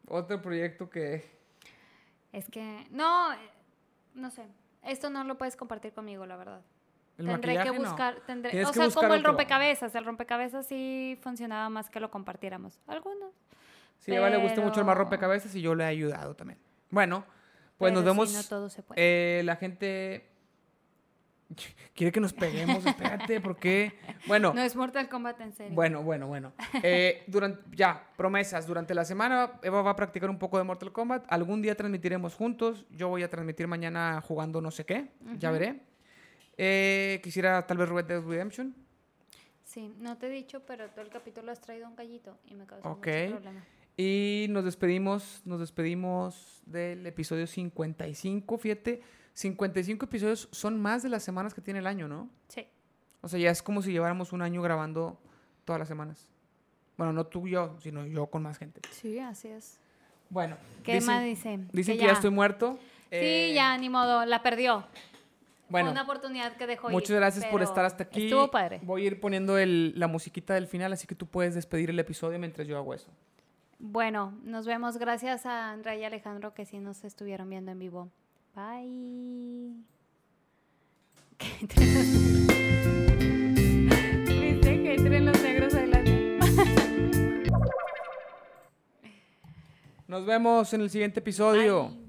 [0.07, 1.23] Otro proyecto que...
[2.31, 2.87] Es que.
[2.91, 3.29] No,
[4.15, 4.43] no sé.
[4.83, 6.61] Esto no lo puedes compartir conmigo, la verdad.
[7.17, 7.79] El tendré que no.
[7.79, 8.19] buscar.
[8.25, 9.31] Tendré, Tienes o sea, como el otro.
[9.31, 9.93] rompecabezas.
[9.95, 12.81] El rompecabezas sí funcionaba más que lo compartiéramos.
[12.87, 13.33] Algunos.
[13.99, 16.35] Sí, a Eva le gusta mucho el más Pero- rompecabezas y yo le he ayudado
[16.35, 16.59] también.
[16.89, 17.23] Bueno,
[17.77, 18.33] pues nos pero vemos...
[18.33, 18.99] no todo se puede.
[18.99, 20.32] Eh, la gente
[21.95, 23.93] quiere que nos peguemos, espérate, ¿por qué?
[24.27, 25.73] Bueno, no es Mortal Kombat en serio.
[25.75, 26.53] bueno, bueno, bueno.
[26.83, 28.65] Eh, durante, ya, promesas.
[28.67, 31.25] Durante la semana Eva va a practicar un poco de Mortal Kombat.
[31.29, 32.85] Algún día transmitiremos juntos.
[32.91, 35.09] Yo voy a transmitir mañana jugando no sé qué.
[35.39, 35.59] Ya Ujú.
[35.59, 35.81] veré.
[36.57, 38.75] Eh, quisiera tal vez Red Dead Redemption.
[39.63, 42.65] Sí, no te he dicho, pero todo el capítulo has traído un gallito y me
[42.65, 43.07] causa Ok.
[43.07, 43.63] mucho problema.
[43.97, 49.01] Y nos despedimos, nos despedimos del episodio 55, fíjate.
[49.33, 52.29] 55 episodios son más de las semanas que tiene el año, ¿no?
[52.47, 52.67] Sí.
[53.21, 55.19] O sea, ya es como si lleváramos un año grabando
[55.65, 56.29] todas las semanas.
[56.97, 58.81] Bueno, no tú y yo, sino yo con más gente.
[58.91, 59.79] Sí, así es.
[60.29, 60.57] Bueno.
[60.83, 61.69] ¿Qué más dicen?
[61.73, 62.11] Dicen que, ya.
[62.11, 62.77] estoy muerto.
[63.09, 64.85] Sí, eh, ya, ni modo, la perdió.
[65.69, 68.25] Bueno, una oportunidad que dejó Muchas gracias por estar hasta aquí.
[68.25, 68.79] Estuvo padre.
[68.83, 71.97] Voy a ir poniendo el, la musiquita del final, así que tú puedes despedir el
[71.97, 73.09] episodio mientras yo hago eso.
[73.79, 74.97] Bueno, nos vemos.
[74.97, 78.11] Gracias a Andrea y Alejandro que sí nos estuvieron viendo en vivo.
[78.55, 79.73] Bye.
[81.39, 81.75] ¿Viste
[84.61, 86.37] que entre los negros adelante?
[90.07, 92.02] Nos vemos en el siguiente episodio.